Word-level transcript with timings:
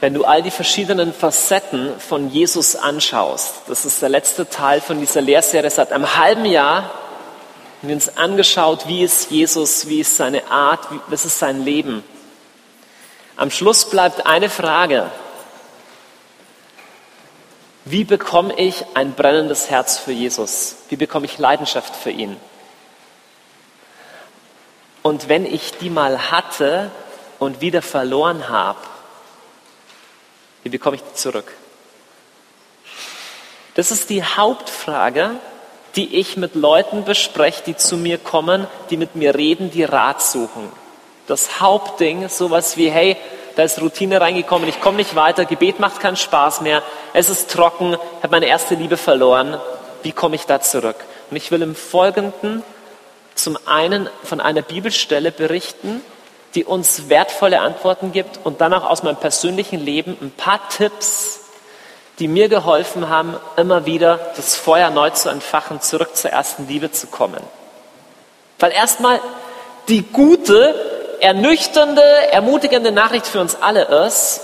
wenn 0.00 0.14
du 0.14 0.24
all 0.24 0.42
die 0.42 0.50
verschiedenen 0.50 1.12
Facetten 1.12 1.98
von 2.00 2.30
Jesus 2.30 2.74
anschaust, 2.74 3.62
das 3.68 3.84
ist 3.84 4.00
der 4.00 4.08
letzte 4.08 4.48
Teil 4.48 4.80
von 4.80 4.98
dieser 4.98 5.20
Lehrserie, 5.20 5.70
seit 5.70 5.92
einem 5.92 6.16
halben 6.16 6.46
Jahr 6.46 6.82
haben 7.80 7.88
wir 7.88 7.94
uns 7.94 8.16
angeschaut, 8.16 8.86
wie 8.88 9.02
ist 9.02 9.30
Jesus, 9.30 9.88
wie 9.88 10.00
ist 10.00 10.16
seine 10.16 10.50
Art, 10.50 10.86
was 11.08 11.24
ist 11.24 11.38
sein 11.38 11.64
Leben. 11.64 12.04
Am 13.36 13.50
Schluss 13.50 13.88
bleibt 13.88 14.26
eine 14.26 14.50
Frage. 14.50 15.10
Wie 17.86 18.04
bekomme 18.04 18.54
ich 18.58 18.84
ein 18.92 19.14
brennendes 19.14 19.70
Herz 19.70 19.96
für 19.96 20.12
Jesus? 20.12 20.76
Wie 20.90 20.96
bekomme 20.96 21.24
ich 21.24 21.38
Leidenschaft 21.38 21.96
für 21.96 22.10
ihn? 22.10 22.36
Und 25.02 25.30
wenn 25.30 25.46
ich 25.46 25.78
die 25.78 25.88
mal 25.88 26.30
hatte 26.30 26.90
und 27.38 27.62
wieder 27.62 27.80
verloren 27.80 28.50
habe, 28.50 28.78
wie 30.62 30.68
bekomme 30.68 30.96
ich 30.96 31.02
die 31.02 31.14
zurück? 31.14 31.52
Das 33.74 33.90
ist 33.90 34.10
die 34.10 34.22
Hauptfrage, 34.22 35.30
die 35.96 36.16
ich 36.16 36.36
mit 36.36 36.54
Leuten 36.54 37.04
bespreche, 37.04 37.62
die 37.66 37.76
zu 37.76 37.96
mir 37.96 38.18
kommen, 38.18 38.66
die 38.90 38.96
mit 38.96 39.16
mir 39.16 39.34
reden, 39.34 39.70
die 39.70 39.84
Rat 39.84 40.22
suchen. 40.22 40.70
Das 41.26 41.60
Hauptding, 41.60 42.28
sowas 42.28 42.76
wie, 42.76 42.90
hey, 42.90 43.16
da 43.56 43.62
ist 43.62 43.80
Routine 43.80 44.20
reingekommen, 44.20 44.68
ich 44.68 44.80
komme 44.80 44.96
nicht 44.96 45.14
weiter, 45.14 45.44
Gebet 45.44 45.80
macht 45.80 46.00
keinen 46.00 46.16
Spaß 46.16 46.60
mehr, 46.60 46.82
es 47.12 47.28
ist 47.28 47.50
trocken, 47.50 47.94
ich 47.94 48.22
habe 48.22 48.30
meine 48.30 48.46
erste 48.46 48.74
Liebe 48.74 48.96
verloren, 48.96 49.58
wie 50.02 50.12
komme 50.12 50.36
ich 50.36 50.46
da 50.46 50.60
zurück? 50.60 50.96
Und 51.30 51.36
ich 51.36 51.50
will 51.50 51.62
im 51.62 51.74
Folgenden 51.74 52.62
zum 53.34 53.58
einen 53.66 54.08
von 54.24 54.40
einer 54.40 54.62
Bibelstelle 54.62 55.32
berichten, 55.32 56.02
die 56.54 56.64
uns 56.64 57.08
wertvolle 57.08 57.60
Antworten 57.60 58.12
gibt 58.12 58.40
und 58.44 58.60
dann 58.60 58.72
auch 58.74 58.88
aus 58.88 59.02
meinem 59.02 59.16
persönlichen 59.16 59.78
Leben 59.78 60.16
ein 60.20 60.30
paar 60.30 60.68
Tipps, 60.68 61.40
die 62.18 62.28
mir 62.28 62.48
geholfen 62.48 63.08
haben, 63.08 63.36
immer 63.56 63.86
wieder 63.86 64.18
das 64.36 64.56
Feuer 64.56 64.90
neu 64.90 65.10
zu 65.10 65.28
entfachen, 65.28 65.80
zurück 65.80 66.16
zur 66.16 66.30
ersten 66.30 66.68
Liebe 66.68 66.90
zu 66.90 67.06
kommen. 67.06 67.42
Weil 68.58 68.72
erstmal 68.72 69.20
die 69.88 70.02
gute, 70.02 70.74
ernüchternde, 71.20 72.02
ermutigende 72.30 72.92
Nachricht 72.92 73.26
für 73.26 73.40
uns 73.40 73.56
alle 73.60 73.84
ist, 74.06 74.42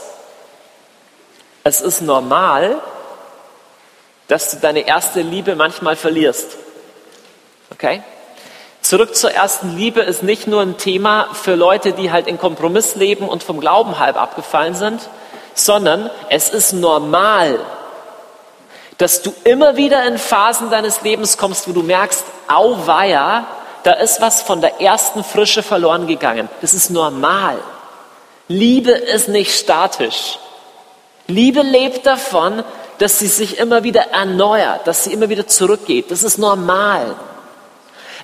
es 1.64 1.80
ist 1.80 2.00
normal, 2.00 2.80
dass 4.28 4.52
du 4.52 4.56
deine 4.58 4.86
erste 4.86 5.20
Liebe 5.20 5.56
manchmal 5.56 5.96
verlierst. 5.96 6.56
Okay? 7.70 8.02
Zurück 8.86 9.16
zur 9.16 9.32
ersten 9.32 9.76
Liebe 9.76 10.00
ist 10.00 10.22
nicht 10.22 10.46
nur 10.46 10.62
ein 10.62 10.78
Thema 10.78 11.26
für 11.32 11.56
Leute, 11.56 11.90
die 11.92 12.12
halt 12.12 12.28
in 12.28 12.38
Kompromiss 12.38 12.94
leben 12.94 13.28
und 13.28 13.42
vom 13.42 13.58
Glauben 13.58 13.98
halb 13.98 14.16
abgefallen 14.16 14.76
sind, 14.76 15.00
sondern 15.54 16.08
es 16.28 16.50
ist 16.50 16.72
normal, 16.72 17.58
dass 18.96 19.22
du 19.22 19.34
immer 19.42 19.76
wieder 19.76 20.04
in 20.04 20.18
Phasen 20.18 20.70
deines 20.70 21.02
Lebens 21.02 21.36
kommst, 21.36 21.66
wo 21.66 21.72
du 21.72 21.82
merkst, 21.82 22.24
auweia, 22.46 23.48
da 23.82 23.90
ist 23.94 24.20
was 24.20 24.42
von 24.42 24.60
der 24.60 24.80
ersten 24.80 25.24
Frische 25.24 25.64
verloren 25.64 26.06
gegangen. 26.06 26.48
Das 26.60 26.72
ist 26.72 26.90
normal. 26.90 27.58
Liebe 28.46 28.92
ist 28.92 29.26
nicht 29.28 29.52
statisch. 29.52 30.38
Liebe 31.26 31.62
lebt 31.62 32.06
davon, 32.06 32.62
dass 32.98 33.18
sie 33.18 33.26
sich 33.26 33.58
immer 33.58 33.82
wieder 33.82 34.12
erneuert, 34.12 34.86
dass 34.86 35.02
sie 35.02 35.12
immer 35.12 35.28
wieder 35.28 35.48
zurückgeht. 35.48 36.12
Das 36.12 36.22
ist 36.22 36.38
normal. 36.38 37.16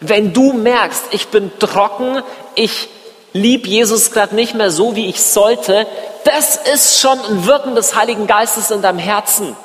Wenn 0.03 0.33
du 0.33 0.53
merkst, 0.53 1.05
ich 1.13 1.29
bin 1.29 1.53
trocken, 1.59 2.23
ich 2.57 2.89
lieb 3.33 3.67
Jesus 3.67 4.11
gerade 4.11 4.35
nicht 4.35 4.55
mehr 4.55 4.71
so, 4.71 4.97
wie 4.97 5.09
ich 5.09 5.23
sollte, 5.23 5.87
das 6.25 6.57
ist 6.57 7.01
schon 7.01 7.19
ein 7.21 7.47
Wirken 7.47 7.75
des 7.75 7.95
Heiligen 7.95 8.27
Geistes 8.27 8.71
in 8.71 8.83
deinem 8.83 8.99
Herzen. 8.99 9.57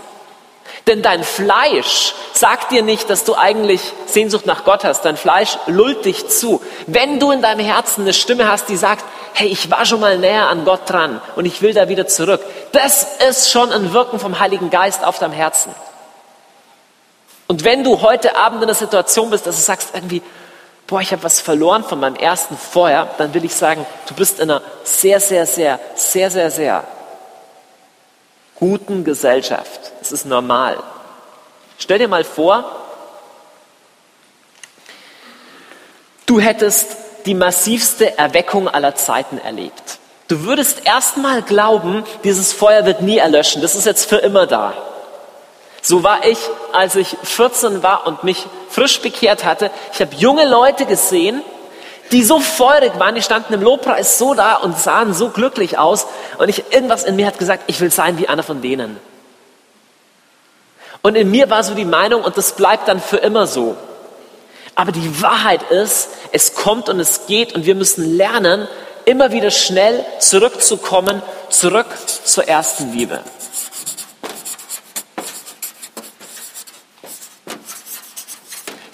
Denn 0.86 1.02
dein 1.02 1.24
Fleisch 1.24 2.14
sagt 2.34 2.72
dir 2.72 2.82
nicht, 2.82 3.10
dass 3.10 3.26
du 3.26 3.36
eigentlich 3.36 3.82
Sehnsucht 4.06 4.46
nach 4.46 4.64
Gott 4.64 4.86
hast. 4.86 5.04
Dein 5.04 5.18
Fleisch 5.18 5.58
lullt 5.66 6.06
dich 6.06 6.30
zu. 6.30 6.62
Wenn 6.86 7.20
du 7.20 7.32
in 7.32 7.42
deinem 7.42 7.66
Herzen 7.66 8.02
eine 8.02 8.14
Stimme 8.14 8.48
hast, 8.48 8.70
die 8.70 8.78
sagt, 8.78 9.04
hey, 9.34 9.48
ich 9.48 9.70
war 9.70 9.86
schon 9.86 10.00
mal 10.00 10.18
näher 10.18 10.48
an 10.48 10.64
Gott 10.66 10.90
dran 10.90 11.20
und 11.36 11.46
ich 11.46 11.62
will 11.62 11.74
da 11.74 11.90
wieder 11.90 12.08
zurück. 12.08 12.42
Das 12.72 13.18
ist 13.28 13.52
schon 13.52 13.72
ein 13.72 13.92
Wirken 13.92 14.20
vom 14.20 14.40
Heiligen 14.40 14.70
Geist 14.70 15.04
auf 15.04 15.20
deinem 15.20 15.34
Herzen. 15.34 15.74
Und 17.48 17.64
wenn 17.64 17.84
du 17.84 18.02
heute 18.02 18.36
Abend 18.36 18.62
in 18.62 18.68
der 18.68 18.76
Situation 18.76 19.30
bist, 19.30 19.48
dass 19.48 19.56
du 19.56 19.62
sagst 19.62 19.90
irgendwie, 19.94 20.22
boah, 20.88 21.02
ich 21.02 21.12
habe 21.12 21.24
was 21.24 21.42
verloren 21.42 21.84
von 21.84 22.00
meinem 22.00 22.16
ersten 22.16 22.58
Feuer, 22.58 23.10
dann 23.18 23.34
will 23.34 23.44
ich 23.46 23.54
sagen, 23.54 23.86
du 24.08 24.16
bist 24.16 24.40
in 24.40 24.50
einer 24.50 24.62
sehr, 24.84 25.20
sehr, 25.20 25.46
sehr, 25.46 25.80
sehr, 25.96 26.32
sehr, 26.32 26.50
sehr 26.50 26.84
guten 28.56 29.04
Gesellschaft. 29.04 29.92
Es 30.02 30.12
ist 30.12 30.26
normal. 30.26 30.78
Stell 31.78 32.00
dir 32.00 32.08
mal 32.08 32.24
vor, 32.24 32.66
du 36.26 36.40
hättest 36.40 36.96
die 37.26 37.36
massivste 37.36 38.18
Erweckung 38.18 38.68
aller 38.68 38.96
Zeiten 38.96 39.38
erlebt. 39.38 40.00
Du 40.28 40.44
würdest 40.44 40.86
erstmal 40.86 41.42
glauben, 41.42 42.04
dieses 42.24 42.52
Feuer 42.54 42.86
wird 42.86 43.02
nie 43.02 43.18
erlöschen. 43.18 43.62
Das 43.62 43.76
ist 43.76 43.86
jetzt 43.86 44.10
für 44.10 44.18
immer 44.18 44.48
da. 44.48 44.74
So 45.88 46.04
war 46.04 46.26
ich, 46.26 46.38
als 46.74 46.98
ich 46.98 47.16
14 47.24 47.82
war 47.82 48.06
und 48.08 48.26
mich 48.26 48.46
frisch 48.70 49.00
bekehrt 49.00 49.46
hatte. 49.46 49.72
Ich 49.94 50.02
habe 50.02 50.14
junge 50.18 50.46
Leute 50.46 50.86
gesehen, 50.86 51.42
die 52.12 52.26
so 52.26 52.42
feurig 52.42 53.00
waren, 53.00 53.16
die 53.16 53.22
standen 53.22 53.54
im 53.54 53.62
Lobpreis 53.62 54.18
so 54.18 54.34
da 54.34 54.56
und 54.56 54.78
sahen 54.78 55.14
so 55.14 55.30
glücklich 55.30 55.78
aus. 55.78 56.06
Und 56.40 56.50
ich, 56.50 56.74
irgendwas 56.74 57.06
in 57.06 57.16
mir 57.16 57.26
hat 57.26 57.40
gesagt, 57.40 57.64
ich 57.68 57.80
will 57.80 57.90
sein 57.90 58.18
wie 58.18 58.28
einer 58.28 58.44
von 58.44 58.62
denen. 58.62 59.00
Und 61.04 61.16
in 61.16 61.32
mir 61.32 61.50
war 61.50 61.64
so 61.64 61.74
die 61.74 61.86
Meinung, 61.86 62.22
und 62.22 62.36
das 62.36 62.52
bleibt 62.58 62.90
dann 62.90 63.00
für 63.00 63.20
immer 63.20 63.48
so. 63.48 63.78
Aber 64.76 64.92
die 64.92 65.22
Wahrheit 65.22 65.72
ist, 65.72 66.10
es 66.34 66.54
kommt 66.54 66.90
und 66.90 67.00
es 67.00 67.28
geht 67.28 67.56
und 67.56 67.66
wir 67.66 67.76
müssen 67.76 68.18
lernen, 68.18 68.68
immer 69.06 69.32
wieder 69.32 69.52
schnell 69.52 70.04
zurückzukommen, 70.20 71.22
zurück 71.50 71.88
zur 72.26 72.46
ersten 72.46 72.92
Liebe. 72.92 73.22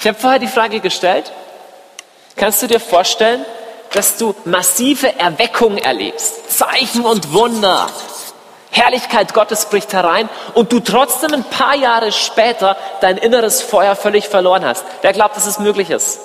Ich 0.03 0.08
habe 0.09 0.19
vorher 0.19 0.40
die 0.40 0.47
Frage 0.47 0.81
gestellt, 0.81 1.31
kannst 2.36 2.62
du 2.62 2.68
dir 2.68 2.81
vorstellen, 2.81 3.46
dass 3.94 4.18
du 4.18 4.36
massive 4.44 5.18
Erweckung 5.18 5.78
erlebst, 5.78 6.52
Zeichen 6.58 7.06
und 7.06 7.31
Wunder, 7.31 7.88
Herrlichkeit 8.69 9.34
Gottes 9.34 9.64
bricht 9.64 9.94
herein 9.94 10.28
und 10.56 10.74
du 10.74 10.81
trotzdem 10.81 11.34
ein 11.34 11.46
paar 11.46 11.75
Jahre 11.75 12.12
später 12.12 12.75
dein 13.00 13.16
inneres 13.16 13.62
Feuer 13.62 13.96
völlig 13.96 14.28
verloren 14.28 14.66
hast. 14.66 14.84
Wer 15.03 15.14
glaubt, 15.14 15.38
dass 15.38 15.47
es 15.47 15.59
möglich 15.59 15.90
ist? 15.90 16.20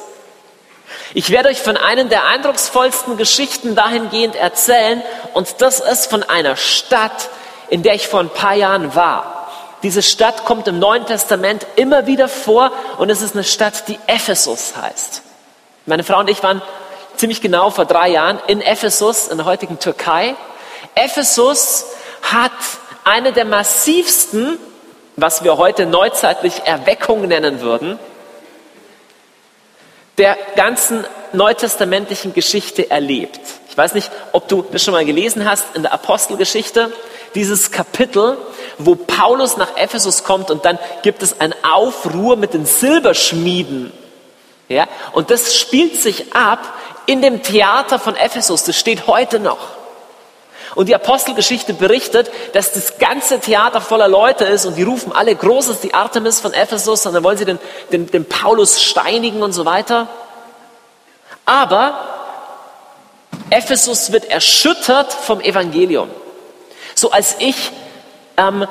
Ich 1.14 1.30
werde 1.30 1.48
euch 1.48 1.62
von 1.62 1.76
einer 1.76 2.02
der 2.06 2.26
eindrucksvollsten 2.26 3.16
Geschichten 3.16 3.76
dahingehend 3.76 4.34
erzählen 4.34 5.04
und 5.34 5.62
das 5.62 5.78
ist 5.78 6.10
von 6.10 6.24
einer 6.24 6.56
Stadt, 6.56 7.28
in 7.68 7.84
der 7.84 7.94
ich 7.94 8.08
vor 8.08 8.18
ein 8.18 8.30
paar 8.30 8.54
Jahren 8.54 8.96
war. 8.96 9.37
Diese 9.82 10.02
Stadt 10.02 10.44
kommt 10.44 10.66
im 10.66 10.78
Neuen 10.78 11.06
Testament 11.06 11.66
immer 11.76 12.06
wieder 12.06 12.28
vor 12.28 12.72
und 12.98 13.10
es 13.10 13.22
ist 13.22 13.34
eine 13.34 13.44
Stadt, 13.44 13.86
die 13.88 13.98
Ephesus 14.06 14.74
heißt. 14.76 15.22
Meine 15.86 16.02
Frau 16.02 16.18
und 16.18 16.28
ich 16.28 16.42
waren 16.42 16.60
ziemlich 17.16 17.40
genau 17.40 17.70
vor 17.70 17.84
drei 17.84 18.08
Jahren 18.08 18.40
in 18.48 18.60
Ephesus, 18.60 19.28
in 19.28 19.38
der 19.38 19.46
heutigen 19.46 19.78
Türkei. 19.78 20.34
Ephesus 20.94 21.86
hat 22.22 22.52
eine 23.04 23.32
der 23.32 23.44
massivsten, 23.44 24.58
was 25.16 25.44
wir 25.44 25.56
heute 25.56 25.86
neuzeitlich 25.86 26.62
Erweckung 26.64 27.26
nennen 27.26 27.60
würden, 27.60 27.98
der 30.18 30.36
ganzen 30.56 31.04
neutestamentlichen 31.32 32.34
Geschichte 32.34 32.90
erlebt. 32.90 33.40
Ich 33.70 33.76
weiß 33.76 33.94
nicht, 33.94 34.10
ob 34.32 34.48
du 34.48 34.64
das 34.72 34.82
schon 34.82 34.92
mal 34.92 35.04
gelesen 35.04 35.48
hast 35.48 35.64
in 35.74 35.82
der 35.82 35.92
Apostelgeschichte 35.92 36.92
dieses 37.34 37.70
Kapitel, 37.70 38.36
wo 38.78 38.94
Paulus 38.94 39.56
nach 39.56 39.76
Ephesus 39.76 40.24
kommt 40.24 40.50
und 40.50 40.64
dann 40.64 40.78
gibt 41.02 41.22
es 41.22 41.40
ein 41.40 41.54
Aufruhr 41.62 42.36
mit 42.36 42.54
den 42.54 42.66
Silberschmieden. 42.66 43.92
Ja, 44.68 44.86
und 45.12 45.30
das 45.30 45.56
spielt 45.56 45.96
sich 46.00 46.34
ab 46.34 46.74
in 47.06 47.22
dem 47.22 47.42
Theater 47.42 47.98
von 47.98 48.16
Ephesus. 48.16 48.64
Das 48.64 48.76
steht 48.76 49.06
heute 49.06 49.40
noch. 49.40 49.58
Und 50.74 50.88
die 50.88 50.94
Apostelgeschichte 50.94 51.72
berichtet, 51.72 52.30
dass 52.52 52.72
das 52.72 52.98
ganze 52.98 53.40
Theater 53.40 53.80
voller 53.80 54.08
Leute 54.08 54.44
ist 54.44 54.66
und 54.66 54.76
die 54.76 54.82
rufen 54.82 55.12
alle, 55.12 55.34
groß 55.34 55.68
ist 55.68 55.82
die 55.82 55.94
Artemis 55.94 56.40
von 56.40 56.52
Ephesus 56.52 57.06
und 57.06 57.14
dann 57.14 57.24
wollen 57.24 57.38
sie 57.38 57.46
den, 57.46 57.58
den, 57.90 58.06
den 58.10 58.26
Paulus 58.26 58.82
steinigen 58.82 59.42
und 59.42 59.52
so 59.52 59.64
weiter. 59.64 60.06
Aber 61.46 61.98
Ephesus 63.48 64.12
wird 64.12 64.26
erschüttert 64.26 65.12
vom 65.12 65.40
Evangelium. 65.40 66.10
So 66.98 67.12
als 67.12 67.36
ich 67.38 67.70
ähm, 68.36 68.66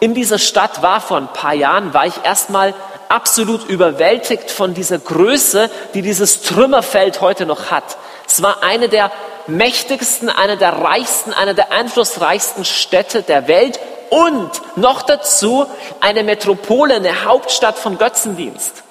in 0.00 0.14
dieser 0.14 0.38
Stadt 0.38 0.80
war 0.80 1.02
vor 1.02 1.18
ein 1.18 1.28
paar 1.28 1.52
Jahren, 1.52 1.92
war 1.92 2.06
ich 2.06 2.14
erstmal 2.24 2.72
absolut 3.10 3.68
überwältigt 3.68 4.50
von 4.50 4.72
dieser 4.72 4.98
Größe, 4.98 5.68
die 5.92 6.00
dieses 6.00 6.40
Trümmerfeld 6.40 7.20
heute 7.20 7.44
noch 7.44 7.70
hat. 7.70 7.98
Es 8.26 8.42
war 8.42 8.62
eine 8.62 8.88
der 8.88 9.12
mächtigsten, 9.46 10.30
einer 10.30 10.56
der 10.56 10.72
reichsten, 10.72 11.34
einer 11.34 11.52
der 11.52 11.70
einflussreichsten 11.70 12.64
Städte 12.64 13.20
der 13.20 13.46
Welt 13.46 13.78
und 14.08 14.50
noch 14.76 15.02
dazu 15.02 15.66
eine 16.00 16.22
Metropole, 16.22 16.94
eine 16.94 17.26
Hauptstadt 17.26 17.78
von 17.78 17.98
Götzendienst. 17.98 18.84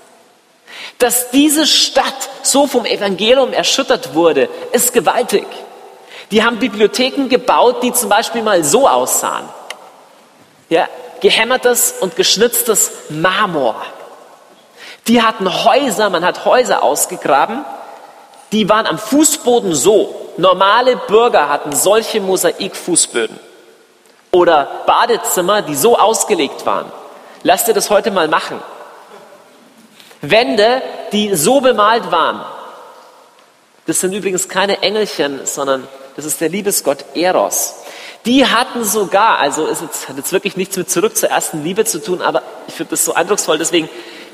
Dass 1.00 1.32
diese 1.32 1.66
Stadt 1.66 2.30
so 2.44 2.68
vom 2.68 2.86
Evangelium 2.86 3.52
erschüttert 3.52 4.14
wurde, 4.14 4.48
ist 4.74 4.94
gewaltig. 4.94 5.48
Die 6.31 6.44
haben 6.44 6.60
Bibliotheken 6.60 7.27
gebaut, 7.27 7.83
die 7.83 7.94
zum 7.94 8.10
Beispiel 8.10 8.42
mal 8.42 8.63
so 8.63 8.88
aussahen. 8.88 9.48
Ja, 10.69 10.88
gehämmertes 11.22 11.95
und 12.00 12.16
geschnitztes 12.16 12.92
Marmor. 13.10 13.75
Die 15.07 15.22
hatten 15.22 15.63
Häuser, 15.66 16.10
man 16.10 16.25
hat 16.25 16.45
Häuser 16.45 16.81
ausgegraben, 16.81 17.63
die 18.51 18.68
waren 18.69 18.88
am 18.88 18.98
Fußboden 18.98 19.74
so. 19.74 20.31
Normale 20.38 20.98
Bürger 20.98 21.50
hatten 21.50 21.75
solche 21.75 22.19
Mosaikfußböden. 22.19 23.39
Oder 24.31 24.68
Badezimmer, 24.86 25.62
die 25.62 25.75
so 25.75 25.98
ausgelegt 25.98 26.66
waren. 26.66 26.92
Lass 27.44 27.66
dir 27.66 27.74
das 27.74 27.89
heute 27.89 28.12
mal 28.12 28.27
machen. 28.27 28.60
Wände, 30.22 30.81
die 31.12 31.36
so 31.36 31.62
bemalt 31.62 32.12
waren. 32.12 32.44
Das 33.88 34.00
sind 34.00 34.13
übrigens 34.13 34.50
keine 34.50 34.81
Engelchen, 34.81 35.45
sondern 35.45 35.88
das 36.16 36.26
ist 36.26 36.42
der 36.42 36.50
Liebesgott 36.50 37.06
Eros. 37.16 37.76
Die 38.26 38.46
hatten 38.46 38.84
sogar, 38.84 39.40
also 39.40 39.68
es 39.68 39.82
hat 39.82 40.18
jetzt 40.18 40.32
wirklich 40.32 40.58
nichts 40.58 40.78
mit 40.78 40.90
zurück 40.90 41.16
zur 41.16 41.30
ersten 41.30 41.64
Liebe 41.64 41.86
zu 41.86 42.02
tun, 42.02 42.22
aber 42.22 42.42
ich 42.68 42.74
finde 42.74 42.92
das 42.92 43.06
so 43.06 43.14
eindrucksvoll, 43.14 43.58
deswegen 43.58 43.90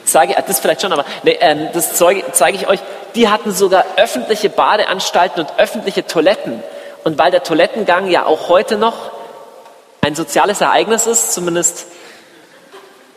zeige, 0.06 0.34
ich, 0.38 0.46
das 0.46 0.60
vielleicht 0.60 0.82
schon, 0.82 0.94
aber 0.94 1.06
nee, 1.24 1.38
ähm, 1.42 1.70
das 1.74 1.96
zeige, 1.96 2.24
zeige 2.32 2.58
ich 2.58 2.68
euch, 2.68 2.80
die 3.16 3.30
hatten 3.30 3.52
sogar 3.52 3.84
öffentliche 3.98 4.50
Badeanstalten 4.50 5.42
und 5.42 5.60
öffentliche 5.60 6.06
Toiletten. 6.06 6.64
Und 7.04 7.18
weil 7.18 7.32
der 7.32 7.44
Toilettengang 7.44 8.10
ja 8.10 8.26
auch 8.26 8.48
heute 8.48 8.78
noch 8.78 9.12
ein 10.02 10.16
soziales 10.16 10.62
Ereignis 10.62 11.08
ist, 11.08 11.34
zumindest 11.34 11.88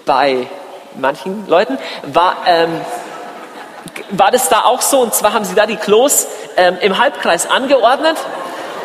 bei 0.07 0.47
manchen 0.97 1.47
Leuten, 1.49 1.79
war, 2.03 2.37
ähm, 2.47 2.81
war 4.11 4.31
das 4.31 4.49
da 4.49 4.65
auch 4.65 4.81
so. 4.81 5.01
Und 5.01 5.15
zwar 5.15 5.33
haben 5.33 5.45
sie 5.45 5.55
da 5.55 5.67
die 5.67 5.77
Klos 5.77 6.27
ähm, 6.57 6.79
im 6.81 6.99
Halbkreis 6.99 7.49
angeordnet, 7.49 8.17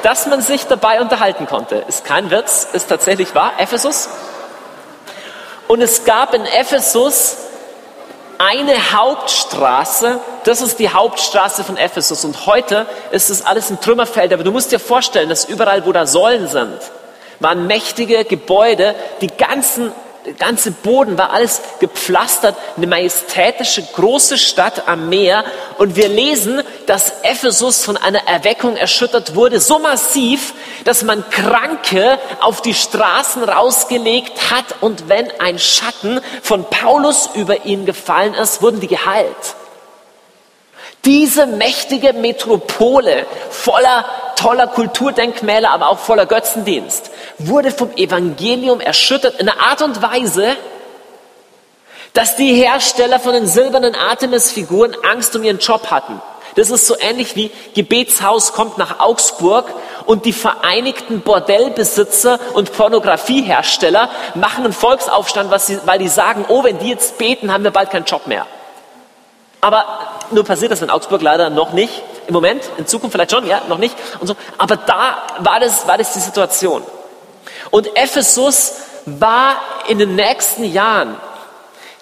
dass 0.03 0.27
man 0.27 0.41
sich 0.41 0.65
dabei 0.65 1.01
unterhalten 1.01 1.45
konnte. 1.45 1.83
Ist 1.87 2.05
kein 2.05 2.31
Witz, 2.31 2.67
ist 2.73 2.89
tatsächlich 2.89 3.35
wahr. 3.35 3.53
Ephesus. 3.57 4.09
Und 5.67 5.81
es 5.81 6.03
gab 6.03 6.33
in 6.33 6.45
Ephesus 6.45 7.37
eine 8.39 8.93
Hauptstraße, 8.93 10.19
das 10.45 10.61
ist 10.61 10.79
die 10.79 10.89
Hauptstraße 10.89 11.63
von 11.63 11.77
Ephesus. 11.77 12.23
Und 12.23 12.45
heute 12.45 12.85
ist 13.11 13.29
es 13.29 13.45
alles 13.45 13.69
ein 13.69 13.81
Trümmerfeld. 13.81 14.33
Aber 14.33 14.43
du 14.43 14.51
musst 14.51 14.71
dir 14.71 14.79
vorstellen, 14.79 15.29
dass 15.29 15.45
überall, 15.45 15.85
wo 15.85 15.91
da 15.91 16.07
Säulen 16.07 16.47
sind, 16.47 16.79
waren 17.39 17.67
mächtige 17.67 18.25
Gebäude, 18.25 18.95
die 19.21 19.27
ganzen 19.27 19.91
der 20.25 20.33
ganze 20.33 20.71
Boden 20.71 21.17
war 21.17 21.31
alles 21.31 21.61
gepflastert, 21.79 22.55
eine 22.75 22.87
majestätische 22.87 23.83
große 23.83 24.37
Stadt 24.37 24.87
am 24.87 25.07
Meer. 25.09 25.45
Und 25.77 25.95
wir 25.95 26.09
lesen, 26.09 26.61
dass 26.87 27.13
Ephesus 27.23 27.83
von 27.83 27.95
einer 27.95 28.27
Erweckung 28.27 28.75
erschüttert 28.75 29.35
wurde, 29.35 29.59
so 29.59 29.79
massiv, 29.79 30.53
dass 30.83 31.03
man 31.03 31.27
Kranke 31.29 32.19
auf 32.41 32.61
die 32.61 32.73
Straßen 32.73 33.43
rausgelegt 33.43 34.51
hat. 34.51 34.65
Und 34.81 35.07
wenn 35.07 35.31
ein 35.39 35.57
Schatten 35.57 36.19
von 36.41 36.65
Paulus 36.65 37.29
über 37.33 37.65
ihn 37.65 37.85
gefallen 37.85 38.33
ist, 38.33 38.61
wurden 38.61 38.81
die 38.81 38.87
geheilt. 38.87 39.55
Diese 41.09 41.47
mächtige 41.47 42.13
Metropole 42.13 43.25
voller 43.49 44.05
toller 44.35 44.67
Kulturdenkmäler, 44.67 45.71
aber 45.71 45.89
auch 45.89 45.97
voller 45.97 46.27
Götzendienst, 46.27 47.09
wurde 47.39 47.71
vom 47.71 47.91
Evangelium 47.95 48.79
erschüttert 48.79 49.39
in 49.39 49.49
einer 49.49 49.59
Art 49.59 49.81
und 49.81 50.03
Weise, 50.03 50.55
dass 52.13 52.35
die 52.35 52.53
Hersteller 52.53 53.19
von 53.19 53.33
den 53.33 53.47
silbernen 53.47 53.95
Artemis-Figuren 53.95 54.95
Angst 55.11 55.35
um 55.35 55.43
ihren 55.43 55.57
Job 55.57 55.89
hatten. 55.89 56.21
Das 56.53 56.69
ist 56.69 56.85
so 56.85 56.95
ähnlich 56.99 57.35
wie 57.35 57.49
Gebetshaus 57.73 58.53
kommt 58.53 58.77
nach 58.77 58.99
Augsburg 58.99 59.65
und 60.05 60.25
die 60.25 60.33
vereinigten 60.33 61.21
Bordellbesitzer 61.21 62.39
und 62.53 62.71
Pornografiehersteller 62.71 64.11
machen 64.35 64.63
einen 64.63 64.73
Volksaufstand, 64.73 65.49
weil 65.85 65.97
die 65.97 66.07
sagen, 66.07 66.45
oh, 66.49 66.63
wenn 66.63 66.77
die 66.77 66.89
jetzt 66.89 67.17
beten, 67.17 67.51
haben 67.51 67.63
wir 67.63 67.71
bald 67.71 67.89
keinen 67.89 68.05
Job 68.05 68.27
mehr. 68.27 68.45
Aber 69.59 70.18
nur 70.31 70.43
passiert 70.43 70.71
das 70.71 70.81
in 70.81 70.89
Augsburg 70.89 71.21
leider 71.21 71.49
noch 71.49 71.73
nicht. 71.73 72.01
Im 72.27 72.33
Moment, 72.33 72.63
in 72.77 72.87
Zukunft 72.87 73.13
vielleicht 73.13 73.31
schon, 73.31 73.47
ja, 73.47 73.61
noch 73.67 73.77
nicht. 73.77 73.95
Und 74.19 74.27
so. 74.27 74.35
Aber 74.57 74.77
da 74.77 75.17
war 75.39 75.59
das, 75.59 75.87
war 75.87 75.97
das 75.97 76.13
die 76.13 76.19
Situation. 76.19 76.83
Und 77.71 77.87
Ephesus 77.97 78.73
war 79.05 79.55
in 79.87 79.99
den 79.99 80.15
nächsten 80.15 80.63
Jahren 80.63 81.15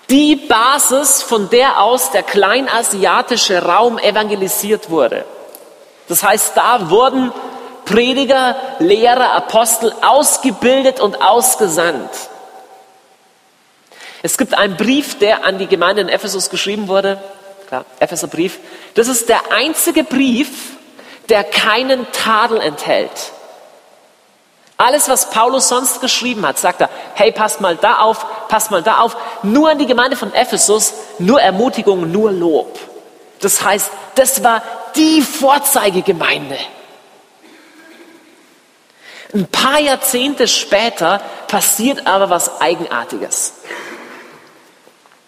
die 0.09 0.35
Basis, 0.35 1.21
von 1.21 1.50
der 1.50 1.81
aus 1.81 2.12
der 2.12 2.24
kleinasiatische 2.24 3.63
Raum 3.63 3.97
evangelisiert 3.97 4.89
wurde. 4.89 5.25
Das 6.07 6.23
heißt, 6.23 6.56
da 6.56 6.89
wurden 6.89 7.33
Prediger, 7.85 8.56
Lehrer, 8.80 9.33
Apostel 9.33 9.94
ausgebildet 10.01 11.00
und 11.00 11.21
ausgesandt. 11.21 12.09
Es 14.23 14.38
gibt 14.38 14.57
einen 14.57 14.77
Brief, 14.77 15.19
der 15.19 15.45
an 15.45 15.57
die 15.57 15.68
Gemeinde 15.68 16.01
in 16.01 16.09
Ephesus 16.09 16.50
geschrieben 16.50 16.88
wurde, 16.88 17.21
klar, 17.67 17.85
Epheserbrief. 17.99 18.59
Das 18.95 19.07
ist 19.07 19.29
der 19.29 19.51
einzige 19.51 20.03
Brief, 20.03 20.49
der 21.29 21.43
keinen 21.43 22.11
Tadel 22.11 22.61
enthält. 22.61 23.31
Alles, 24.77 25.09
was 25.09 25.31
Paulus 25.31 25.69
sonst 25.69 26.01
geschrieben 26.01 26.45
hat, 26.45 26.59
sagt 26.59 26.81
er, 26.81 26.89
hey, 27.15 27.31
passt 27.31 27.61
mal 27.61 27.75
da 27.75 27.97
auf, 27.97 28.47
passt 28.47 28.69
mal 28.69 28.83
da 28.83 28.99
auf. 28.99 29.17
Nur 29.41 29.71
an 29.71 29.79
die 29.79 29.87
Gemeinde 29.87 30.15
von 30.15 30.33
Ephesus, 30.33 30.93
nur 31.17 31.41
Ermutigung, 31.41 32.11
nur 32.11 32.31
Lob. 32.31 32.77
Das 33.41 33.63
heißt, 33.63 33.89
das 34.15 34.43
war 34.43 34.61
die 34.95 35.21
Vorzeigegemeinde. 35.21 36.57
Ein 39.33 39.47
paar 39.47 39.79
Jahrzehnte 39.79 40.47
später 40.47 41.21
passiert 41.47 42.05
aber 42.07 42.29
was 42.29 42.61
Eigenartiges. 42.61 43.53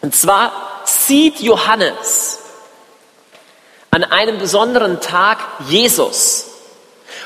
Und 0.02 0.16
zwar 0.16 0.79
sieht 0.90 1.40
Johannes 1.40 2.40
an 3.92 4.04
einem 4.04 4.38
besonderen 4.40 5.02
Tag 5.02 5.40
Jesus. 5.68 6.46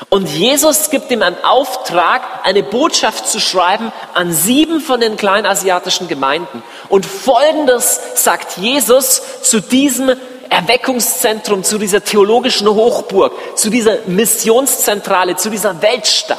Und 0.08 0.28
Jesus 0.28 0.90
gibt 0.90 1.10
ihm 1.10 1.22
einen 1.22 1.42
Auftrag, 1.44 2.22
eine 2.44 2.62
Botschaft 2.62 3.26
zu 3.28 3.38
schreiben 3.40 3.92
an 4.14 4.32
sieben 4.32 4.80
von 4.80 5.00
den 5.00 5.16
kleinasiatischen 5.16 6.08
Gemeinden. 6.08 6.62
Und 6.88 7.06
Folgendes 7.06 8.00
sagt 8.16 8.56
Jesus 8.56 9.22
zu 9.42 9.60
diesem 9.60 10.16
Erweckungszentrum, 10.50 11.64
zu 11.64 11.78
dieser 11.78 12.02
theologischen 12.04 12.68
Hochburg, 12.68 13.32
zu 13.56 13.70
dieser 13.70 13.98
Missionszentrale, 14.06 15.36
zu 15.36 15.50
dieser 15.50 15.80
Weltstadt. 15.82 16.38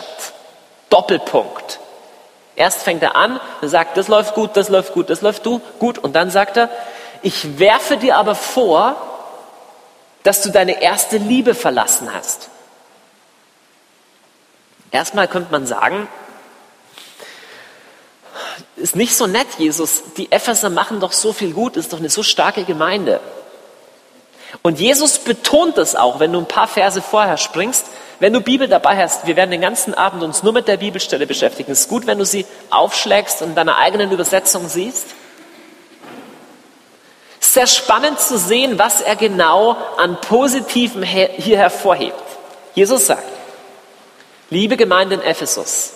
Doppelpunkt. 0.89 1.79
Erst 2.55 2.83
fängt 2.83 3.03
er 3.03 3.17
an, 3.17 3.39
er 3.61 3.67
sagt, 3.67 3.97
das 3.97 4.07
läuft 4.07 4.33
gut, 4.33 4.51
das 4.53 4.69
läuft 4.69 4.93
gut, 4.93 5.09
das 5.09 5.21
läuft 5.21 5.43
gut. 5.43 5.97
Und 5.97 6.15
dann 6.15 6.29
sagt 6.29 6.55
er, 6.55 6.69
ich 7.25 7.57
werfe 7.57 7.97
dir 7.97 8.17
aber 8.17 8.35
vor, 8.35 8.95
dass 10.21 10.43
du 10.43 10.51
deine 10.51 10.83
erste 10.83 11.17
Liebe 11.17 11.55
verlassen 11.55 12.13
hast. 12.13 12.49
Erstmal 14.91 15.27
könnte 15.27 15.51
man 15.51 15.65
sagen, 15.65 16.07
ist 18.75 18.95
nicht 18.95 19.17
so 19.17 19.25
nett, 19.25 19.47
Jesus. 19.57 20.03
Die 20.17 20.31
Epheser 20.31 20.69
machen 20.69 20.99
doch 20.99 21.13
so 21.13 21.33
viel 21.33 21.51
gut, 21.51 21.77
ist 21.77 21.93
doch 21.93 21.97
eine 21.97 22.11
so 22.11 22.21
starke 22.21 22.63
Gemeinde. 22.63 23.19
Und 24.61 24.79
Jesus 24.79 25.17
betont 25.17 25.79
es 25.79 25.95
auch, 25.95 26.19
wenn 26.19 26.31
du 26.31 26.37
ein 26.37 26.47
paar 26.47 26.67
Verse 26.67 27.01
vorher 27.01 27.37
springst, 27.37 27.87
wenn 28.19 28.33
du 28.33 28.39
Bibel 28.39 28.67
dabei 28.67 28.97
hast, 28.97 29.25
wir 29.25 29.35
werden 29.35 29.49
den 29.49 29.61
ganzen 29.61 29.95
Abend 29.95 30.21
uns 30.21 30.43
nur 30.43 30.53
mit 30.53 30.67
der 30.67 30.77
Bibelstelle 30.77 31.25
beschäftigen. 31.25 31.71
Es 31.71 31.81
ist 31.81 31.89
gut, 31.89 32.05
wenn 32.05 32.19
du 32.19 32.25
sie 32.25 32.45
aufschlägst 32.69 33.41
und 33.41 33.49
in 33.49 33.55
deiner 33.55 33.77
eigenen 33.77 34.11
Übersetzung 34.11 34.69
siehst. 34.69 35.07
Sehr 37.45 37.67
spannend 37.67 38.19
zu 38.19 38.37
sehen, 38.39 38.79
was 38.79 39.01
er 39.01 39.15
genau 39.15 39.77
an 39.97 40.19
Positiven 40.19 41.03
hier 41.03 41.57
hervorhebt. 41.57 42.21
Jesus 42.73 43.05
sagt, 43.05 43.23
liebe 44.49 44.75
Gemeinde 44.75 45.15
in 45.15 45.21
Ephesus, 45.21 45.93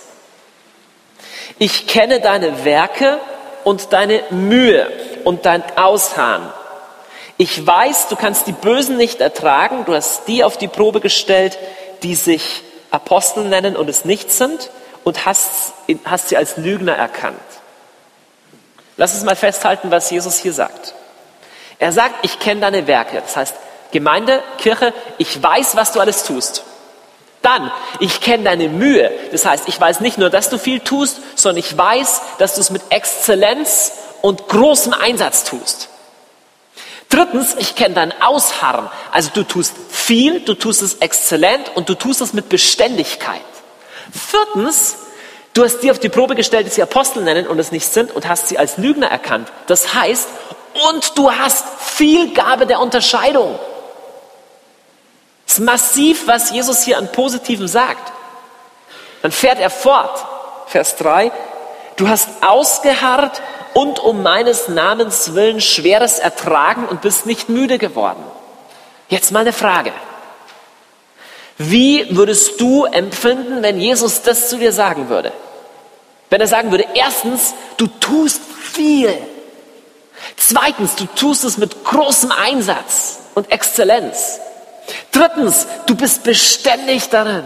ich 1.58 1.88
kenne 1.88 2.20
deine 2.20 2.64
Werke 2.64 3.18
und 3.64 3.92
deine 3.92 4.22
Mühe 4.30 4.90
und 5.24 5.44
dein 5.44 5.62
Ausharren. 5.76 6.50
Ich 7.36 7.66
weiß, 7.66 8.08
du 8.08 8.16
kannst 8.16 8.46
die 8.46 8.52
Bösen 8.52 8.96
nicht 8.96 9.20
ertragen, 9.20 9.84
du 9.84 9.94
hast 9.94 10.28
die 10.28 10.44
auf 10.44 10.56
die 10.56 10.68
Probe 10.68 11.00
gestellt, 11.00 11.58
die 12.04 12.14
sich 12.14 12.62
Apostel 12.90 13.44
nennen 13.44 13.76
und 13.76 13.90
es 13.90 14.04
nicht 14.04 14.30
sind 14.30 14.70
und 15.04 15.26
hast, 15.26 15.72
hast 16.04 16.28
sie 16.28 16.36
als 16.36 16.56
Lügner 16.56 16.94
erkannt. 16.94 17.38
Lass 18.96 19.14
uns 19.14 19.24
mal 19.24 19.36
festhalten, 19.36 19.90
was 19.90 20.10
Jesus 20.10 20.38
hier 20.38 20.52
sagt. 20.52 20.94
Er 21.80 21.92
sagt, 21.92 22.24
ich 22.24 22.38
kenne 22.38 22.60
deine 22.60 22.86
Werke. 22.86 23.20
Das 23.20 23.36
heißt, 23.36 23.56
Gemeinde, 23.90 24.42
Kirche, 24.58 24.92
ich 25.18 25.42
weiß, 25.42 25.74
was 25.74 25.92
du 25.92 26.00
alles 26.00 26.22
tust. 26.22 26.62
Dann, 27.42 27.72
ich 27.98 28.20
kenne 28.20 28.44
deine 28.44 28.68
Mühe. 28.68 29.10
Das 29.32 29.46
heißt, 29.46 29.66
ich 29.66 29.80
weiß 29.80 30.00
nicht 30.00 30.18
nur, 30.18 30.28
dass 30.30 30.50
du 30.50 30.58
viel 30.58 30.80
tust, 30.80 31.18
sondern 31.34 31.58
ich 31.58 31.76
weiß, 31.76 32.20
dass 32.38 32.54
du 32.54 32.60
es 32.60 32.70
mit 32.70 32.82
Exzellenz 32.90 33.92
und 34.20 34.46
großem 34.48 34.92
Einsatz 34.92 35.44
tust. 35.44 35.88
Drittens, 37.08 37.56
ich 37.58 37.74
kenne 37.74 37.94
dein 37.94 38.22
Ausharren. 38.22 38.88
Also 39.10 39.30
du 39.32 39.42
tust 39.42 39.74
viel, 39.88 40.40
du 40.40 40.54
tust 40.54 40.82
es 40.82 40.96
exzellent 40.96 41.72
und 41.74 41.88
du 41.88 41.94
tust 41.94 42.20
es 42.20 42.34
mit 42.34 42.50
Beständigkeit. 42.50 43.40
Viertens, 44.12 44.96
du 45.54 45.64
hast 45.64 45.80
dir 45.80 45.92
auf 45.92 45.98
die 45.98 46.10
Probe 46.10 46.34
gestellt, 46.34 46.66
dass 46.66 46.74
sie 46.74 46.82
Apostel 46.82 47.24
nennen 47.24 47.46
und 47.46 47.58
es 47.58 47.72
nicht 47.72 47.86
sind 47.86 48.14
und 48.14 48.28
hast 48.28 48.48
sie 48.48 48.58
als 48.58 48.76
Lügner 48.76 49.08
erkannt. 49.08 49.50
Das 49.66 49.94
heißt, 49.94 50.28
und 50.88 51.18
du 51.18 51.30
hast 51.30 51.64
viel 51.80 52.32
Gabe 52.32 52.66
der 52.66 52.80
Unterscheidung. 52.80 53.58
Es 55.46 55.54
ist 55.54 55.64
massiv, 55.64 56.26
was 56.26 56.50
Jesus 56.50 56.82
hier 56.82 56.98
an 56.98 57.10
Positivem 57.10 57.66
sagt. 57.66 58.12
Dann 59.22 59.32
fährt 59.32 59.58
er 59.58 59.70
fort. 59.70 60.24
Vers 60.66 60.96
3. 60.96 61.32
Du 61.96 62.08
hast 62.08 62.28
ausgeharrt 62.40 63.42
und 63.74 63.98
um 63.98 64.22
meines 64.22 64.68
Namens 64.68 65.34
willen 65.34 65.60
Schweres 65.60 66.18
ertragen 66.18 66.86
und 66.86 67.00
bist 67.02 67.26
nicht 67.26 67.48
müde 67.48 67.78
geworden. 67.78 68.22
Jetzt 69.08 69.32
mal 69.32 69.40
eine 69.40 69.52
Frage. 69.52 69.92
Wie 71.58 72.16
würdest 72.16 72.60
du 72.60 72.84
empfinden, 72.84 73.62
wenn 73.62 73.78
Jesus 73.78 74.22
das 74.22 74.48
zu 74.48 74.56
dir 74.56 74.72
sagen 74.72 75.08
würde? 75.08 75.32
Wenn 76.30 76.40
er 76.40 76.46
sagen 76.46 76.70
würde, 76.70 76.86
erstens, 76.94 77.54
du 77.76 77.86
tust 77.86 78.40
viel. 78.72 79.12
Zweitens, 80.40 80.96
du 80.96 81.04
tust 81.04 81.44
es 81.44 81.58
mit 81.58 81.84
großem 81.84 82.32
Einsatz 82.32 83.18
und 83.34 83.52
Exzellenz. 83.52 84.40
Drittens, 85.12 85.66
du 85.86 85.94
bist 85.94 86.24
beständig 86.24 87.10
darin. 87.10 87.44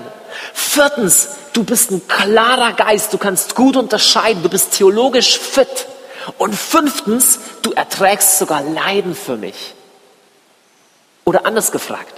Viertens, 0.55 1.29
du 1.53 1.65
bist 1.65 1.91
ein 1.91 2.07
klarer 2.07 2.73
Geist, 2.73 3.13
du 3.13 3.19
kannst 3.19 3.57
gut 3.57 3.77
unterscheiden, 3.77 4.45
du 4.45 4.49
bist 4.49 4.73
theologisch 4.73 5.39
fit. 5.39 5.87
Und 6.39 6.55
fünftens, 6.55 7.41
du 7.63 7.73
erträgst 7.73 8.39
sogar 8.39 8.63
Leiden 8.63 9.17
für 9.17 9.37
mich. 9.37 9.75
Oder 11.25 11.47
anders 11.47 11.73
gefragt, 11.73 12.14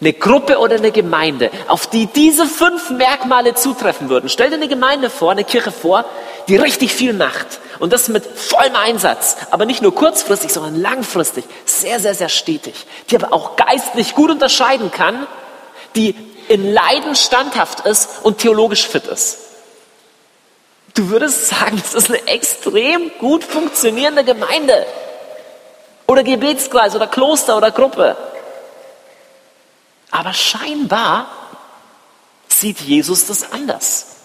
eine 0.00 0.12
Gruppe 0.12 0.58
oder 0.58 0.76
eine 0.76 0.92
Gemeinde, 0.92 1.50
auf 1.66 1.88
die 1.88 2.06
diese 2.06 2.46
fünf 2.46 2.90
Merkmale 2.90 3.54
zutreffen 3.54 4.08
würden. 4.08 4.28
Stell 4.28 4.50
dir 4.50 4.56
eine 4.56 4.68
Gemeinde 4.68 5.10
vor, 5.10 5.32
eine 5.32 5.44
Kirche 5.44 5.72
vor, 5.72 6.04
die 6.46 6.56
richtig 6.56 6.92
viel 6.94 7.12
macht. 7.12 7.60
Und 7.78 7.92
das 7.92 8.08
mit 8.08 8.24
vollem 8.24 8.74
Einsatz. 8.76 9.36
Aber 9.50 9.64
nicht 9.64 9.82
nur 9.82 9.94
kurzfristig, 9.94 10.52
sondern 10.52 10.80
langfristig. 10.80 11.44
Sehr, 11.64 12.00
sehr, 12.00 12.14
sehr 12.14 12.28
stetig. 12.28 12.74
Die 13.10 13.16
aber 13.16 13.32
auch 13.32 13.56
geistlich 13.56 14.14
gut 14.14 14.30
unterscheiden 14.30 14.90
kann, 14.90 15.26
die 15.96 16.14
in 16.48 16.72
Leiden 16.72 17.14
standhaft 17.14 17.80
ist 17.80 18.08
und 18.22 18.38
theologisch 18.38 18.86
fit 18.86 19.06
ist. 19.06 19.38
Du 20.94 21.10
würdest 21.10 21.48
sagen, 21.48 21.80
das 21.80 21.94
ist 21.94 22.08
eine 22.08 22.26
extrem 22.26 23.10
gut 23.18 23.44
funktionierende 23.44 24.24
Gemeinde. 24.24 24.86
Oder 26.06 26.22
Gebetskreis 26.22 26.96
oder 26.96 27.06
Kloster 27.06 27.56
oder 27.56 27.70
Gruppe. 27.70 28.16
Aber 30.10 30.32
scheinbar 30.32 31.26
sieht 32.48 32.80
Jesus 32.80 33.26
das 33.26 33.52
anders. 33.52 34.16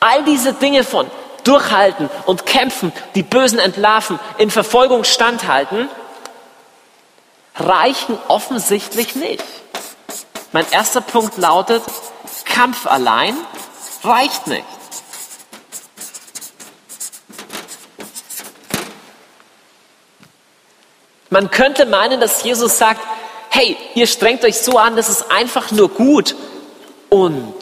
All 0.00 0.24
diese 0.24 0.52
Dinge 0.54 0.84
von 0.84 1.10
durchhalten 1.44 2.08
und 2.26 2.46
kämpfen, 2.46 2.92
die 3.14 3.22
Bösen 3.22 3.58
entlarven, 3.58 4.18
in 4.38 4.50
Verfolgung 4.50 5.04
standhalten, 5.04 5.88
reichen 7.56 8.18
offensichtlich 8.28 9.14
nicht. 9.14 9.44
Mein 10.52 10.70
erster 10.70 11.00
Punkt 11.00 11.36
lautet, 11.36 11.82
Kampf 12.44 12.86
allein 12.86 13.36
reicht 14.02 14.46
nicht. 14.46 14.64
Man 21.30 21.50
könnte 21.50 21.84
meinen, 21.84 22.20
dass 22.20 22.44
Jesus 22.44 22.78
sagt, 22.78 23.00
hey, 23.54 23.76
ihr 23.94 24.08
strengt 24.08 24.44
euch 24.44 24.58
so 24.58 24.78
an, 24.78 24.96
das 24.96 25.08
ist 25.08 25.30
einfach 25.30 25.70
nur 25.70 25.88
gut 25.88 26.34
und 27.08 27.54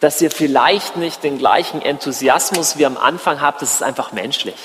dass 0.00 0.22
ihr 0.22 0.30
vielleicht 0.30 0.96
nicht 0.96 1.22
den 1.22 1.38
gleichen 1.38 1.82
Enthusiasmus 1.82 2.78
wie 2.78 2.86
am 2.86 2.96
Anfang 2.96 3.42
habt, 3.42 3.60
das 3.60 3.74
ist 3.74 3.82
einfach 3.82 4.12
menschlich. 4.12 4.56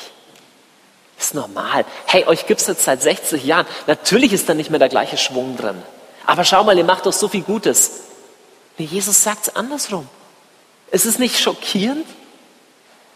Das 1.17 1.27
ist 1.27 1.33
normal. 1.33 1.85
Hey, 2.05 2.25
euch 2.27 2.47
gibt 2.47 2.61
es 2.61 2.67
jetzt 2.67 2.85
seit 2.85 3.01
60 3.01 3.43
Jahren. 3.43 3.65
Natürlich 3.87 4.31
ist 4.31 4.47
da 4.47 4.53
nicht 4.53 4.69
mehr 4.69 4.79
der 4.79 4.89
gleiche 4.89 5.17
Schwung 5.17 5.57
drin. 5.57 5.81
Aber 6.25 6.45
schau 6.45 6.63
mal, 6.63 6.77
ihr 6.77 6.85
macht 6.85 7.05
doch 7.05 7.13
so 7.13 7.27
viel 7.27 7.41
Gutes. 7.41 8.03
Jesus 8.77 9.21
sagt 9.23 9.47
es 9.47 9.55
andersrum. 9.55 10.07
Es 10.91 11.05
ist 11.05 11.19
nicht 11.19 11.39
schockierend, 11.39 12.05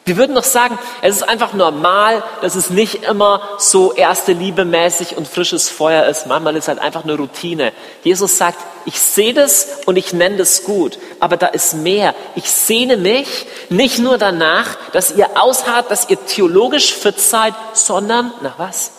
wir 0.07 0.15
würden 0.15 0.35
doch 0.35 0.45
sagen, 0.45 0.79
es 1.01 1.17
ist 1.17 1.23
einfach 1.23 1.51
normal, 1.51 2.23
dass 2.41 2.55
es 2.55 2.69
nicht 2.69 3.03
immer 3.03 3.41
so 3.57 3.91
erste 3.91 4.31
Liebe 4.31 4.63
mäßig 4.63 5.17
und 5.17 5.27
frisches 5.27 5.67
Feuer 5.69 6.05
ist. 6.05 6.27
Manchmal 6.27 6.55
ist 6.55 6.63
es 6.63 6.67
halt 6.69 6.79
einfach 6.79 7.03
eine 7.03 7.17
Routine. 7.17 7.73
Jesus 8.03 8.37
sagt, 8.37 8.57
ich 8.85 9.01
sehe 9.01 9.33
das 9.33 9.79
und 9.85 9.97
ich 9.97 10.13
nenne 10.13 10.37
das 10.37 10.63
gut, 10.63 10.97
aber 11.19 11.35
da 11.35 11.47
ist 11.47 11.73
mehr. 11.73 12.15
Ich 12.35 12.49
sehne 12.49 12.95
mich 12.95 13.47
nicht 13.67 13.99
nur 13.99 14.17
danach, 14.17 14.77
dass 14.93 15.11
ihr 15.11 15.29
ausharrt, 15.35 15.91
dass 15.91 16.09
ihr 16.09 16.25
theologisch 16.25 16.93
fit 16.93 17.19
seid, 17.19 17.53
sondern 17.73 18.31
nach 18.41 18.57
was? 18.57 18.91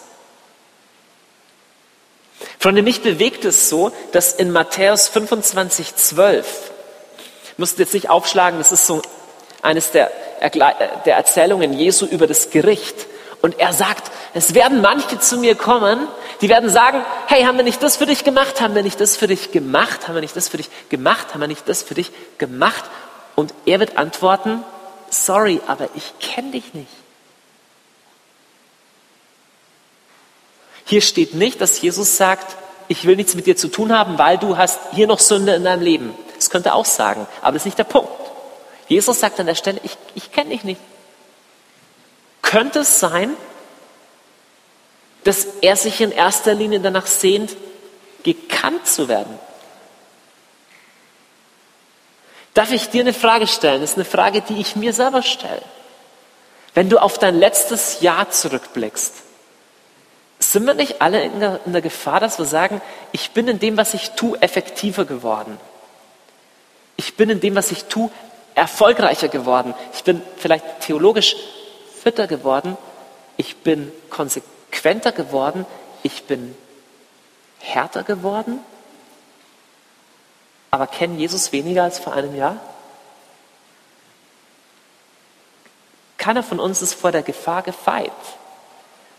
Freunde, 2.58 2.82
mich 2.82 3.00
bewegt 3.00 3.46
es 3.46 3.70
so, 3.70 3.92
dass 4.12 4.34
in 4.34 4.50
Matthäus 4.50 5.08
25, 5.08 5.96
12, 5.96 6.46
musst 7.56 7.78
jetzt 7.78 7.94
nicht 7.94 8.10
aufschlagen, 8.10 8.58
das 8.58 8.72
ist 8.72 8.86
so 8.86 9.00
eines 9.62 9.90
der 9.90 10.10
der 10.40 11.16
Erzählungen 11.16 11.72
Jesu 11.72 12.06
über 12.06 12.26
das 12.26 12.50
Gericht. 12.50 13.06
Und 13.40 13.58
er 13.60 13.72
sagt, 13.72 14.10
es 14.34 14.54
werden 14.54 14.80
manche 14.80 15.20
zu 15.20 15.38
mir 15.38 15.54
kommen, 15.54 16.08
die 16.40 16.48
werden 16.48 16.70
sagen, 16.70 17.04
hey, 17.26 17.44
haben 17.44 17.56
wir 17.56 17.64
nicht 17.64 17.82
das 17.82 17.96
für 17.96 18.06
dich 18.06 18.24
gemacht? 18.24 18.60
Haben 18.60 18.74
wir 18.74 18.82
nicht 18.82 19.00
das 19.00 19.16
für 19.16 19.26
dich 19.26 19.52
gemacht? 19.52 20.06
Haben 20.06 20.14
wir 20.14 20.20
nicht 20.20 20.36
das 20.36 20.48
für 20.48 20.56
dich 20.56 20.70
gemacht? 20.88 21.28
Haben 21.32 21.40
wir 21.40 21.48
nicht 21.48 21.68
das 21.68 21.82
für 21.82 21.94
dich 21.94 22.10
gemacht? 22.38 22.84
Und 23.36 23.54
er 23.66 23.80
wird 23.80 23.96
antworten, 23.96 24.64
sorry, 25.10 25.60
aber 25.66 25.88
ich 25.94 26.12
kenne 26.20 26.52
dich 26.52 26.74
nicht. 26.74 26.88
Hier 30.84 31.02
steht 31.02 31.34
nicht, 31.34 31.60
dass 31.60 31.80
Jesus 31.80 32.16
sagt, 32.16 32.56
ich 32.88 33.04
will 33.04 33.16
nichts 33.16 33.34
mit 33.34 33.46
dir 33.46 33.56
zu 33.56 33.68
tun 33.68 33.96
haben, 33.96 34.18
weil 34.18 34.38
du 34.38 34.56
hast 34.56 34.78
hier 34.92 35.06
noch 35.06 35.20
Sünde 35.20 35.54
in 35.54 35.64
deinem 35.64 35.82
Leben. 35.82 36.14
Das 36.36 36.50
könnte 36.50 36.70
er 36.70 36.74
auch 36.74 36.86
sagen, 36.86 37.26
aber 37.42 37.52
das 37.52 37.62
ist 37.62 37.66
nicht 37.66 37.78
der 37.78 37.84
Punkt. 37.84 38.08
Jesus 38.88 39.20
sagt 39.20 39.38
an 39.38 39.46
der 39.46 39.54
Stelle, 39.54 39.80
ich, 39.84 39.96
ich 40.14 40.32
kenne 40.32 40.50
dich 40.50 40.64
nicht. 40.64 40.80
Könnte 42.42 42.80
es 42.80 42.98
sein, 42.98 43.36
dass 45.24 45.46
er 45.60 45.76
sich 45.76 46.00
in 46.00 46.10
erster 46.10 46.54
Linie 46.54 46.80
danach 46.80 47.06
sehnt, 47.06 47.54
gekannt 48.22 48.86
zu 48.86 49.08
werden? 49.08 49.38
Darf 52.54 52.72
ich 52.72 52.88
dir 52.88 53.02
eine 53.02 53.12
Frage 53.12 53.46
stellen? 53.46 53.82
Das 53.82 53.90
ist 53.90 53.96
eine 53.96 54.04
Frage, 54.04 54.40
die 54.40 54.60
ich 54.60 54.74
mir 54.74 54.92
selber 54.92 55.22
stelle. 55.22 55.62
Wenn 56.74 56.88
du 56.88 56.98
auf 56.98 57.18
dein 57.18 57.38
letztes 57.38 58.00
Jahr 58.00 58.30
zurückblickst, 58.30 59.14
sind 60.38 60.66
wir 60.66 60.74
nicht 60.74 61.02
alle 61.02 61.22
in 61.22 61.40
der, 61.40 61.60
in 61.66 61.72
der 61.72 61.82
Gefahr, 61.82 62.20
dass 62.20 62.38
wir 62.38 62.46
sagen, 62.46 62.80
ich 63.12 63.32
bin 63.32 63.48
in 63.48 63.58
dem, 63.58 63.76
was 63.76 63.94
ich 63.94 64.12
tue, 64.12 64.40
effektiver 64.40 65.04
geworden? 65.04 65.58
Ich 66.96 67.16
bin 67.16 67.30
in 67.30 67.40
dem, 67.40 67.54
was 67.54 67.70
ich 67.70 67.84
tue, 67.84 68.10
erfolgreicher 68.58 69.28
geworden. 69.28 69.74
Ich 69.94 70.04
bin 70.04 70.22
vielleicht 70.36 70.80
theologisch 70.80 71.36
fitter 72.02 72.26
geworden. 72.26 72.76
Ich 73.36 73.56
bin 73.58 73.92
konsequenter 74.10 75.12
geworden. 75.12 75.64
Ich 76.02 76.24
bin 76.24 76.56
härter 77.60 78.02
geworden. 78.02 78.60
Aber 80.70 80.86
kenne 80.86 81.16
Jesus 81.16 81.52
weniger 81.52 81.84
als 81.84 81.98
vor 81.98 82.12
einem 82.12 82.34
Jahr? 82.34 82.56
Keiner 86.18 86.42
von 86.42 86.60
uns 86.60 86.82
ist 86.82 86.94
vor 86.94 87.12
der 87.12 87.22
Gefahr 87.22 87.62
gefeit. 87.62 88.12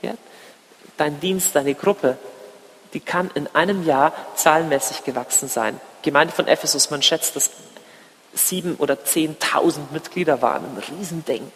Ja? 0.01 0.13
Dein 0.97 1.19
Dienst, 1.19 1.55
deine 1.55 1.73
Gruppe, 1.73 2.17
die 2.93 2.99
kann 2.99 3.31
in 3.33 3.47
einem 3.55 3.85
Jahr 3.85 4.13
zahlenmäßig 4.35 5.03
gewachsen 5.05 5.47
sein. 5.47 5.79
Gemeinde 6.01 6.33
von 6.33 6.47
Ephesus, 6.47 6.89
man 6.91 7.01
schätzt, 7.01 7.35
dass 7.35 7.51
sieben 8.33 8.75
oder 8.75 9.03
zehntausend 9.03 9.91
Mitglieder 9.91 10.41
waren. 10.41 10.63
Ein 10.65 10.83
Riesending. 10.97 11.51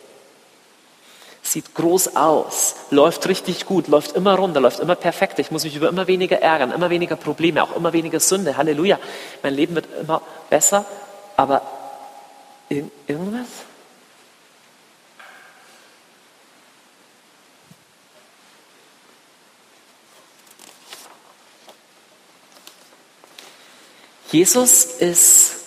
Sieht 1.45 1.75
groß 1.75 2.15
aus, 2.15 2.75
läuft 2.89 3.27
richtig 3.27 3.65
gut, 3.65 3.89
läuft 3.89 4.13
immer 4.13 4.35
runter, 4.35 4.61
läuft 4.61 4.79
immer 4.79 4.95
perfekt. 4.95 5.39
Ich 5.39 5.51
muss 5.51 5.65
mich 5.65 5.75
über 5.75 5.89
immer 5.89 6.07
weniger 6.07 6.41
ärgern, 6.41 6.71
immer 6.71 6.89
weniger 6.89 7.17
Probleme, 7.17 7.61
auch 7.61 7.75
immer 7.75 7.91
weniger 7.91 8.21
Sünde. 8.21 8.55
Halleluja. 8.55 8.97
Mein 9.41 9.53
Leben 9.53 9.75
wird 9.75 9.87
immer 9.99 10.21
besser, 10.49 10.85
aber 11.35 11.61
irgendwas? 12.69 13.47
Jesus 24.31 24.85
ist 24.85 25.62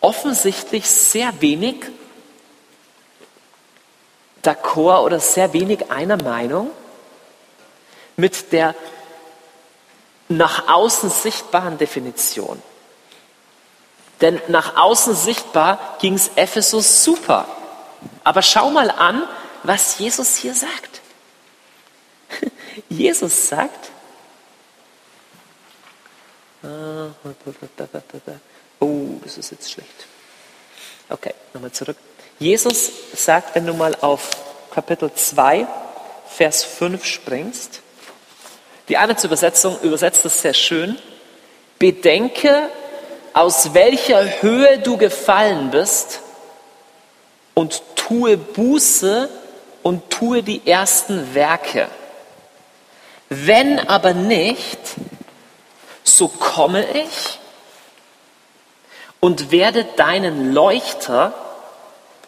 offensichtlich 0.00 0.88
sehr 0.88 1.40
wenig 1.40 1.76
d'accord 4.42 5.04
oder 5.04 5.20
sehr 5.20 5.52
wenig 5.52 5.90
einer 5.90 6.22
Meinung 6.22 6.70
mit 8.16 8.52
der 8.52 8.74
nach 10.28 10.68
außen 10.68 11.10
sichtbaren 11.10 11.76
Definition. 11.76 12.62
Denn 14.20 14.40
nach 14.48 14.76
außen 14.76 15.14
sichtbar 15.14 15.96
ging 16.00 16.14
es 16.14 16.30
Ephesus 16.36 17.04
super. 17.04 17.46
Aber 18.22 18.42
schau 18.42 18.70
mal 18.70 18.90
an, 18.90 19.22
was 19.62 19.98
Jesus 19.98 20.36
hier 20.36 20.54
sagt. 20.54 21.00
Jesus 22.88 23.48
sagt, 23.48 23.90
oh, 28.80 29.20
das 29.22 29.38
ist 29.38 29.50
jetzt 29.50 29.70
schlecht. 29.70 30.06
Okay, 31.08 31.34
nochmal 31.54 31.72
zurück. 31.72 31.96
Jesus 32.38 32.90
sagt, 33.14 33.54
wenn 33.54 33.66
du 33.66 33.74
mal 33.74 33.94
auf 34.00 34.30
Kapitel 34.72 35.12
2, 35.12 35.66
Vers 36.28 36.64
5 36.64 37.04
springst, 37.04 37.80
die 38.88 38.96
Übersetzung 39.24 39.78
übersetzt 39.80 40.24
das 40.24 40.42
sehr 40.42 40.54
schön, 40.54 40.98
bedenke, 41.78 42.68
aus 43.32 43.74
welcher 43.74 44.42
Höhe 44.42 44.78
du 44.78 44.96
gefallen 44.96 45.70
bist 45.70 46.20
und 47.54 47.82
tue 47.94 48.36
Buße 48.36 49.28
und 49.82 50.10
tue 50.10 50.42
die 50.42 50.66
ersten 50.66 51.34
Werke. 51.34 51.88
Wenn 53.28 53.78
aber 53.88 54.12
nicht, 54.12 54.78
so 56.02 56.28
komme 56.28 56.84
ich 56.92 57.39
und 59.20 59.50
werde 59.50 59.84
deinen 59.84 60.52
Leuchter 60.52 61.34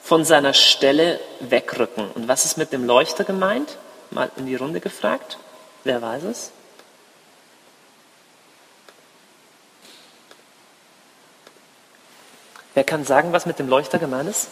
von 0.02 0.24
seiner 0.24 0.52
Stelle 0.52 1.18
wegrücken. 1.40 2.10
Und 2.10 2.28
was 2.28 2.44
ist 2.44 2.58
mit 2.58 2.72
dem 2.72 2.84
Leuchter 2.84 3.24
gemeint? 3.24 3.78
Mal 4.10 4.30
in 4.36 4.46
die 4.46 4.56
Runde 4.56 4.80
gefragt. 4.80 5.38
Wer 5.84 6.02
weiß 6.02 6.24
es? 6.24 6.52
Wer 12.74 12.84
kann 12.84 13.04
sagen, 13.04 13.32
was 13.32 13.46
mit 13.46 13.58
dem 13.58 13.68
Leuchter 13.68 13.98
gemeint 13.98 14.28
ist? 14.28 14.48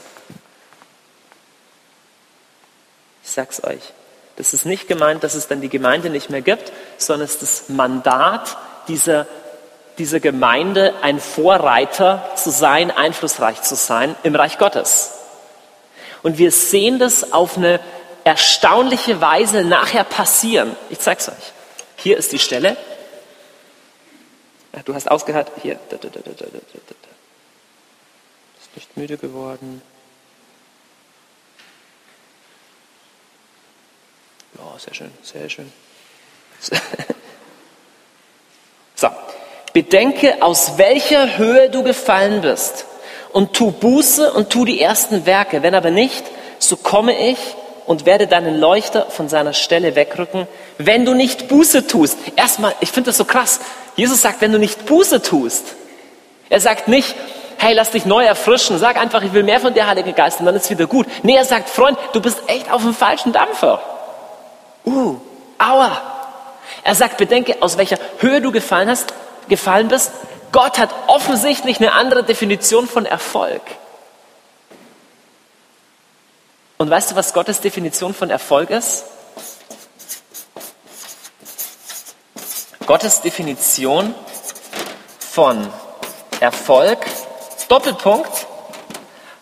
Ich 3.23 3.31
sag's 3.31 3.63
euch. 3.65 3.93
Das 4.37 4.55
ist 4.55 4.65
nicht 4.65 4.89
gemeint, 4.89 5.23
dass 5.23 5.35
es 5.35 5.49
dann 5.49 5.61
die 5.61 5.69
Gemeinde 5.69 6.11
nicht 6.11 6.31
mehr 6.31 6.43
gibt, 6.43 6.73
sondern 6.99 7.27
es 7.27 7.35
ist 7.35 7.43
das 7.43 7.69
Mandat 7.69 8.57
dieser, 8.89 9.27
dieser 10.01 10.19
Gemeinde, 10.19 10.95
ein 11.03 11.21
Vorreiter 11.21 12.33
zu 12.35 12.51
sein, 12.51 12.91
einflussreich 12.91 13.61
zu 13.61 13.77
sein 13.77 14.17
im 14.23 14.35
Reich 14.35 14.57
Gottes. 14.57 15.13
Und 16.23 16.39
wir 16.39 16.51
sehen 16.53 16.99
das 16.99 17.35
auf 17.35 17.59
eine 17.59 17.81
erstaunliche 18.25 19.21
Weise 19.21 19.63
nachher 19.63 20.05
passieren. 20.05 20.75
Ich 20.89 21.01
zeig's 21.01 21.29
euch. 21.29 21.53
Hier 21.97 22.17
ist 22.17 22.33
die 22.33 22.39
Stelle. 22.39 22.79
Du 24.87 24.95
hast 24.95 25.11
ausgehört. 25.11 25.53
Hier. 25.63 25.79
Ist 25.91 25.97
nicht 28.75 28.97
müde 28.97 29.19
geworden. 29.19 29.83
Ja, 34.57 34.79
sehr 34.79 34.95
schön, 34.95 35.11
sehr 35.23 35.51
schön. 35.51 35.71
So, 39.01 39.09
bedenke, 39.73 40.43
aus 40.43 40.79
welcher 40.79 41.39
Höhe 41.39 41.71
du 41.71 41.83
gefallen 41.83 42.43
bist 42.43 42.87
und 43.33 43.53
tu 43.53 43.71
Buße 43.71 44.33
und 44.33 44.51
tu 44.51 44.65
die 44.65 44.81
ersten 44.81 45.27
Werke. 45.27 45.63
Wenn 45.63 45.75
aber 45.75 45.91
nicht, 45.91 46.25
so 46.59 46.77
komme 46.77 47.17
ich 47.31 47.39
und 47.87 48.07
werde 48.07 48.27
deinen 48.27 48.59
Leuchter 48.59 49.07
von 49.11 49.29
seiner 49.29 49.53
Stelle 49.53 49.95
wegrücken, 49.95 50.47
wenn 50.79 51.05
du 51.05 51.15
nicht 51.15 51.49
Buße 51.49 51.87
tust. 51.87 52.19
Erstmal, 52.37 52.75
ich 52.81 52.91
finde 52.91 53.09
das 53.09 53.17
so 53.17 53.25
krass. 53.25 53.61
Jesus 53.97 54.23
sagt, 54.23 54.41
wenn 54.41 54.53
du 54.53 54.59
nicht 54.59 54.87
Buße 54.87 55.23
tust. 55.23 55.75
Er 56.49 56.61
sagt 56.61 56.89
nicht, 56.89 57.15
hey, 57.59 57.75
lass 57.75 57.91
dich 57.91 58.07
neu 58.07 58.25
erfrischen, 58.25 58.79
sag 58.79 58.97
einfach, 58.97 59.23
ich 59.23 59.33
will 59.33 59.43
mehr 59.43 59.61
von 59.61 59.75
dir, 59.75 59.87
Heiliger 59.87 60.13
Geist, 60.13 60.41
und 60.41 60.47
dann 60.47 60.57
ist 60.57 60.71
wieder 60.71 60.87
gut. 60.87 61.07
Nee, 61.23 61.37
er 61.37 61.45
sagt, 61.45 61.69
Freund, 61.69 61.99
du 62.13 62.21
bist 62.21 62.39
echt 62.47 62.73
auf 62.73 62.83
dem 62.83 62.95
falschen 62.95 63.33
Dampfer. 63.33 63.83
Uh, 64.85 65.17
aua. 65.59 66.01
Er 66.83 66.95
sagt, 66.95 67.19
bedenke, 67.19 67.57
aus 67.61 67.77
welcher 67.77 67.99
Höhe 68.19 68.41
du 68.41 68.51
gefallen 68.51 68.89
hast, 68.89 69.13
gefallen 69.51 69.89
bist. 69.89 70.13
Gott 70.53 70.79
hat 70.79 70.91
offensichtlich 71.07 71.79
eine 71.79 71.93
andere 71.93 72.25
Definition 72.25 72.89
von 72.89 73.05
Erfolg. 73.05 73.61
Und 76.79 76.89
weißt 76.89 77.11
du, 77.11 77.17
was 77.17 77.35
Gottes 77.35 77.61
Definition 77.61 78.15
von 78.15 78.31
Erfolg 78.31 78.71
ist? 78.71 79.05
Gottes 82.87 83.21
Definition 83.21 84.15
von 85.19 85.71
Erfolg, 86.41 86.99
Doppelpunkt, 87.69 88.47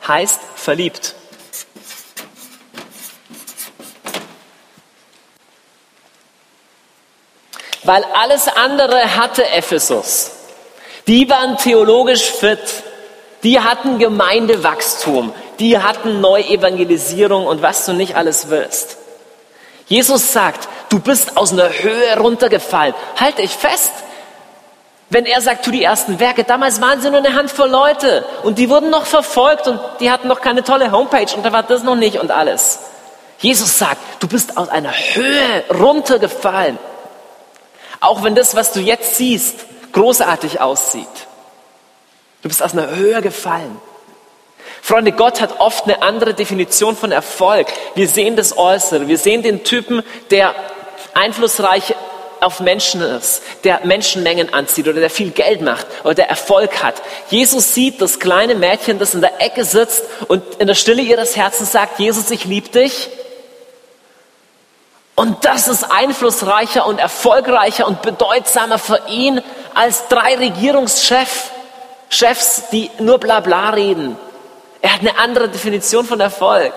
heißt 0.07 0.41
verliebt. 0.57 1.15
Weil 7.89 8.05
alles 8.13 8.49
andere 8.49 9.17
hatte 9.17 9.49
Ephesus. 9.49 10.31
Die 11.07 11.31
waren 11.31 11.57
theologisch 11.57 12.31
fit, 12.31 12.59
die 13.43 13.61
hatten 13.61 13.99
Gemeindewachstum, 13.99 15.33
die 15.59 15.79
hatten 15.79 16.21
Neuevangelisierung 16.21 17.47
und 17.47 17.63
was 17.63 17.87
du 17.87 17.95
nicht 17.95 18.15
alles 18.15 18.51
willst. 18.51 18.99
Jesus 19.87 20.35
sagt, 20.35 20.69
du 20.91 20.99
bist 20.99 21.39
aus 21.39 21.53
einer 21.53 21.71
Höhe 21.71 22.19
runtergefallen. 22.19 22.95
Halte 23.19 23.41
ich 23.41 23.53
fest. 23.53 23.93
Wenn 25.09 25.25
er 25.25 25.41
sagt, 25.41 25.65
tu 25.65 25.71
die 25.71 25.83
ersten 25.83 26.21
Werke, 26.21 26.45
damals 26.45 26.83
waren 26.83 27.01
sie 27.01 27.09
nur 27.09 27.21
eine 27.21 27.35
Handvoll 27.35 27.71
Leute 27.71 28.27
und 28.43 28.59
die 28.59 28.69
wurden 28.69 28.91
noch 28.91 29.07
verfolgt 29.07 29.67
und 29.67 29.81
die 30.01 30.11
hatten 30.11 30.29
noch 30.29 30.43
keine 30.43 30.63
tolle 30.63 30.93
Homepage 30.93 31.35
und 31.35 31.43
da 31.43 31.53
war 31.53 31.63
das 31.63 31.83
noch 31.85 31.97
nicht 31.97 32.21
und 32.21 32.33
alles. 32.33 32.81
Jesus 33.39 33.79
sagt, 33.79 33.97
du 34.21 34.29
bist 34.29 34.59
aus 34.59 34.69
einer 34.69 34.93
Höhe 34.93 35.65
runtergefallen. 35.71 36.79
Auch 38.01 38.23
wenn 38.23 38.35
das, 38.35 38.55
was 38.55 38.73
du 38.73 38.81
jetzt 38.81 39.17
siehst, 39.17 39.67
großartig 39.93 40.61
aussieht. 40.61 41.07
Du 42.43 42.49
bist 42.49 42.63
aus 42.63 42.73
einer 42.73 42.95
Höhe 42.95 43.21
gefallen. 43.21 43.81
Freunde, 44.83 45.13
Gott 45.13 45.41
hat 45.41 45.61
oft 45.61 45.85
eine 45.85 46.03
andere 46.03 46.35
Definition 46.35 46.97
von 46.97 47.11
Erfolg. 47.11 47.67
Wir 47.95 48.09
sehen 48.09 48.37
das 48.37 48.57
Äußere. 48.57 49.09
Wir 49.09 49.19
sehen 49.19 49.43
den 49.43 49.65
Typen, 49.65 50.03
der 50.31 50.55
einflussreich 51.15 51.95
auf 52.41 52.61
Menschen 52.61 53.01
ist, 53.01 53.43
der 53.65 53.85
Menschenmengen 53.85 54.55
anzieht 54.55 54.87
oder 54.87 55.01
der 55.01 55.11
viel 55.11 55.31
Geld 55.31 55.61
macht 55.61 55.87
oder 56.05 56.15
der 56.15 56.31
Erfolg 56.31 56.83
hat. 56.83 57.03
Jesus 57.31 57.75
sieht 57.75 58.01
das 58.01 58.21
kleine 58.21 58.55
Mädchen, 58.55 58.99
das 58.99 59.15
in 59.15 59.21
der 59.21 59.41
Ecke 59.43 59.65
sitzt 59.65 60.05
und 60.29 60.43
in 60.59 60.69
der 60.69 60.75
Stille 60.75 61.03
ihres 61.03 61.37
Herzens 61.37 61.73
sagt, 61.73 61.99
Jesus, 61.99 62.31
ich 62.31 62.45
liebe 62.45 62.69
dich. 62.69 63.11
Und 65.19 65.45
das 65.45 65.67
ist 65.67 65.83
einflussreicher 65.83 66.87
und 66.87 67.01
erfolgreicher 67.01 67.89
und 67.89 68.03
bedeutsamer 68.03 68.79
für 68.79 69.01
ihn 69.09 69.43
als 69.75 70.07
drei 70.07 70.37
Regierungschefs, 70.37 71.51
Chefs, 72.09 72.69
die 72.71 72.89
nur 73.01 73.19
bla 73.19 73.41
bla 73.41 73.71
reden. 73.71 74.17
Er 74.81 74.95
hat 74.95 75.01
eine 75.01 75.19
andere 75.19 75.49
Definition 75.49 76.07
von 76.07 76.21
Erfolg. 76.21 76.73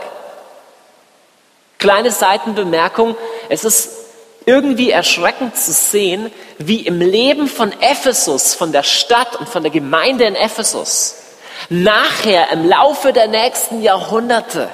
Kleine 1.78 2.10
Seitenbemerkung, 2.10 3.16
es 3.48 3.64
ist 3.64 3.92
irgendwie 4.48 4.90
erschreckend 4.90 5.56
zu 5.56 5.72
sehen, 5.72 6.32
wie 6.58 6.80
im 6.80 7.00
Leben 7.00 7.48
von 7.48 7.72
Ephesus, 7.80 8.56
von 8.56 8.72
der 8.72 8.82
Stadt 8.82 9.36
und 9.36 9.50
von 9.50 9.62
der 9.62 9.72
Gemeinde 9.72 10.24
in 10.24 10.34
Ephesus, 10.34 11.14
nachher 11.70 12.52
im 12.54 12.68
Laufe 12.68 13.14
der 13.14 13.28
nächsten 13.28 13.84
Jahrhunderte 13.84 14.68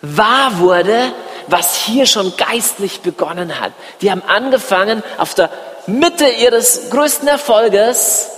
wahr 0.00 0.58
wurde, 0.60 1.12
was 1.48 1.76
hier 1.76 2.06
schon 2.06 2.36
geistlich 2.36 3.00
begonnen 3.00 3.60
hat. 3.60 3.72
Die 4.00 4.10
haben 4.10 4.22
angefangen, 4.22 5.02
auf 5.16 5.34
der 5.34 5.50
Mitte 5.86 6.28
ihres 6.28 6.90
größten 6.90 7.28
Erfolges 7.28 8.28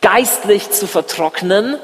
geistlich 0.00 0.70
zu 0.70 0.86
vertrocknen. 0.86 1.78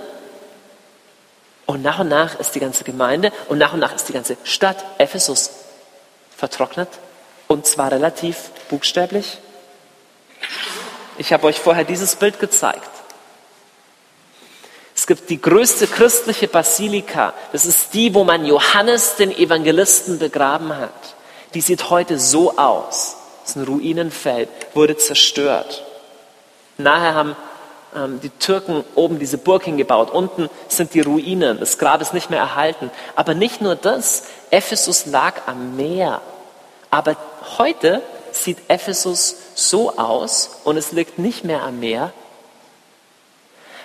Und 1.66 1.82
nach 1.82 1.98
und 1.98 2.08
nach 2.08 2.38
ist 2.38 2.54
die 2.54 2.60
ganze 2.60 2.84
Gemeinde 2.84 3.32
und 3.48 3.58
nach 3.58 3.72
und 3.72 3.80
nach 3.80 3.94
ist 3.94 4.08
die 4.08 4.12
ganze 4.12 4.36
Stadt 4.44 4.76
Ephesus 4.98 5.50
vertrocknet. 6.36 6.88
Und 7.48 7.66
zwar 7.66 7.90
relativ 7.90 8.50
buchstäblich. 8.68 9.38
Ich 11.18 11.32
habe 11.32 11.46
euch 11.46 11.58
vorher 11.58 11.84
dieses 11.84 12.16
Bild 12.16 12.38
gezeigt. 12.40 12.90
Es 14.94 15.06
gibt 15.06 15.28
die 15.28 15.40
größte 15.40 15.86
christliche 15.86 16.48
Basilika. 16.48 17.34
Das 17.52 17.66
ist 17.66 17.94
die, 17.94 18.14
wo 18.14 18.24
man 18.24 18.44
Johannes 18.44 19.16
den 19.16 19.36
Evangelisten 19.36 20.18
begraben 20.18 20.76
hat. 20.76 20.92
Die 21.54 21.60
sieht 21.60 21.90
heute 21.90 22.18
so 22.18 22.56
aus. 22.56 23.16
Das 23.42 23.50
ist 23.50 23.56
ein 23.56 23.64
Ruinenfeld, 23.64 24.48
wurde 24.72 24.96
zerstört. 24.96 25.84
Nachher 26.78 27.14
haben 27.14 27.36
ähm, 27.94 28.20
die 28.22 28.30
Türken 28.30 28.84
oben 28.94 29.18
diese 29.18 29.38
Burg 29.38 29.64
hingebaut. 29.64 30.10
Unten 30.10 30.48
sind 30.68 30.94
die 30.94 31.00
Ruinen. 31.00 31.60
Das 31.60 31.78
Grab 31.78 32.00
ist 32.00 32.14
nicht 32.14 32.30
mehr 32.30 32.40
erhalten. 32.40 32.90
Aber 33.16 33.34
nicht 33.34 33.60
nur 33.60 33.76
das. 33.76 34.24
Ephesus 34.50 35.06
lag 35.06 35.42
am 35.46 35.76
Meer. 35.76 36.20
Aber 36.90 37.16
heute 37.58 38.00
sieht 38.32 38.58
Ephesus 38.68 39.36
so 39.54 39.96
aus 39.96 40.60
und 40.64 40.76
es 40.76 40.92
liegt 40.92 41.18
nicht 41.18 41.44
mehr 41.44 41.62
am 41.62 41.80
Meer, 41.80 42.12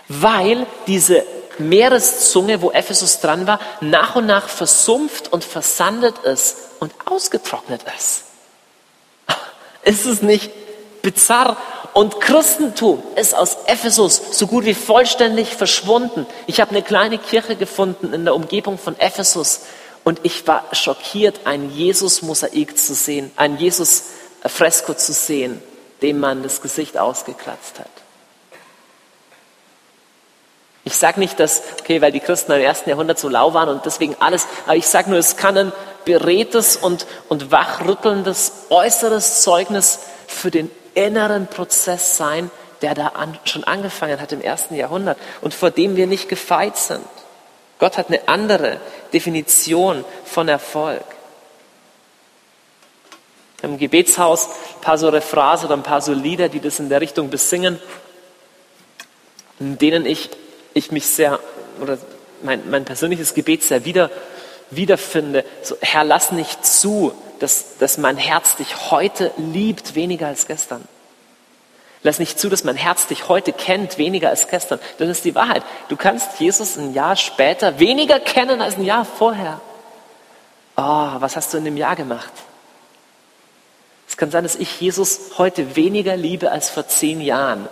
weil 0.10 0.66
diese 0.88 1.24
Meereszunge, 1.60 2.62
wo 2.62 2.72
Ephesus 2.72 3.20
dran 3.22 3.48
war, 3.48 3.60
nach 3.80 4.16
und 4.16 4.26
nach 4.26 4.50
versumpft 4.50 5.32
und 5.32 5.44
versandet 5.44 6.18
ist 6.20 6.58
und 6.80 6.92
ausgetrocknet 7.06 7.82
ist. 7.98 8.24
Ist 9.84 10.06
es 10.06 10.22
nicht 10.22 10.52
bizarr? 11.02 11.58
Und 11.94 12.22
Christentum 12.22 13.02
ist 13.16 13.34
aus 13.34 13.58
Ephesus 13.66 14.22
so 14.32 14.48
gut 14.48 14.64
wie 14.66 14.76
vollständig 14.76 15.56
verschwunden. 15.56 16.28
Ich 16.46 16.62
habe 16.62 16.72
eine 16.72 16.84
kleine 16.84 17.18
Kirche 17.18 17.56
gefunden 17.56 18.14
in 18.14 18.26
der 18.26 18.36
Umgebung 18.36 18.78
von 18.78 18.98
Ephesus 19.00 19.62
und 20.04 20.20
ich 20.24 20.46
war 20.48 20.64
schockiert, 20.72 21.42
ein 21.46 21.72
Jesus-Mosaik 21.72 22.78
zu 22.78 22.94
sehen, 22.94 23.32
ein 23.36 23.58
Jesus-Fresko 23.58 24.94
zu 24.94 25.14
sehen, 25.14 25.62
dem 26.02 26.20
man 26.20 26.44
das 26.44 26.62
Gesicht 26.62 26.98
ausgekratzt 26.98 27.80
hat. 27.80 27.99
Ich 30.90 30.98
sage 30.98 31.20
nicht, 31.20 31.40
dass, 31.40 31.62
okay, 31.80 32.02
weil 32.02 32.12
die 32.12 32.20
Christen 32.20 32.52
im 32.52 32.62
ersten 32.62 32.90
Jahrhundert 32.90 33.20
so 33.20 33.30
lau 33.30 33.54
waren 33.54 33.70
und 33.70 33.86
deswegen 33.86 34.16
alles, 34.20 34.48
aber 34.66 34.76
ich 34.76 34.88
sage 34.88 35.12
nur, 35.12 35.20
es 35.20 35.38
kann 35.38 35.56
ein 35.56 35.72
beredtes 36.04 36.78
und, 36.78 37.06
und 37.28 37.52
wachrüttelndes 37.52 38.66
äußeres 38.72 39.44
Zeugnis 39.44 40.00
für 40.26 40.50
den 40.50 40.72
inneren 40.96 41.46
Prozess 41.46 42.18
sein, 42.18 42.50
der 42.82 42.96
da 42.96 43.10
an, 43.10 43.38
schon 43.44 43.64
angefangen 43.66 44.20
hat 44.20 44.32
im 44.32 44.42
ersten 44.42 44.74
Jahrhundert 44.74 45.20
und 45.42 45.54
vor 45.54 45.70
dem 45.70 45.96
wir 45.96 46.08
nicht 46.08 46.28
gefeit 46.28 46.76
sind. 46.76 47.06
Gott 47.78 48.00
hat 48.00 48.08
eine 48.08 48.28
andere 48.28 48.80
Definition 49.14 50.04
von 50.26 50.48
Erfolg. 50.48 51.06
Im 53.62 53.78
Gebetshaus 53.78 54.48
ein 54.48 54.82
paar 54.82 54.98
so 54.98 55.10
Refrains 55.10 55.64
oder 55.64 55.76
ein 55.76 55.84
paar 55.84 56.02
so 56.02 56.14
Lieder, 56.14 56.50
die 56.50 56.60
das 56.60 56.80
in 56.80 56.90
der 56.90 57.00
Richtung 57.00 57.30
besingen, 57.30 57.80
in 59.60 59.78
denen 59.78 60.08
ich 60.08 60.32
ich 60.74 60.92
mich 60.92 61.08
sehr, 61.08 61.40
oder 61.82 61.98
mein, 62.44 62.70
mein 62.70 62.86
persönliches 62.86 63.34
Gebet 63.34 63.64
sehr 63.64 63.86
wieder, 63.86 64.10
wiederfinde. 64.72 65.46
So, 65.62 65.78
Herr, 65.82 66.04
lass 66.04 66.32
nicht 66.32 66.66
zu, 66.66 67.14
dass, 67.40 67.78
dass 67.78 67.98
mein 67.98 68.18
Herz 68.18 68.56
dich 68.56 68.92
heute 68.92 69.32
liebt, 69.38 69.96
weniger 69.96 70.28
als 70.28 70.48
gestern. 70.48 70.88
Lass 72.02 72.20
nicht 72.20 72.40
zu, 72.40 72.50
dass 72.50 72.64
mein 72.64 72.78
Herz 72.78 73.08
dich 73.08 73.28
heute 73.28 73.52
kennt, 73.52 73.98
weniger 73.98 74.30
als 74.30 74.48
gestern. 74.48 74.80
Das 75.00 75.10
ist 75.10 75.26
die 75.26 75.36
Wahrheit. 75.36 75.64
Du 75.90 75.98
kannst 75.98 76.40
Jesus 76.40 76.78
ein 76.78 76.94
Jahr 76.94 77.18
später 77.18 77.80
weniger 77.80 78.20
kennen 78.20 78.62
als 78.62 78.78
ein 78.78 78.86
Jahr 78.86 79.04
vorher. 79.04 79.60
Oh, 80.78 81.12
was 81.20 81.36
hast 81.36 81.54
du 81.54 81.58
in 81.58 81.66
dem 81.66 81.76
Jahr 81.76 81.98
gemacht? 81.98 82.32
Es 84.08 84.16
kann 84.16 84.32
sein, 84.32 84.44
dass 84.44 84.56
ich 84.56 84.80
Jesus 84.80 85.32
heute 85.38 85.76
weniger 85.76 86.16
liebe 86.16 86.52
als 86.52 86.70
vor 86.70 86.88
zehn 86.88 87.20
Jahren. 87.20 87.68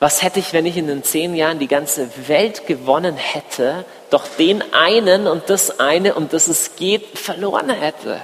Was 0.00 0.22
hätte 0.22 0.40
ich, 0.40 0.54
wenn 0.54 0.64
ich 0.64 0.78
in 0.78 0.86
den 0.86 1.04
zehn 1.04 1.34
Jahren 1.34 1.58
die 1.58 1.68
ganze 1.68 2.08
Welt 2.26 2.66
gewonnen 2.66 3.16
hätte, 3.16 3.84
doch 4.08 4.26
den 4.38 4.64
einen 4.72 5.26
und 5.26 5.50
das 5.50 5.78
eine, 5.78 6.14
um 6.14 6.30
das 6.30 6.48
es 6.48 6.74
geht, 6.74 7.18
verloren 7.18 7.68
hätte? 7.68 8.18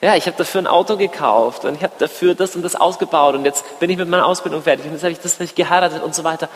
Ja, 0.00 0.16
ich 0.16 0.26
habe 0.26 0.38
dafür 0.38 0.62
ein 0.62 0.66
Auto 0.66 0.96
gekauft 0.96 1.66
und 1.66 1.74
ich 1.74 1.82
habe 1.82 1.92
dafür 1.98 2.34
das 2.34 2.56
und 2.56 2.62
das 2.62 2.76
ausgebaut 2.76 3.34
und 3.34 3.44
jetzt 3.44 3.78
bin 3.78 3.90
ich 3.90 3.98
mit 3.98 4.08
meiner 4.08 4.24
Ausbildung 4.24 4.62
fertig 4.62 4.86
und 4.86 4.92
jetzt 4.92 5.02
habe 5.02 5.12
ich 5.12 5.20
das 5.20 5.38
nicht 5.38 5.54
geheiratet 5.54 6.02
und 6.02 6.14
so 6.14 6.24
weiter. 6.24 6.48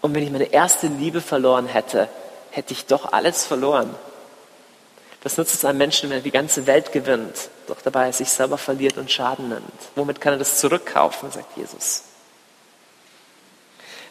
Und 0.00 0.14
wenn 0.14 0.22
ich 0.22 0.30
meine 0.30 0.50
erste 0.50 0.86
Liebe 0.86 1.20
verloren 1.20 1.66
hätte, 1.66 2.08
hätte 2.52 2.72
ich 2.72 2.86
doch 2.86 3.12
alles 3.12 3.44
verloren. 3.44 3.94
Was 5.22 5.36
nutzt 5.36 5.54
es 5.54 5.64
einem 5.66 5.78
Menschen, 5.78 6.08
wenn 6.08 6.18
er 6.18 6.22
die 6.22 6.30
ganze 6.30 6.66
Welt 6.66 6.90
gewinnt, 6.92 7.50
doch 7.66 7.82
dabei 7.82 8.12
sich 8.12 8.30
selber 8.30 8.56
verliert 8.56 8.96
und 8.96 9.10
Schaden 9.10 9.50
nimmt? 9.50 9.64
Womit 9.94 10.22
kann 10.22 10.34
er 10.34 10.38
das 10.38 10.58
zurückkaufen, 10.58 11.30
sagt 11.30 11.54
Jesus. 11.56 12.04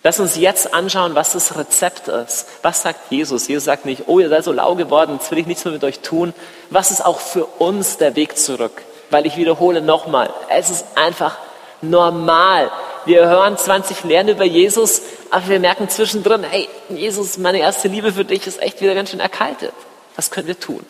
Lass 0.06 0.20
uns 0.20 0.36
jetzt 0.36 0.74
anschauen, 0.74 1.16
was 1.16 1.32
das 1.32 1.58
Rezept 1.58 2.10
ist. 2.10 2.48
Was 2.62 2.82
sagt 2.82 3.10
Jesus? 3.10 3.48
Jesus 3.48 3.64
sagt 3.64 3.86
nicht, 3.86 4.04
oh, 4.08 4.20
ihr 4.20 4.28
seid 4.28 4.44
so 4.44 4.52
lau 4.52 4.76
geworden, 4.76 5.14
jetzt 5.14 5.32
will 5.32 5.38
ich 5.38 5.48
nichts 5.48 5.64
mehr 5.64 5.74
mit 5.74 5.84
euch 5.86 6.00
tun. 6.00 6.34
Was 6.70 6.92
ist 6.92 7.06
auch 7.06 7.22
für 7.22 7.46
uns 7.46 7.98
der 7.98 8.18
Weg 8.18 8.38
zurück? 8.38 8.84
Weil 9.10 9.26
ich 9.26 9.38
wiederhole 9.38 9.82
nochmal, 9.82 10.30
es 10.50 10.70
ist 10.70 10.86
einfach 10.96 11.38
normal. 11.82 12.70
Wir 13.06 13.28
hören 13.28 13.58
20 13.58 14.04
Lehren 14.04 14.28
über 14.28 14.44
Jesus, 14.44 15.02
aber 15.30 15.48
wir 15.48 15.60
merken 15.62 15.88
zwischendrin, 15.88 16.44
hey, 16.44 16.68
Jesus, 16.90 17.38
meine 17.38 17.60
erste 17.60 17.88
Liebe 17.88 18.12
für 18.12 18.26
dich 18.26 18.46
ist 18.46 18.62
echt 18.62 18.82
wieder 18.82 18.96
ganz 18.96 19.12
schön 19.12 19.22
erkaltet. 19.22 19.74
Was 20.18 20.32
können 20.32 20.48
wir 20.48 20.60
tun? 20.60 20.86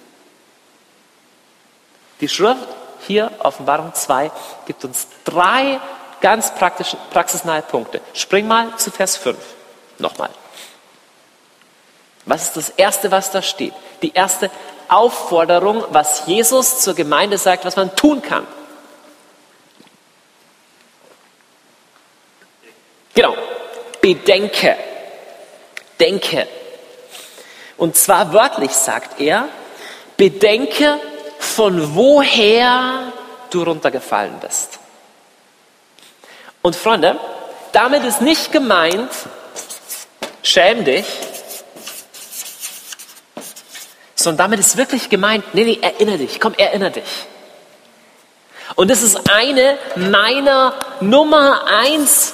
Die 2.20 2.30
Schrift 2.30 2.68
hier, 3.06 3.32
Offenbarung 3.40 3.94
2, 3.94 4.32
gibt 4.66 4.84
uns 4.86 5.08
drei 5.24 5.80
Ganz 6.24 6.54
praxisnahe 6.56 7.62
Punkte. 7.64 8.00
Spring 8.14 8.48
mal 8.48 8.78
zu 8.78 8.92
Vers 8.92 9.18
5. 9.18 9.38
Nochmal. 10.00 10.30
Was 12.26 12.44
ist 12.44 12.56
das 12.56 12.70
Erste, 12.70 13.12
was 13.12 13.30
da 13.30 13.42
steht? 13.42 13.74
Die 14.02 14.14
erste 14.14 14.50
Aufforderung, 14.88 15.84
was 15.90 16.26
Jesus 16.26 16.80
zur 16.80 16.94
Gemeinde 16.94 17.38
sagt, 17.38 17.66
was 17.66 17.76
man 17.76 17.94
tun 17.98 18.22
kann. 18.22 18.48
Genau. 23.14 23.36
Bedenke. 24.00 24.78
Denke. 26.00 26.48
Und 27.76 27.98
zwar 27.98 28.32
wörtlich 28.32 28.72
sagt 28.72 29.20
er, 29.20 29.50
bedenke, 30.16 31.02
von 31.40 31.96
woher 31.96 33.12
du 33.50 33.64
runtergefallen 33.64 34.40
bist. 34.40 34.80
Und 36.64 36.78
Freunde, 36.78 37.20
damit 37.74 38.06
ist 38.06 38.22
nicht 38.22 38.54
gemeint, 38.54 39.12
schäm 40.44 40.86
dich, 40.86 41.06
sondern 44.16 44.46
damit 44.46 44.62
ist 44.62 44.78
wirklich 44.78 45.10
gemeint, 45.10 45.44
nee, 45.54 45.66
nee, 45.66 45.80
erinnere 45.82 46.20
dich, 46.20 46.40
komm, 46.40 46.54
erinnere 46.56 46.92
dich. 46.92 47.28
Und 48.76 48.90
das 48.90 49.04
ist 49.04 49.30
eine 49.30 49.78
meiner 49.98 50.74
Nummer 51.02 51.64
eins 51.68 52.34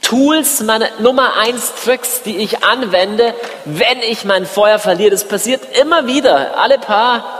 Tools, 0.00 0.60
meine 0.60 0.88
Nummer 1.00 1.36
eins 1.36 1.74
Tricks, 1.84 2.22
die 2.22 2.38
ich 2.38 2.64
anwende, 2.64 3.34
wenn 3.66 4.00
ich 4.00 4.24
mein 4.24 4.46
Feuer 4.46 4.78
verliere. 4.78 5.10
Das 5.10 5.28
passiert 5.28 5.76
immer 5.78 6.06
wieder, 6.06 6.58
alle 6.58 6.78
paar 6.78 7.39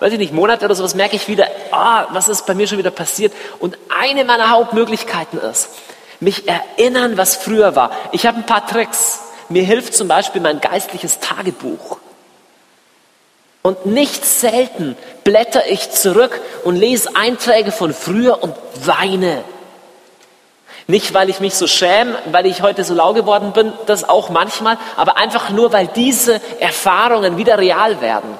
weiß 0.00 0.12
ich 0.12 0.18
nicht, 0.18 0.32
Monate 0.32 0.64
oder 0.64 0.74
sowas 0.74 0.94
merke 0.94 1.16
ich 1.16 1.28
wieder, 1.28 1.46
ah, 1.70 2.06
was 2.10 2.28
ist 2.28 2.46
bei 2.46 2.54
mir 2.54 2.66
schon 2.66 2.78
wieder 2.78 2.90
passiert. 2.90 3.32
Und 3.58 3.78
eine 4.00 4.24
meiner 4.24 4.50
Hauptmöglichkeiten 4.50 5.40
ist, 5.40 5.70
mich 6.20 6.48
erinnern, 6.48 7.16
was 7.16 7.36
früher 7.36 7.76
war. 7.76 7.90
Ich 8.12 8.26
habe 8.26 8.38
ein 8.38 8.46
paar 8.46 8.66
Tricks. 8.66 9.20
Mir 9.48 9.62
hilft 9.62 9.94
zum 9.94 10.08
Beispiel 10.08 10.40
mein 10.40 10.60
geistliches 10.60 11.20
Tagebuch. 11.20 11.98
Und 13.62 13.86
nicht 13.86 14.24
selten 14.24 14.96
blätter 15.24 15.68
ich 15.68 15.90
zurück 15.90 16.40
und 16.64 16.76
lese 16.76 17.16
Einträge 17.16 17.72
von 17.72 17.92
früher 17.92 18.42
und 18.42 18.54
weine. 18.84 19.42
Nicht, 20.88 21.14
weil 21.14 21.28
ich 21.30 21.40
mich 21.40 21.54
so 21.54 21.66
schäme, 21.66 22.16
weil 22.26 22.46
ich 22.46 22.62
heute 22.62 22.84
so 22.84 22.94
lau 22.94 23.12
geworden 23.12 23.52
bin, 23.52 23.72
das 23.86 24.08
auch 24.08 24.30
manchmal, 24.30 24.78
aber 24.96 25.16
einfach 25.16 25.50
nur, 25.50 25.72
weil 25.72 25.88
diese 25.88 26.40
Erfahrungen 26.60 27.38
wieder 27.38 27.58
real 27.58 28.00
werden. 28.00 28.38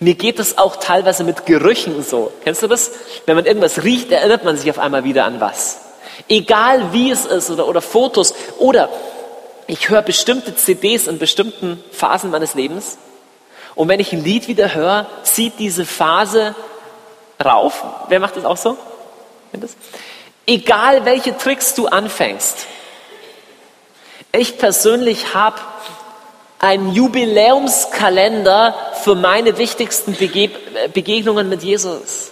Mir 0.00 0.14
geht 0.14 0.38
es 0.38 0.58
auch 0.58 0.76
teilweise 0.76 1.24
mit 1.24 1.46
Gerüchen 1.46 2.02
so. 2.02 2.32
Kennst 2.42 2.62
du 2.62 2.66
das? 2.66 2.90
Wenn 3.26 3.36
man 3.36 3.46
irgendwas 3.46 3.82
riecht, 3.84 4.10
erinnert 4.10 4.44
man 4.44 4.56
sich 4.56 4.70
auf 4.70 4.78
einmal 4.78 5.04
wieder 5.04 5.24
an 5.24 5.40
was. 5.40 5.80
Egal 6.28 6.92
wie 6.92 7.10
es 7.10 7.24
ist 7.24 7.50
oder, 7.50 7.68
oder 7.68 7.80
Fotos 7.80 8.34
oder 8.58 8.88
ich 9.66 9.88
höre 9.88 10.02
bestimmte 10.02 10.54
CDs 10.54 11.06
in 11.06 11.18
bestimmten 11.18 11.82
Phasen 11.90 12.30
meines 12.30 12.54
Lebens 12.54 12.98
und 13.74 13.88
wenn 13.88 14.00
ich 14.00 14.12
ein 14.12 14.22
Lied 14.22 14.46
wieder 14.48 14.74
höre, 14.74 15.06
zieht 15.22 15.58
diese 15.58 15.84
Phase 15.84 16.54
rauf. 17.44 17.84
Wer 18.08 18.20
macht 18.20 18.36
das 18.36 18.44
auch 18.44 18.56
so? 18.56 18.76
Egal 20.46 21.04
welche 21.04 21.36
Tricks 21.36 21.74
du 21.74 21.86
anfängst. 21.86 22.66
Ich 24.32 24.58
persönlich 24.58 25.34
habe 25.34 25.60
ein 26.64 26.92
Jubiläumskalender 26.92 28.74
für 29.02 29.14
meine 29.14 29.58
wichtigsten 29.58 30.14
Bege 30.14 30.50
Begegnungen 30.94 31.50
mit 31.50 31.62
Jesus. 31.62 32.30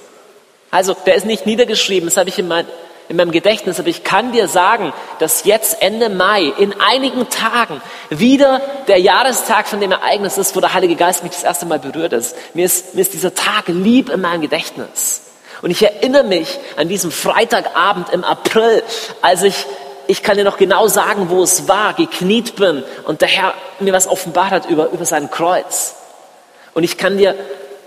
Also, 0.70 0.96
der 1.04 1.16
ist 1.16 1.26
nicht 1.26 1.44
niedergeschrieben, 1.44 2.08
das 2.08 2.16
habe 2.16 2.30
ich 2.30 2.38
in, 2.38 2.48
mein, 2.48 2.66
in 3.10 3.16
meinem 3.16 3.30
Gedächtnis, 3.30 3.78
aber 3.78 3.88
ich 3.88 4.04
kann 4.04 4.32
dir 4.32 4.48
sagen, 4.48 4.94
dass 5.18 5.44
jetzt 5.44 5.82
Ende 5.82 6.08
Mai, 6.08 6.50
in 6.58 6.74
einigen 6.80 7.28
Tagen, 7.28 7.82
wieder 8.08 8.62
der 8.88 8.98
Jahrestag 8.98 9.68
von 9.68 9.80
dem 9.80 9.92
Ereignis 9.92 10.38
ist, 10.38 10.56
wo 10.56 10.60
der 10.60 10.72
Heilige 10.72 10.96
Geist 10.96 11.22
mich 11.22 11.32
das 11.32 11.44
erste 11.44 11.66
Mal 11.66 11.78
berührt 11.78 12.14
ist. 12.14 12.34
Mir 12.54 12.64
ist, 12.64 12.94
mir 12.94 13.02
ist 13.02 13.12
dieser 13.12 13.34
Tag 13.34 13.64
lieb 13.68 14.08
in 14.08 14.22
meinem 14.22 14.40
Gedächtnis. 14.40 15.24
Und 15.60 15.70
ich 15.70 15.82
erinnere 15.82 16.24
mich 16.24 16.58
an 16.76 16.88
diesem 16.88 17.12
Freitagabend 17.12 18.08
im 18.10 18.24
April, 18.24 18.82
als 19.20 19.42
ich, 19.42 19.66
ich 20.12 20.22
kann 20.22 20.37
dir 20.37 20.44
noch 20.44 20.59
genau 20.59 20.88
sagen, 20.88 21.31
wo 21.31 21.42
es 21.42 21.68
war, 21.68 21.94
gekniet 21.94 22.57
bin 22.57 22.85
und 23.05 23.22
der 23.22 23.29
Herr 23.29 23.55
mir 23.81 23.94
was 23.94 24.07
offenbart 24.07 24.51
hat 24.51 24.66
über, 24.68 24.90
über 24.90 25.07
sein 25.07 25.31
Kreuz. 25.31 25.94
Und 26.75 26.85
ich 26.85 26.98
kann 26.98 27.16
dir 27.16 27.35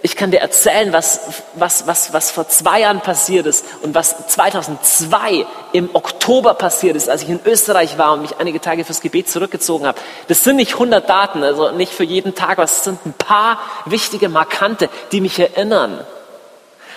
ich 0.01 0.15
kann 0.15 0.29
dir 0.29 0.39
erzählen, 0.39 0.93
was, 0.93 1.41
was, 1.55 1.87
was, 1.87 2.13
was 2.13 2.29
vor 2.29 2.47
zwei 2.47 2.81
Jahren 2.81 3.01
passiert 3.01 3.47
ist 3.47 3.65
und 3.81 3.95
was 3.95 4.27
2002 4.27 5.47
im 5.73 5.89
Oktober 5.93 6.53
passiert 6.53 6.95
ist, 6.95 7.09
als 7.09 7.23
ich 7.23 7.29
in 7.29 7.39
Österreich 7.43 7.97
war 7.97 8.13
und 8.13 8.21
mich 8.21 8.37
einige 8.37 8.61
Tage 8.61 8.85
fürs 8.85 9.01
Gebet 9.01 9.27
zurückgezogen 9.27 9.87
habe. 9.87 9.99
Das 10.27 10.43
sind 10.43 10.57
nicht 10.57 10.73
100 10.73 11.09
Daten, 11.09 11.43
also 11.43 11.71
nicht 11.71 11.91
für 11.91 12.03
jeden 12.03 12.35
Tag, 12.35 12.59
aber 12.59 12.65
es 12.65 12.83
sind 12.83 13.03
ein 13.03 13.13
paar 13.13 13.57
wichtige 13.85 14.29
Markante, 14.29 14.89
die 15.11 15.21
mich 15.21 15.39
erinnern. 15.39 16.05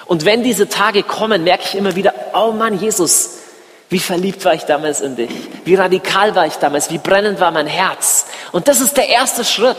Und 0.05 0.27
wenn 0.27 0.43
diese 0.43 0.69
Tage 0.69 1.03
kommen, 1.03 1.45
merke 1.45 1.65
ich 1.65 1.77
immer 1.77 1.97
wieder, 1.97 2.13
oh 2.35 2.53
Mann, 2.53 2.79
Jesus, 2.79 3.39
wie 3.89 3.99
verliebt 3.99 4.45
war 4.45 4.55
ich 4.55 4.65
damals 4.65 5.01
in 5.01 5.17
dich? 5.17 5.31
Wie 5.65 5.75
radikal 5.75 6.35
war 6.35 6.47
ich 6.47 6.57
damals? 6.57 6.91
Wie 6.91 6.99
brennend 6.99 7.41
war 7.41 7.51
mein 7.51 7.67
Herz? 7.67 8.27
Und 8.53 8.69
das 8.69 8.81
ist 8.81 8.97
der 8.97 9.09
erste 9.09 9.45
Schritt. 9.45 9.77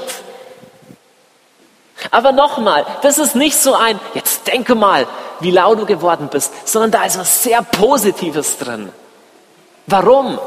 Aber 2.11 2.31
nochmal, 2.31 2.85
das 3.01 3.17
ist 3.17 3.35
nicht 3.35 3.57
so 3.57 3.75
ein, 3.75 3.99
jetzt 4.15 4.47
denke 4.47 4.73
mal, 4.73 5.05
wie 5.41 5.51
laut 5.51 5.79
du 5.79 5.85
geworden 5.85 6.29
bist, 6.31 6.67
sondern 6.67 6.91
da 6.91 7.03
ist 7.03 7.19
was 7.19 7.43
sehr 7.43 7.61
Positives 7.61 8.57
drin. 8.57 8.91
Warum? 9.85 10.39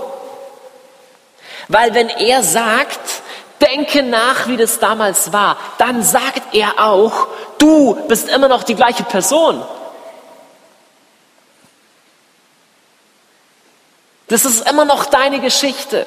Weil 1.69 1.95
wenn 1.95 2.09
er 2.09 2.43
sagt, 2.43 3.23
denke 3.61 4.03
nach, 4.03 4.49
wie 4.49 4.57
das 4.57 4.79
damals 4.79 5.33
war, 5.33 5.57
dann 5.79 6.03
sagt 6.03 6.55
er 6.55 6.75
auch, 6.79 7.29
du 7.59 7.95
bist 8.09 8.29
immer 8.29 8.49
noch 8.49 8.65
die 8.65 8.75
gleiche 8.75 9.05
Person. 9.05 9.63
Das 14.33 14.47
ist 14.47 14.67
immer 14.67 14.87
noch 14.87 15.05
deine 15.05 15.41
Geschichte. 15.41 16.07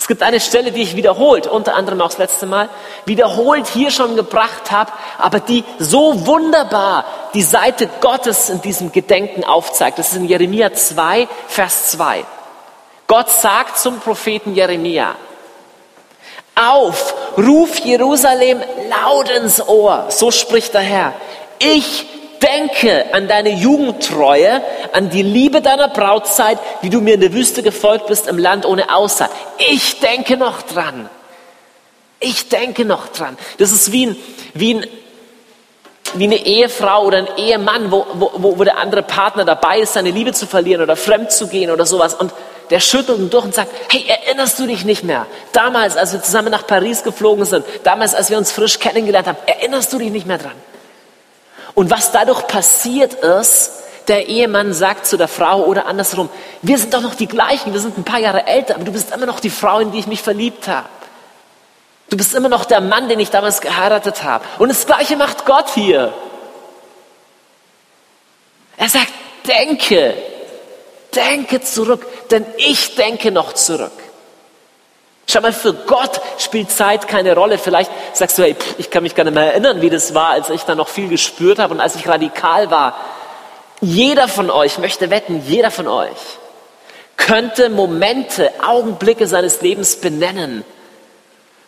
Es 0.00 0.08
gibt 0.08 0.20
eine 0.20 0.40
Stelle, 0.40 0.72
die 0.72 0.82
ich 0.82 0.96
wiederholt, 0.96 1.46
unter 1.46 1.76
anderem 1.76 2.00
auch 2.00 2.08
das 2.08 2.18
letzte 2.18 2.46
Mal, 2.46 2.68
wiederholt 3.04 3.68
hier 3.68 3.92
schon 3.92 4.16
gebracht 4.16 4.72
habe, 4.72 4.90
aber 5.16 5.38
die 5.38 5.62
so 5.78 6.26
wunderbar 6.26 7.04
die 7.34 7.44
Seite 7.44 7.88
Gottes 8.00 8.50
in 8.50 8.62
diesem 8.62 8.90
Gedenken 8.90 9.44
aufzeigt. 9.44 10.00
Das 10.00 10.08
ist 10.08 10.16
in 10.16 10.24
Jeremia 10.24 10.72
2, 10.72 11.28
Vers 11.46 11.92
2. 11.92 12.24
Gott 13.06 13.30
sagt 13.30 13.78
zum 13.78 14.00
Propheten 14.00 14.56
Jeremia, 14.56 15.14
auf, 16.56 17.14
ruf 17.36 17.78
Jerusalem 17.78 18.60
laut 18.90 19.30
ins 19.30 19.60
Ohr, 19.68 20.06
so 20.08 20.32
spricht 20.32 20.74
der 20.74 20.80
Herr. 20.80 21.12
Ich 21.60 22.06
Denke 22.42 23.06
an 23.12 23.28
deine 23.28 23.50
Jugendtreue, 23.50 24.62
an 24.92 25.10
die 25.10 25.22
Liebe 25.22 25.60
deiner 25.60 25.88
Brautzeit, 25.88 26.58
wie 26.82 26.90
du 26.90 27.00
mir 27.00 27.14
in 27.14 27.20
der 27.20 27.32
Wüste 27.32 27.62
gefolgt 27.62 28.06
bist 28.06 28.28
im 28.28 28.38
Land 28.38 28.64
ohne 28.64 28.94
Aussaat. 28.94 29.30
Ich 29.58 30.00
denke 30.00 30.36
noch 30.36 30.62
dran. 30.62 31.08
Ich 32.20 32.48
denke 32.48 32.84
noch 32.84 33.08
dran. 33.08 33.36
Das 33.58 33.72
ist 33.72 33.92
wie, 33.92 34.06
ein, 34.06 34.16
wie, 34.54 34.74
ein, 34.74 34.86
wie 36.14 36.24
eine 36.24 36.36
Ehefrau 36.36 37.04
oder 37.04 37.18
ein 37.18 37.28
Ehemann, 37.36 37.90
wo, 37.90 38.06
wo, 38.14 38.58
wo 38.58 38.64
der 38.64 38.78
andere 38.78 39.02
Partner 39.02 39.44
dabei 39.44 39.80
ist, 39.80 39.92
seine 39.92 40.10
Liebe 40.10 40.32
zu 40.32 40.46
verlieren 40.46 40.82
oder 40.82 40.96
fremd 40.96 41.30
zu 41.30 41.48
gehen 41.48 41.70
oder 41.70 41.86
sowas. 41.86 42.14
Und 42.14 42.32
der 42.70 42.80
schüttelt 42.80 43.18
ihn 43.18 43.30
durch 43.30 43.44
und 43.44 43.54
sagt, 43.54 43.70
hey, 43.90 44.04
erinnerst 44.06 44.58
du 44.58 44.66
dich 44.66 44.84
nicht 44.84 45.04
mehr? 45.04 45.26
Damals, 45.52 45.96
als 45.96 46.12
wir 46.12 46.22
zusammen 46.22 46.50
nach 46.50 46.66
Paris 46.66 47.02
geflogen 47.02 47.44
sind, 47.44 47.64
damals, 47.84 48.14
als 48.14 48.30
wir 48.30 48.38
uns 48.38 48.52
frisch 48.52 48.78
kennengelernt 48.78 49.26
haben, 49.26 49.38
erinnerst 49.46 49.92
du 49.92 49.98
dich 49.98 50.10
nicht 50.10 50.26
mehr 50.26 50.38
dran? 50.38 50.52
Und 51.78 51.90
was 51.90 52.10
dadurch 52.10 52.44
passiert 52.48 53.14
ist, 53.14 53.70
der 54.08 54.26
Ehemann 54.26 54.74
sagt 54.74 55.06
zu 55.06 55.16
der 55.16 55.28
Frau 55.28 55.62
oder 55.62 55.86
andersrum, 55.86 56.28
wir 56.60 56.76
sind 56.76 56.92
doch 56.92 57.02
noch 57.02 57.14
die 57.14 57.28
gleichen, 57.28 57.72
wir 57.72 57.78
sind 57.78 57.96
ein 57.96 58.02
paar 58.02 58.18
Jahre 58.18 58.48
älter, 58.48 58.74
aber 58.74 58.82
du 58.82 58.90
bist 58.90 59.14
immer 59.14 59.26
noch 59.26 59.38
die 59.38 59.48
Frau, 59.48 59.78
in 59.78 59.92
die 59.92 60.00
ich 60.00 60.08
mich 60.08 60.20
verliebt 60.20 60.66
habe. 60.66 60.88
Du 62.10 62.16
bist 62.16 62.34
immer 62.34 62.48
noch 62.48 62.64
der 62.64 62.80
Mann, 62.80 63.08
den 63.08 63.20
ich 63.20 63.30
damals 63.30 63.60
geheiratet 63.60 64.24
habe. 64.24 64.44
Und 64.58 64.70
das 64.70 64.86
Gleiche 64.86 65.16
macht 65.16 65.44
Gott 65.44 65.68
hier. 65.72 66.12
Er 68.76 68.88
sagt, 68.88 69.12
denke, 69.46 70.16
denke 71.14 71.60
zurück, 71.60 72.04
denn 72.32 72.44
ich 72.56 72.96
denke 72.96 73.30
noch 73.30 73.52
zurück. 73.52 73.92
Schau 75.30 75.42
mal, 75.42 75.52
für 75.52 75.74
Gott 75.74 76.20
spielt 76.38 76.70
Zeit 76.70 77.06
keine 77.06 77.34
Rolle. 77.34 77.58
Vielleicht 77.58 77.90
sagst 78.14 78.38
du, 78.38 78.44
hey, 78.44 78.56
ich 78.78 78.90
kann 78.90 79.02
mich 79.02 79.14
gar 79.14 79.24
nicht 79.24 79.34
mehr 79.34 79.52
erinnern, 79.52 79.82
wie 79.82 79.90
das 79.90 80.14
war, 80.14 80.30
als 80.30 80.48
ich 80.48 80.62
da 80.62 80.74
noch 80.74 80.88
viel 80.88 81.08
gespürt 81.08 81.58
habe 81.58 81.74
und 81.74 81.80
als 81.80 81.96
ich 81.96 82.08
radikal 82.08 82.70
war. 82.70 82.96
Jeder 83.80 84.26
von 84.26 84.50
euch, 84.50 84.78
möchte 84.78 85.10
wetten, 85.10 85.42
jeder 85.46 85.70
von 85.70 85.86
euch 85.86 86.16
könnte 87.18 87.68
Momente, 87.68 88.50
Augenblicke 88.66 89.26
seines 89.26 89.60
Lebens 89.60 89.96
benennen, 89.96 90.64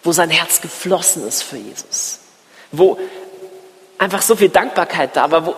wo 0.02 0.12
sein 0.12 0.30
Herz 0.30 0.62
geflossen 0.62 1.28
ist 1.28 1.42
für 1.42 1.58
Jesus. 1.58 2.20
Wo 2.72 2.96
einfach 3.98 4.22
so 4.22 4.36
viel 4.36 4.48
Dankbarkeit 4.48 5.14
da 5.16 5.30
war, 5.30 5.44
wo, 5.44 5.54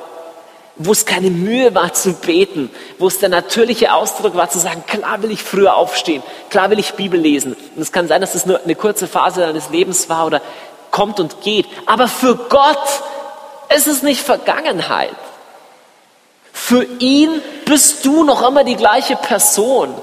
wo 0.76 0.92
es 0.92 1.04
keine 1.04 1.30
Mühe 1.30 1.74
war 1.74 1.92
zu 1.92 2.14
beten, 2.14 2.70
wo 2.98 3.06
es 3.06 3.18
der 3.18 3.28
natürliche 3.28 3.92
Ausdruck 3.92 4.34
war 4.34 4.48
zu 4.48 4.58
sagen, 4.58 4.84
klar 4.86 5.22
will 5.22 5.30
ich 5.30 5.42
früher 5.42 5.74
aufstehen, 5.76 6.22
klar 6.50 6.70
will 6.70 6.78
ich 6.78 6.94
Bibel 6.94 7.20
lesen. 7.20 7.54
Und 7.76 7.82
es 7.82 7.92
kann 7.92 8.08
sein, 8.08 8.20
dass 8.20 8.34
es 8.34 8.46
nur 8.46 8.60
eine 8.62 8.74
kurze 8.74 9.06
Phase 9.06 9.40
deines 9.40 9.70
Lebens 9.70 10.08
war 10.08 10.26
oder 10.26 10.40
kommt 10.90 11.20
und 11.20 11.42
geht. 11.42 11.66
Aber 11.86 12.08
für 12.08 12.36
Gott 12.36 13.02
ist 13.74 13.86
es 13.86 14.02
nicht 14.02 14.22
Vergangenheit. 14.22 15.14
Für 16.52 16.84
ihn 17.00 17.42
bist 17.64 18.04
du 18.04 18.24
noch 18.24 18.46
immer 18.46 18.64
die 18.64 18.76
gleiche 18.76 19.16
Person. 19.16 19.94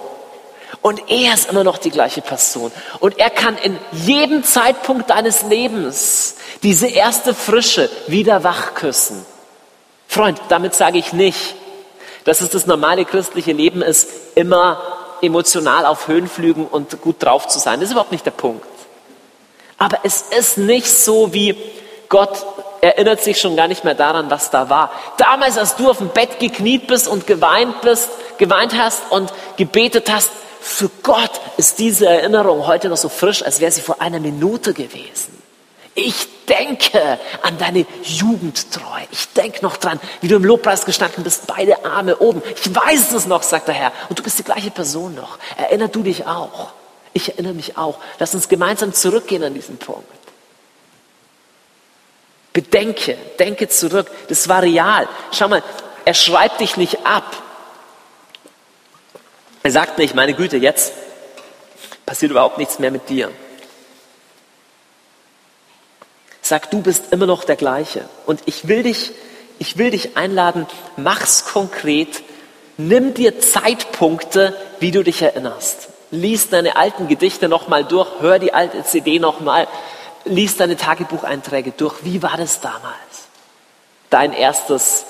Und 0.82 1.10
er 1.10 1.34
ist 1.34 1.50
immer 1.50 1.64
noch 1.64 1.78
die 1.78 1.92
gleiche 1.92 2.22
Person. 2.22 2.72
Und 3.00 3.20
er 3.20 3.30
kann 3.30 3.58
in 3.58 3.78
jedem 3.92 4.44
Zeitpunkt 4.44 5.10
deines 5.10 5.44
Lebens 5.44 6.36
diese 6.64 6.88
erste 6.88 7.34
Frische 7.34 7.90
wieder 8.08 8.44
wachküssen. 8.44 9.26
Freund, 10.10 10.42
damit 10.50 10.74
sage 10.74 10.98
ich 10.98 11.14
nicht, 11.14 11.56
dass 12.24 12.42
es 12.42 12.50
das 12.50 12.66
normale 12.66 13.06
christliche 13.06 13.52
Leben 13.52 13.84
ist, 13.84 14.10
immer 14.34 14.82
emotional 15.22 15.86
auf 15.86 16.08
Höhenflügen 16.08 16.66
und 16.66 17.00
gut 17.02 17.18
drauf 17.24 17.48
zu 17.48 17.60
sein. 17.60 17.80
Das 17.80 17.90
ist 17.90 17.92
überhaupt 17.92 18.12
nicht 18.12 18.26
der 18.26 18.32
Punkt. 18.32 18.66
Aber 19.78 20.00
es 20.04 20.24
ist 20.36 20.58
nicht 20.58 20.88
so 20.88 21.32
wie 21.32 21.56
Gott 22.10 22.44
erinnert 22.82 23.22
sich 23.22 23.40
schon 23.40 23.56
gar 23.56 23.68
nicht 23.68 23.84
mehr 23.84 23.94
daran, 23.94 24.32
was 24.32 24.50
da 24.50 24.70
war. 24.70 24.92
Damals, 25.18 25.60
als 25.60 25.76
du 25.76 25.92
auf 25.92 26.00
dem 26.00 26.10
Bett 26.10 26.40
gekniet 26.40 26.88
bist 26.88 27.08
und 27.08 27.28
geweint 27.28 27.82
bist, 27.82 28.10
geweint 28.40 28.76
hast 28.76 29.12
und 29.12 29.32
gebetet 29.58 30.12
hast, 30.12 30.32
für 30.60 30.90
Gott 31.04 31.32
ist 31.58 31.78
diese 31.78 32.08
Erinnerung 32.08 32.66
heute 32.66 32.90
noch 32.90 32.98
so 32.98 33.10
frisch, 33.10 33.44
als 33.44 33.60
wäre 33.60 33.72
sie 33.72 33.82
vor 33.82 34.02
einer 34.02 34.20
Minute 34.20 34.74
gewesen. 34.74 35.39
Ich 36.02 36.46
denke 36.48 37.20
an 37.42 37.58
deine 37.58 37.86
Jugendtreue. 38.04 39.06
Ich 39.12 39.34
denke 39.34 39.62
noch 39.62 39.76
dran, 39.76 40.00
wie 40.22 40.30
du 40.30 40.38
im 40.38 40.46
Lobpreis 40.46 40.86
gestanden 40.86 41.26
bist, 41.26 41.46
beide 41.48 41.84
Arme 41.84 42.16
oben. 42.20 42.42
Ich 42.56 42.74
weiß 42.74 43.12
es 43.12 43.26
noch, 43.26 43.44
sagt 43.44 43.68
der 43.68 43.76
Herr. 43.76 43.92
Und 44.08 44.18
du 44.18 44.24
bist 44.24 44.40
die 44.40 44.44
gleiche 44.44 44.72
Person 44.72 45.14
noch. 45.16 45.38
Erinner 45.58 45.90
du 45.90 46.02
dich 46.02 46.26
auch. 46.26 46.72
Ich 47.12 47.28
erinnere 47.28 47.54
mich 47.54 47.78
auch. 47.78 47.98
Lass 48.18 48.34
uns 48.34 48.48
gemeinsam 48.48 48.94
zurückgehen 48.94 49.44
an 49.44 49.54
diesen 49.54 49.78
Punkt. 49.78 50.08
Bedenke, 52.54 53.18
denke 53.38 53.68
zurück. 53.68 54.10
Das 54.30 54.48
war 54.48 54.62
real. 54.62 55.06
Schau 55.34 55.50
mal, 55.50 55.64
er 56.06 56.14
schreibt 56.14 56.62
dich 56.62 56.78
nicht 56.78 57.06
ab. 57.06 57.36
Er 59.64 59.72
sagt 59.72 59.98
nicht, 59.98 60.16
meine 60.16 60.34
Güte, 60.34 60.56
jetzt 60.56 60.94
passiert 62.06 62.32
überhaupt 62.32 62.58
nichts 62.58 62.80
mehr 62.80 62.92
mit 62.92 63.10
dir. 63.10 63.30
Sag, 66.50 66.72
du 66.72 66.82
bist 66.82 67.14
immer 67.14 67.28
noch 67.28 67.44
der 67.44 67.58
gleiche. 67.58 68.10
Und 68.26 68.42
ich 68.48 68.68
will 68.68 68.82
dich, 68.82 69.12
ich 69.60 69.78
will 69.78 69.92
dich 69.92 70.18
einladen, 70.18 70.66
mach's 70.98 71.46
konkret. 71.46 72.24
Nimm 72.76 73.14
dir 73.14 73.40
Zeitpunkte, 73.40 74.58
wie 74.80 74.90
du 74.90 75.04
dich 75.04 75.22
erinnerst. 75.22 75.90
Lies 76.10 76.50
deine 76.50 76.76
alten 76.76 77.08
Gedichte 77.08 77.50
nochmal 77.50 77.86
durch, 77.86 78.10
hör 78.22 78.40
die 78.40 78.52
alte 78.52 78.84
CD 78.84 79.20
nochmal, 79.20 79.68
lies 80.26 80.58
deine 80.58 80.76
Tagebucheinträge 80.76 81.70
durch. 81.70 82.04
Wie 82.04 82.24
war 82.24 82.36
das 82.36 82.62
damals? 82.62 83.28
Dein 84.10 84.34
erstes 84.34 85.06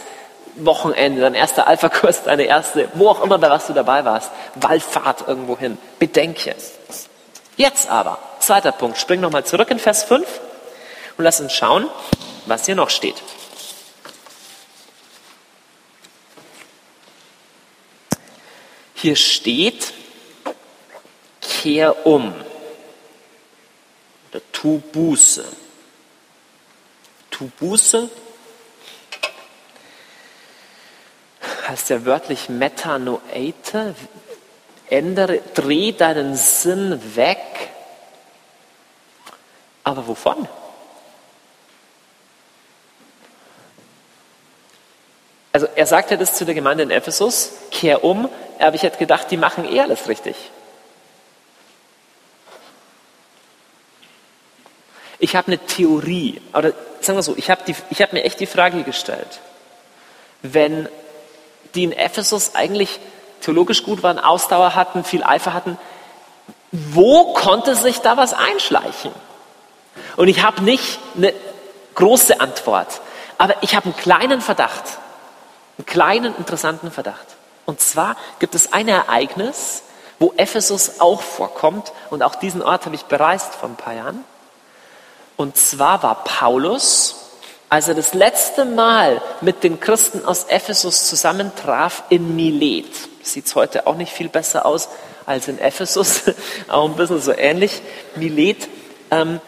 Wochenende, 0.57 1.21
dein 1.21 1.35
erster 1.35 1.67
Alpha-Kurs, 1.67 2.23
deine 2.25 2.43
erste, 2.43 2.89
wo 2.95 3.07
auch 3.07 3.23
immer, 3.23 3.37
bei 3.37 3.49
was 3.49 3.67
du 3.67 3.71
dabei 3.71 4.03
warst, 4.03 4.29
Wallfahrt 4.55 5.25
irgendwo 5.25 5.57
hin. 5.57 5.77
Bedenke. 5.99 6.53
Jetzt 7.55 7.89
aber, 7.89 8.17
zweiter 8.39 8.73
Punkt, 8.73 8.97
spring 8.97 9.21
nochmal 9.21 9.45
zurück 9.45 9.71
in 9.71 9.79
Vers 9.79 10.03
5. 10.03 10.27
Und 11.19 11.25
lass 11.25 11.41
uns 11.41 11.51
schauen, 11.51 11.89
was 12.45 12.65
hier 12.65 12.75
noch 12.75 12.89
steht. 12.89 13.21
Hier 18.93 19.17
steht, 19.17 19.91
kehr 21.41 22.05
um 22.05 22.33
oder 24.29 24.41
tu 24.53 24.79
Buße. 24.93 25.45
Tu 27.31 27.49
Buße. 27.59 28.09
heißt 31.67 31.89
ja 31.89 32.05
wörtlich 32.05 32.47
Metanoeite, 32.47 33.93
ändere, 34.89 35.41
dreh 35.53 35.91
deinen 35.91 36.37
Sinn 36.37 37.17
weg. 37.17 37.41
Aber 39.83 40.07
wovon? 40.07 40.47
Also 45.59 45.73
er 45.75 45.87
sagte 45.87 46.17
das 46.17 46.35
zu 46.35 46.45
der 46.45 46.55
Gemeinde 46.55 46.83
in 46.83 46.89
Ephesus, 46.89 47.51
kehr 47.69 48.05
um, 48.05 48.29
aber 48.59 48.75
ich 48.77 48.83
hätte 48.83 48.97
gedacht, 48.97 49.29
die 49.29 49.35
machen 49.35 49.69
eh 49.69 49.81
alles 49.81 50.07
richtig. 50.07 50.37
Ich 55.19 55.35
habe 55.35 55.47
eine 55.47 55.57
Theorie, 55.57 56.41
oder 56.53 56.71
sagen 57.01 57.17
wir 57.17 57.23
so, 57.23 57.35
ich 57.35 57.49
habe 57.49 57.61
hab 57.73 58.13
mir 58.13 58.23
echt 58.23 58.39
die 58.39 58.45
Frage 58.45 58.83
gestellt, 58.83 59.41
wenn 60.43 60.87
die 61.75 61.83
in 61.83 61.91
Ephesus 61.91 62.55
eigentlich 62.55 62.97
theologisch 63.41 63.83
gut 63.83 64.01
waren, 64.01 64.17
Ausdauer 64.17 64.75
hatten, 64.75 65.03
viel 65.03 65.25
Eifer 65.25 65.53
hatten, 65.53 65.77
wo 66.71 67.33
konnte 67.33 67.75
sich 67.75 67.99
da 67.99 68.15
was 68.15 68.33
einschleichen? 68.33 69.11
Und 70.15 70.29
ich 70.29 70.41
habe 70.41 70.63
nicht 70.63 70.99
eine 71.17 71.33
große 71.95 72.39
Antwort, 72.39 73.01
aber 73.37 73.55
ich 73.59 73.75
habe 73.75 73.87
einen 73.87 73.97
kleinen 73.97 74.39
Verdacht, 74.39 74.99
einen 75.79 75.85
kleinen 75.85 76.35
interessanten 76.35 76.91
Verdacht. 76.91 77.25
Und 77.65 77.79
zwar 77.79 78.17
gibt 78.39 78.53
es 78.53 78.73
ein 78.73 78.87
Ereignis, 78.89 79.83
wo 80.19 80.33
Ephesus 80.35 80.99
auch 80.99 81.21
vorkommt, 81.21 81.93
und 82.09 82.21
auch 82.21 82.35
diesen 82.35 82.61
Ort 82.61 82.85
habe 82.85 82.95
ich 82.95 83.05
bereist 83.05 83.55
vor 83.55 83.69
ein 83.69 83.77
paar 83.77 83.93
Jahren. 83.93 84.25
Und 85.37 85.55
zwar 85.55 86.03
war 86.03 86.23
Paulus, 86.25 87.29
als 87.69 87.87
er 87.87 87.95
das 87.95 88.13
letzte 88.13 88.65
Mal 88.65 89.21
mit 89.39 89.63
den 89.63 89.79
Christen 89.79 90.25
aus 90.25 90.45
Ephesus 90.45 91.07
zusammentraf, 91.07 92.03
in 92.09 92.35
Milet. 92.35 92.91
Sieht 93.23 93.45
es 93.45 93.55
heute 93.55 93.87
auch 93.87 93.95
nicht 93.95 94.11
viel 94.11 94.27
besser 94.27 94.65
aus 94.65 94.89
als 95.25 95.47
in 95.47 95.59
Ephesus, 95.59 96.23
auch 96.67 96.85
ein 96.85 96.95
bisschen 96.95 97.21
so 97.21 97.31
ähnlich. 97.31 97.81
Milet 98.15 98.67
ähm, 99.11 99.39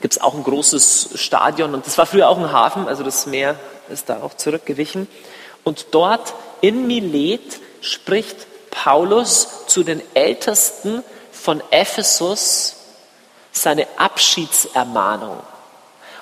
gibt 0.00 0.14
es 0.14 0.20
auch 0.20 0.34
ein 0.34 0.42
großes 0.42 1.10
Stadion 1.14 1.74
und 1.74 1.86
das 1.86 1.96
war 1.98 2.06
früher 2.06 2.28
auch 2.28 2.38
ein 2.38 2.50
Hafen, 2.50 2.88
also 2.88 3.04
das 3.04 3.26
Meer 3.26 3.54
ist 3.88 4.08
da 4.08 4.22
auch 4.22 4.34
zurückgewichen. 4.34 5.06
Und 5.66 5.88
dort 5.90 6.32
in 6.60 6.86
Milet 6.86 7.58
spricht 7.80 8.46
Paulus 8.70 9.66
zu 9.66 9.82
den 9.82 10.00
Ältesten 10.14 11.02
von 11.32 11.60
Ephesus 11.72 12.76
seine 13.50 13.88
Abschiedsermahnung. 13.96 15.42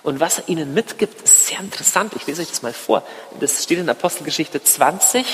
Und 0.02 0.18
was 0.18 0.38
er 0.38 0.48
ihnen 0.48 0.72
mitgibt, 0.72 1.20
ist 1.20 1.48
sehr 1.48 1.60
interessant. 1.60 2.14
Ich 2.16 2.26
lese 2.26 2.40
euch 2.40 2.48
das 2.48 2.62
mal 2.62 2.72
vor. 2.72 3.02
Das 3.38 3.62
steht 3.62 3.80
in 3.80 3.88
Apostelgeschichte 3.90 4.62
20, 4.62 5.26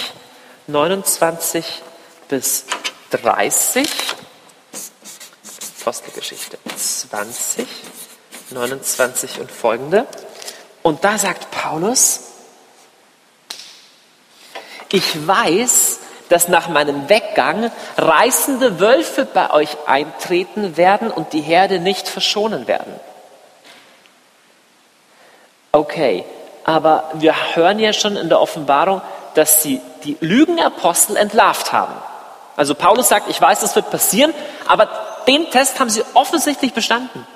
29 0.66 1.64
bis 2.28 2.64
30. 3.12 3.88
Apostelgeschichte 5.82 6.58
20, 6.76 7.64
29 8.50 9.38
und 9.38 9.52
folgende. 9.52 10.08
Und 10.82 11.04
da 11.04 11.16
sagt 11.16 11.52
Paulus, 11.52 12.29
ich 14.92 15.26
weiß, 15.26 16.00
dass 16.28 16.48
nach 16.48 16.68
meinem 16.68 17.08
Weggang 17.08 17.70
reißende 17.96 18.80
Wölfe 18.80 19.24
bei 19.24 19.50
euch 19.50 19.76
eintreten 19.86 20.76
werden 20.76 21.10
und 21.10 21.32
die 21.32 21.40
Herde 21.40 21.80
nicht 21.80 22.08
verschonen 22.08 22.66
werden. 22.68 22.94
Okay, 25.72 26.24
aber 26.64 27.10
wir 27.14 27.34
hören 27.54 27.78
ja 27.78 27.92
schon 27.92 28.16
in 28.16 28.28
der 28.28 28.40
Offenbarung, 28.40 29.02
dass 29.34 29.62
sie 29.62 29.80
die 30.04 30.16
Lügenapostel 30.20 31.16
entlarvt 31.16 31.72
haben. 31.72 31.94
Also 32.56 32.74
Paulus 32.74 33.08
sagt, 33.08 33.28
ich 33.28 33.40
weiß, 33.40 33.60
das 33.60 33.76
wird 33.76 33.90
passieren, 33.90 34.34
aber 34.66 34.88
den 35.26 35.50
Test 35.50 35.80
haben 35.80 35.90
sie 35.90 36.04
offensichtlich 36.14 36.72
bestanden. 36.72 37.26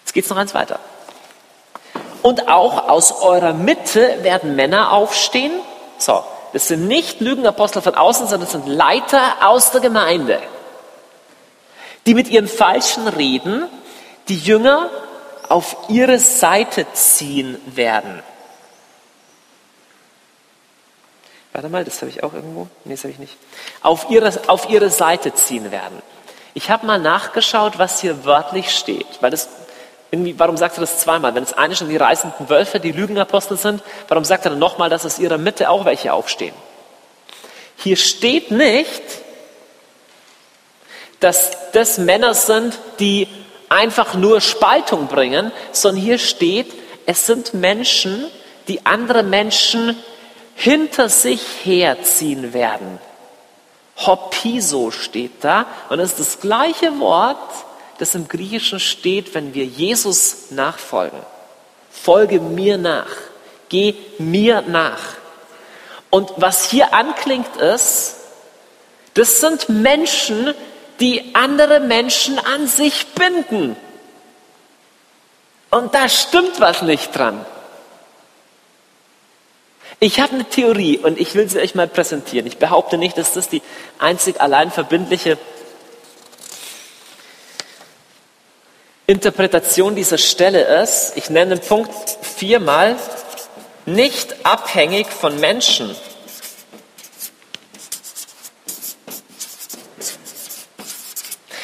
Jetzt 0.00 0.12
geht 0.12 0.24
es 0.24 0.30
noch 0.30 0.36
eins 0.36 0.54
weiter. 0.54 0.78
Und 2.22 2.48
auch 2.48 2.88
aus 2.88 3.22
eurer 3.22 3.52
Mitte 3.52 4.22
werden 4.22 4.56
Männer 4.56 4.92
aufstehen. 4.92 5.52
So, 5.98 6.22
das 6.52 6.68
sind 6.68 6.88
nicht 6.88 7.20
Lügenapostel 7.20 7.82
von 7.82 7.94
außen, 7.94 8.26
sondern 8.26 8.42
das 8.42 8.52
sind 8.52 8.66
Leiter 8.66 9.36
aus 9.42 9.70
der 9.70 9.80
Gemeinde, 9.80 10.40
die 12.06 12.14
mit 12.14 12.28
ihren 12.28 12.48
falschen 12.48 13.08
Reden 13.08 13.68
die 14.28 14.38
Jünger 14.38 14.90
auf 15.48 15.76
ihre 15.88 16.18
Seite 16.18 16.86
ziehen 16.92 17.60
werden. 17.66 18.22
Warte 21.52 21.68
mal, 21.68 21.84
das 21.84 22.00
habe 22.00 22.10
ich 22.10 22.22
auch 22.22 22.32
irgendwo. 22.32 22.68
Nee, 22.84 22.94
das 22.94 23.02
habe 23.02 23.12
ich 23.12 23.18
nicht. 23.18 23.36
Auf 23.82 24.08
ihre, 24.10 24.32
auf 24.46 24.70
ihre 24.70 24.90
Seite 24.90 25.34
ziehen 25.34 25.72
werden. 25.72 26.00
Ich 26.54 26.70
habe 26.70 26.86
mal 26.86 26.98
nachgeschaut, 26.98 27.78
was 27.78 28.00
hier 28.00 28.24
wörtlich 28.24 28.70
steht, 28.70 29.06
weil 29.20 29.30
das 29.30 29.48
irgendwie, 30.10 30.38
warum 30.38 30.56
sagt 30.56 30.76
er 30.76 30.80
das 30.80 30.98
zweimal? 30.98 31.34
Wenn 31.34 31.44
es 31.44 31.52
eine 31.52 31.76
schon 31.76 31.88
die 31.88 31.96
reißenden 31.96 32.48
Wölfe, 32.48 32.80
die 32.80 32.92
Lügenapostel 32.92 33.56
sind, 33.56 33.82
warum 34.08 34.24
sagt 34.24 34.44
er 34.44 34.50
dann 34.50 34.58
nochmal, 34.58 34.90
dass 34.90 35.06
aus 35.06 35.18
ihrer 35.18 35.38
Mitte 35.38 35.70
auch 35.70 35.84
welche 35.84 36.12
aufstehen? 36.12 36.54
Hier 37.76 37.96
steht 37.96 38.50
nicht, 38.50 39.02
dass 41.20 41.52
das 41.72 41.98
Männer 41.98 42.34
sind, 42.34 42.78
die 42.98 43.28
einfach 43.68 44.14
nur 44.14 44.40
Spaltung 44.40 45.06
bringen, 45.06 45.52
sondern 45.70 46.02
hier 46.02 46.18
steht, 46.18 46.72
es 47.06 47.26
sind 47.26 47.54
Menschen, 47.54 48.26
die 48.68 48.84
andere 48.84 49.22
Menschen 49.22 49.96
hinter 50.56 51.08
sich 51.08 51.40
herziehen 51.64 52.52
werden. 52.52 52.98
Hoppiso 53.96 54.90
steht 54.90 55.44
da 55.44 55.66
und 55.88 55.98
das 55.98 56.10
ist 56.10 56.20
das 56.20 56.40
gleiche 56.40 56.98
Wort, 57.00 57.38
das 58.00 58.14
im 58.14 58.28
Griechischen 58.28 58.80
steht, 58.80 59.34
wenn 59.34 59.54
wir 59.54 59.64
Jesus 59.64 60.50
nachfolgen. 60.50 61.20
Folge 61.90 62.40
mir 62.40 62.78
nach. 62.78 63.10
Geh 63.68 63.94
mir 64.18 64.62
nach. 64.62 65.16
Und 66.08 66.32
was 66.36 66.68
hier 66.68 66.92
anklingt 66.94 67.56
ist, 67.56 68.16
das 69.14 69.40
sind 69.40 69.68
Menschen, 69.68 70.54
die 70.98 71.34
andere 71.34 71.80
Menschen 71.80 72.38
an 72.38 72.66
sich 72.66 73.06
binden. 73.08 73.76
Und 75.70 75.94
da 75.94 76.08
stimmt 76.08 76.60
was 76.60 76.82
nicht 76.82 77.16
dran. 77.16 77.44
Ich 80.00 80.18
habe 80.18 80.32
eine 80.34 80.44
Theorie 80.44 80.98
und 80.98 81.20
ich 81.20 81.34
will 81.34 81.48
sie 81.48 81.60
euch 81.60 81.74
mal 81.74 81.86
präsentieren. 81.86 82.46
Ich 82.46 82.56
behaupte 82.56 82.96
nicht, 82.96 83.18
dass 83.18 83.34
das 83.34 83.48
die 83.48 83.62
einzig 83.98 84.40
allein 84.40 84.70
verbindliche 84.70 85.36
Interpretation 89.10 89.96
dieser 89.96 90.18
Stelle 90.18 90.82
ist, 90.82 91.16
ich 91.16 91.30
nenne 91.30 91.56
den 91.56 91.66
Punkt 91.66 91.90
viermal, 92.22 92.94
nicht 93.84 94.46
abhängig 94.46 95.08
von 95.08 95.40
Menschen. 95.40 95.96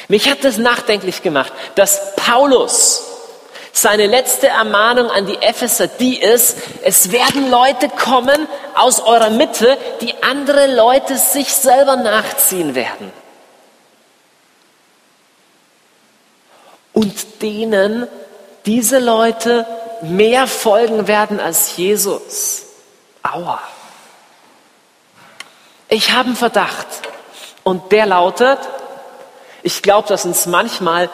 Mich 0.08 0.28
hat 0.28 0.42
das 0.42 0.58
nachdenklich 0.58 1.22
gemacht, 1.22 1.52
dass 1.76 2.16
Paulus 2.16 3.04
seine 3.70 4.06
letzte 4.06 4.48
Ermahnung 4.48 5.08
an 5.08 5.26
die 5.26 5.36
Epheser 5.36 5.86
die 5.86 6.20
ist, 6.20 6.56
es 6.82 7.12
werden 7.12 7.48
Leute 7.48 7.88
kommen 7.88 8.48
aus 8.74 8.98
eurer 8.98 9.30
Mitte, 9.30 9.78
die 10.00 10.14
andere 10.20 10.74
Leute 10.74 11.16
sich 11.16 11.54
selber 11.54 11.94
nachziehen 11.94 12.74
werden. 12.74 13.12
Und 16.96 17.42
denen 17.42 18.08
diese 18.64 18.98
Leute 18.98 19.66
mehr 20.00 20.46
folgen 20.46 21.06
werden 21.06 21.40
als 21.40 21.76
Jesus. 21.76 22.62
Aua. 23.22 23.60
Ich 25.90 26.12
habe 26.12 26.28
einen 26.28 26.36
Verdacht 26.36 26.86
und 27.64 27.92
der 27.92 28.06
lautet, 28.06 28.58
ich 29.62 29.82
glaube, 29.82 30.08
dass 30.08 30.24
uns 30.24 30.46
manchmal 30.46 31.10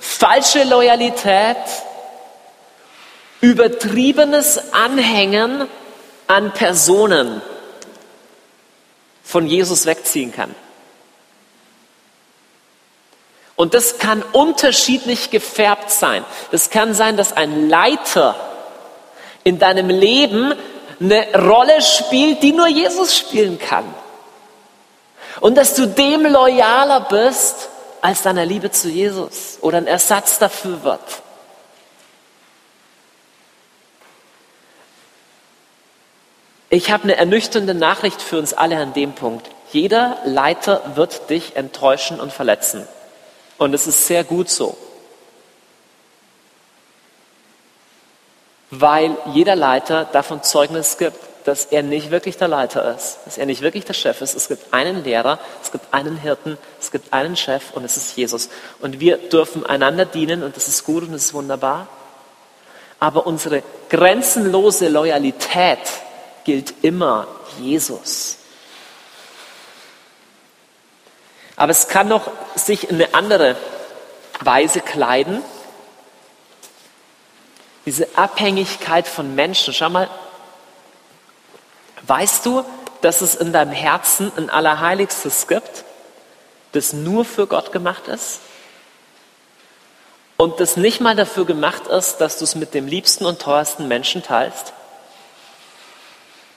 falsche 0.00 0.64
Loyalität, 0.64 1.56
übertriebenes 3.40 4.74
Anhängen 4.74 5.66
an 6.26 6.52
Personen 6.52 7.40
von 9.24 9.46
Jesus 9.46 9.86
wegziehen 9.86 10.30
kann. 10.30 10.54
Und 13.62 13.74
das 13.74 13.98
kann 13.98 14.24
unterschiedlich 14.32 15.30
gefärbt 15.30 15.88
sein. 15.88 16.24
Das 16.50 16.70
kann 16.70 16.94
sein, 16.94 17.16
dass 17.16 17.32
ein 17.32 17.68
Leiter 17.68 18.34
in 19.44 19.60
deinem 19.60 19.88
Leben 19.88 20.52
eine 20.98 21.28
Rolle 21.40 21.80
spielt, 21.80 22.42
die 22.42 22.50
nur 22.50 22.66
Jesus 22.66 23.16
spielen 23.16 23.60
kann. 23.60 23.84
Und 25.38 25.54
dass 25.56 25.76
du 25.76 25.86
dem 25.86 26.26
loyaler 26.26 27.02
bist 27.02 27.68
als 28.00 28.22
deiner 28.22 28.44
Liebe 28.44 28.72
zu 28.72 28.88
Jesus 28.88 29.58
oder 29.60 29.78
ein 29.78 29.86
Ersatz 29.86 30.40
dafür 30.40 30.82
wird. 30.82 31.22
Ich 36.68 36.90
habe 36.90 37.04
eine 37.04 37.14
ernüchternde 37.14 37.74
Nachricht 37.74 38.22
für 38.22 38.40
uns 38.40 38.54
alle 38.54 38.78
an 38.78 38.92
dem 38.92 39.12
Punkt. 39.12 39.48
Jeder 39.70 40.18
Leiter 40.24 40.96
wird 40.96 41.30
dich 41.30 41.54
enttäuschen 41.54 42.18
und 42.18 42.32
verletzen. 42.32 42.88
Und 43.58 43.74
es 43.74 43.86
ist 43.86 44.06
sehr 44.06 44.24
gut 44.24 44.48
so. 44.48 44.76
Weil 48.70 49.16
jeder 49.34 49.54
Leiter 49.54 50.06
davon 50.06 50.42
Zeugnis 50.42 50.96
gibt, 50.96 51.18
dass 51.44 51.66
er 51.66 51.82
nicht 51.82 52.10
wirklich 52.10 52.36
der 52.36 52.48
Leiter 52.48 52.94
ist, 52.94 53.18
dass 53.24 53.38
er 53.38 53.46
nicht 53.46 53.62
wirklich 53.62 53.84
der 53.84 53.94
Chef 53.94 54.20
ist. 54.20 54.34
Es 54.34 54.48
gibt 54.48 54.72
einen 54.72 55.04
Lehrer, 55.04 55.38
es 55.62 55.72
gibt 55.72 55.92
einen 55.92 56.16
Hirten, 56.16 56.56
es 56.80 56.90
gibt 56.90 57.12
einen 57.12 57.36
Chef 57.36 57.72
und 57.72 57.84
es 57.84 57.96
ist 57.96 58.16
Jesus. 58.16 58.48
Und 58.80 59.00
wir 59.00 59.16
dürfen 59.16 59.66
einander 59.66 60.04
dienen 60.04 60.42
und 60.42 60.56
das 60.56 60.68
ist 60.68 60.84
gut 60.84 61.02
und 61.02 61.12
das 61.12 61.26
ist 61.26 61.34
wunderbar. 61.34 61.88
Aber 63.00 63.26
unsere 63.26 63.62
grenzenlose 63.88 64.88
Loyalität 64.88 65.80
gilt 66.44 66.72
immer 66.82 67.26
Jesus. 67.60 68.38
Aber 71.56 71.70
es 71.70 71.88
kann 71.88 72.08
noch 72.08 72.30
sich 72.54 72.88
in 72.88 72.96
eine 72.96 73.14
andere 73.14 73.56
Weise 74.40 74.80
kleiden. 74.80 75.42
Diese 77.86 78.08
Abhängigkeit 78.16 79.06
von 79.06 79.34
Menschen. 79.34 79.74
Schau 79.74 79.90
mal, 79.90 80.08
weißt 82.06 82.46
du, 82.46 82.64
dass 83.00 83.20
es 83.20 83.34
in 83.34 83.52
deinem 83.52 83.72
Herzen 83.72 84.32
ein 84.36 84.50
Allerheiligstes 84.50 85.48
gibt, 85.48 85.84
das 86.72 86.92
nur 86.92 87.24
für 87.24 87.46
Gott 87.46 87.72
gemacht 87.72 88.08
ist? 88.08 88.40
Und 90.36 90.58
das 90.58 90.76
nicht 90.76 91.00
mal 91.00 91.14
dafür 91.14 91.44
gemacht 91.44 91.86
ist, 91.86 92.16
dass 92.16 92.38
du 92.38 92.44
es 92.44 92.54
mit 92.54 92.74
dem 92.74 92.86
liebsten 92.86 93.26
und 93.26 93.40
teuersten 93.40 93.86
Menschen 93.88 94.22
teilst? 94.22 94.72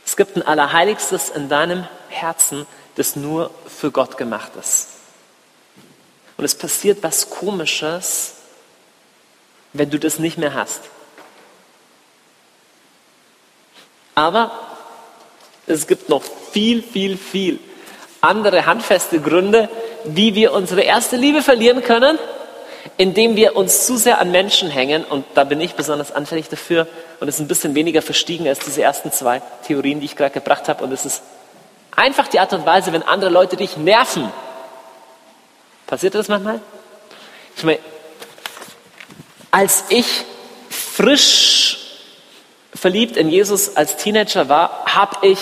Es 0.05 0.15
gibt 0.15 0.37
ein 0.37 0.43
Allerheiligstes 0.43 1.29
in 1.29 1.49
deinem 1.49 1.87
Herzen, 2.09 2.65
das 2.95 3.15
nur 3.15 3.51
für 3.75 3.91
Gott 3.91 4.17
gemacht 4.17 4.51
ist. 4.59 4.87
Und 6.37 6.45
es 6.45 6.55
passiert 6.55 7.01
was 7.01 7.29
Komisches, 7.29 8.33
wenn 9.73 9.89
du 9.89 9.99
das 9.99 10.19
nicht 10.19 10.37
mehr 10.37 10.53
hast. 10.53 10.81
Aber 14.15 14.51
es 15.67 15.87
gibt 15.87 16.09
noch 16.09 16.23
viel, 16.51 16.81
viel, 16.81 17.17
viel 17.17 17.59
andere 18.21 18.65
handfeste 18.65 19.19
Gründe, 19.19 19.69
wie 20.05 20.35
wir 20.35 20.53
unsere 20.53 20.81
erste 20.81 21.15
Liebe 21.15 21.41
verlieren 21.41 21.83
können 21.83 22.17
indem 22.97 23.35
wir 23.35 23.55
uns 23.55 23.85
zu 23.85 23.97
sehr 23.97 24.19
an 24.19 24.31
Menschen 24.31 24.69
hängen, 24.69 25.03
und 25.03 25.25
da 25.33 25.43
bin 25.43 25.59
ich 25.59 25.75
besonders 25.75 26.11
anfällig 26.11 26.49
dafür, 26.49 26.87
und 27.19 27.27
ist 27.27 27.39
ein 27.39 27.47
bisschen 27.47 27.75
weniger 27.75 28.01
verstiegen 28.01 28.47
als 28.47 28.59
diese 28.59 28.81
ersten 28.81 29.11
zwei 29.11 29.41
Theorien, 29.65 29.99
die 29.99 30.05
ich 30.05 30.15
gerade 30.15 30.33
gebracht 30.33 30.69
habe, 30.69 30.83
und 30.83 30.91
es 30.91 31.05
ist 31.05 31.21
einfach 31.95 32.27
die 32.27 32.39
Art 32.39 32.53
und 32.53 32.65
Weise, 32.65 32.93
wenn 32.93 33.03
andere 33.03 33.29
Leute 33.29 33.55
dich 33.55 33.77
nerven. 33.77 34.31
Passiert 35.87 36.15
das 36.15 36.27
manchmal? 36.27 36.59
Ich 37.57 37.63
meine, 37.63 37.79
als 39.51 39.85
ich 39.89 40.05
frisch 40.69 41.77
verliebt 42.73 43.17
in 43.17 43.29
Jesus 43.29 43.77
als 43.77 43.95
Teenager 43.97 44.49
war, 44.49 44.85
habe 44.85 45.27
ich 45.27 45.39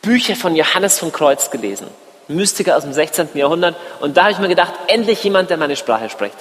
Bücher 0.00 0.36
von 0.36 0.54
Johannes 0.54 0.98
von 0.98 1.12
Kreuz 1.12 1.50
gelesen. 1.50 1.88
Mystiker 2.28 2.76
aus 2.76 2.84
dem 2.84 2.92
16. 2.92 3.30
Jahrhundert. 3.34 3.76
Und 4.00 4.16
da 4.16 4.22
habe 4.22 4.32
ich 4.32 4.38
mir 4.38 4.48
gedacht, 4.48 4.72
endlich 4.86 5.22
jemand, 5.24 5.50
der 5.50 5.56
meine 5.56 5.76
Sprache 5.76 6.08
spricht. 6.08 6.36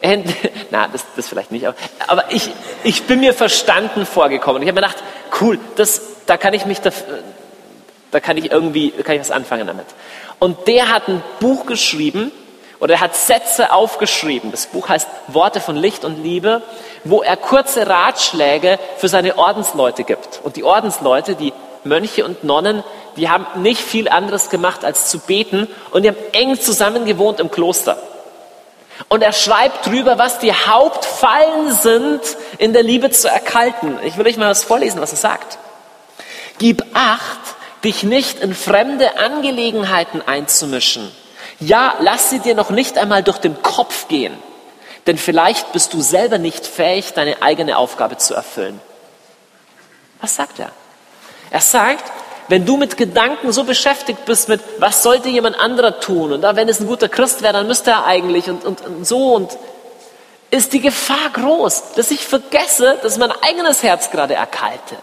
End, 0.00 0.28
na, 0.70 0.88
das, 0.88 1.04
das 1.16 1.28
vielleicht 1.28 1.52
nicht, 1.52 1.66
aber, 1.66 1.76
aber 2.06 2.24
ich, 2.30 2.50
ich 2.84 3.04
bin 3.04 3.20
mir 3.20 3.32
verstanden 3.32 4.04
vorgekommen. 4.04 4.62
Ich 4.62 4.68
habe 4.68 4.80
mir 4.80 4.86
gedacht, 4.86 5.02
cool, 5.40 5.58
das, 5.76 6.02
da 6.26 6.36
kann 6.36 6.52
ich 6.52 6.66
mich, 6.66 6.80
da, 6.80 6.90
da 8.16 8.20
kann 8.20 8.38
ich 8.38 8.50
irgendwie, 8.50 8.92
kann 8.92 9.16
ich 9.16 9.20
was 9.20 9.30
anfangen 9.30 9.66
damit. 9.66 9.84
Und 10.38 10.66
der 10.68 10.88
hat 10.88 11.06
ein 11.06 11.22
Buch 11.38 11.66
geschrieben, 11.66 12.32
oder 12.80 12.94
er 12.94 13.00
hat 13.00 13.14
Sätze 13.14 13.74
aufgeschrieben. 13.74 14.50
Das 14.52 14.64
Buch 14.68 14.88
heißt 14.88 15.06
Worte 15.28 15.60
von 15.60 15.76
Licht 15.76 16.02
und 16.02 16.22
Liebe, 16.22 16.62
wo 17.04 17.20
er 17.22 17.36
kurze 17.36 17.86
Ratschläge 17.86 18.78
für 18.96 19.08
seine 19.08 19.36
Ordensleute 19.36 20.04
gibt. 20.04 20.40
Und 20.44 20.56
die 20.56 20.64
Ordensleute, 20.64 21.34
die 21.34 21.52
Mönche 21.84 22.24
und 22.24 22.42
Nonnen, 22.42 22.82
die 23.18 23.28
haben 23.28 23.46
nicht 23.60 23.82
viel 23.82 24.08
anderes 24.08 24.48
gemacht 24.48 24.82
als 24.82 25.10
zu 25.10 25.18
beten 25.18 25.68
und 25.90 26.02
die 26.02 26.08
haben 26.08 26.16
eng 26.32 26.58
zusammen 26.58 27.04
gewohnt 27.04 27.38
im 27.38 27.50
Kloster. 27.50 27.98
Und 29.10 29.22
er 29.22 29.32
schreibt 29.32 29.84
drüber, 29.84 30.16
was 30.16 30.38
die 30.38 30.54
Hauptfallen 30.54 31.70
sind, 31.72 32.22
in 32.56 32.72
der 32.72 32.82
Liebe 32.82 33.10
zu 33.10 33.28
erkalten. 33.28 33.98
Ich 34.04 34.16
will 34.16 34.26
euch 34.26 34.38
mal 34.38 34.48
was 34.48 34.64
vorlesen, 34.64 35.02
was 35.02 35.12
er 35.12 35.18
sagt. 35.18 35.58
Gib 36.58 36.82
acht, 36.94 37.56
dich 37.84 38.02
nicht 38.02 38.40
in 38.40 38.54
fremde 38.54 39.18
Angelegenheiten 39.18 40.22
einzumischen. 40.26 41.10
Ja, 41.60 41.94
lass 42.00 42.30
sie 42.30 42.40
dir 42.40 42.54
noch 42.54 42.70
nicht 42.70 42.98
einmal 42.98 43.22
durch 43.22 43.38
den 43.38 43.62
Kopf 43.62 44.08
gehen, 44.08 44.36
denn 45.06 45.18
vielleicht 45.18 45.72
bist 45.72 45.94
du 45.94 46.00
selber 46.00 46.38
nicht 46.38 46.66
fähig, 46.66 47.12
deine 47.14 47.42
eigene 47.42 47.78
Aufgabe 47.78 48.18
zu 48.18 48.34
erfüllen. 48.34 48.80
Was 50.20 50.36
sagt 50.36 50.58
er? 50.58 50.70
Er 51.50 51.60
sagt, 51.60 52.04
wenn 52.48 52.64
du 52.64 52.76
mit 52.76 52.96
Gedanken 52.96 53.52
so 53.52 53.64
beschäftigt 53.64 54.24
bist 54.24 54.48
mit, 54.48 54.60
was 54.78 55.02
sollte 55.02 55.28
jemand 55.28 55.58
anderer 55.58 56.00
tun? 56.00 56.32
Und 56.32 56.42
wenn 56.42 56.68
es 56.68 56.80
ein 56.80 56.86
guter 56.86 57.08
Christ 57.08 57.42
wäre, 57.42 57.54
dann 57.54 57.66
müsste 57.66 57.90
er 57.90 58.06
eigentlich 58.06 58.48
und, 58.48 58.64
und, 58.64 58.80
und 58.82 59.06
so 59.06 59.34
und 59.34 59.56
ist 60.50 60.72
die 60.72 60.80
Gefahr 60.80 61.30
groß, 61.32 61.94
dass 61.96 62.10
ich 62.10 62.24
vergesse, 62.24 62.98
dass 63.02 63.18
mein 63.18 63.32
eigenes 63.32 63.82
Herz 63.82 64.10
gerade 64.10 64.34
erkaltet. 64.34 64.98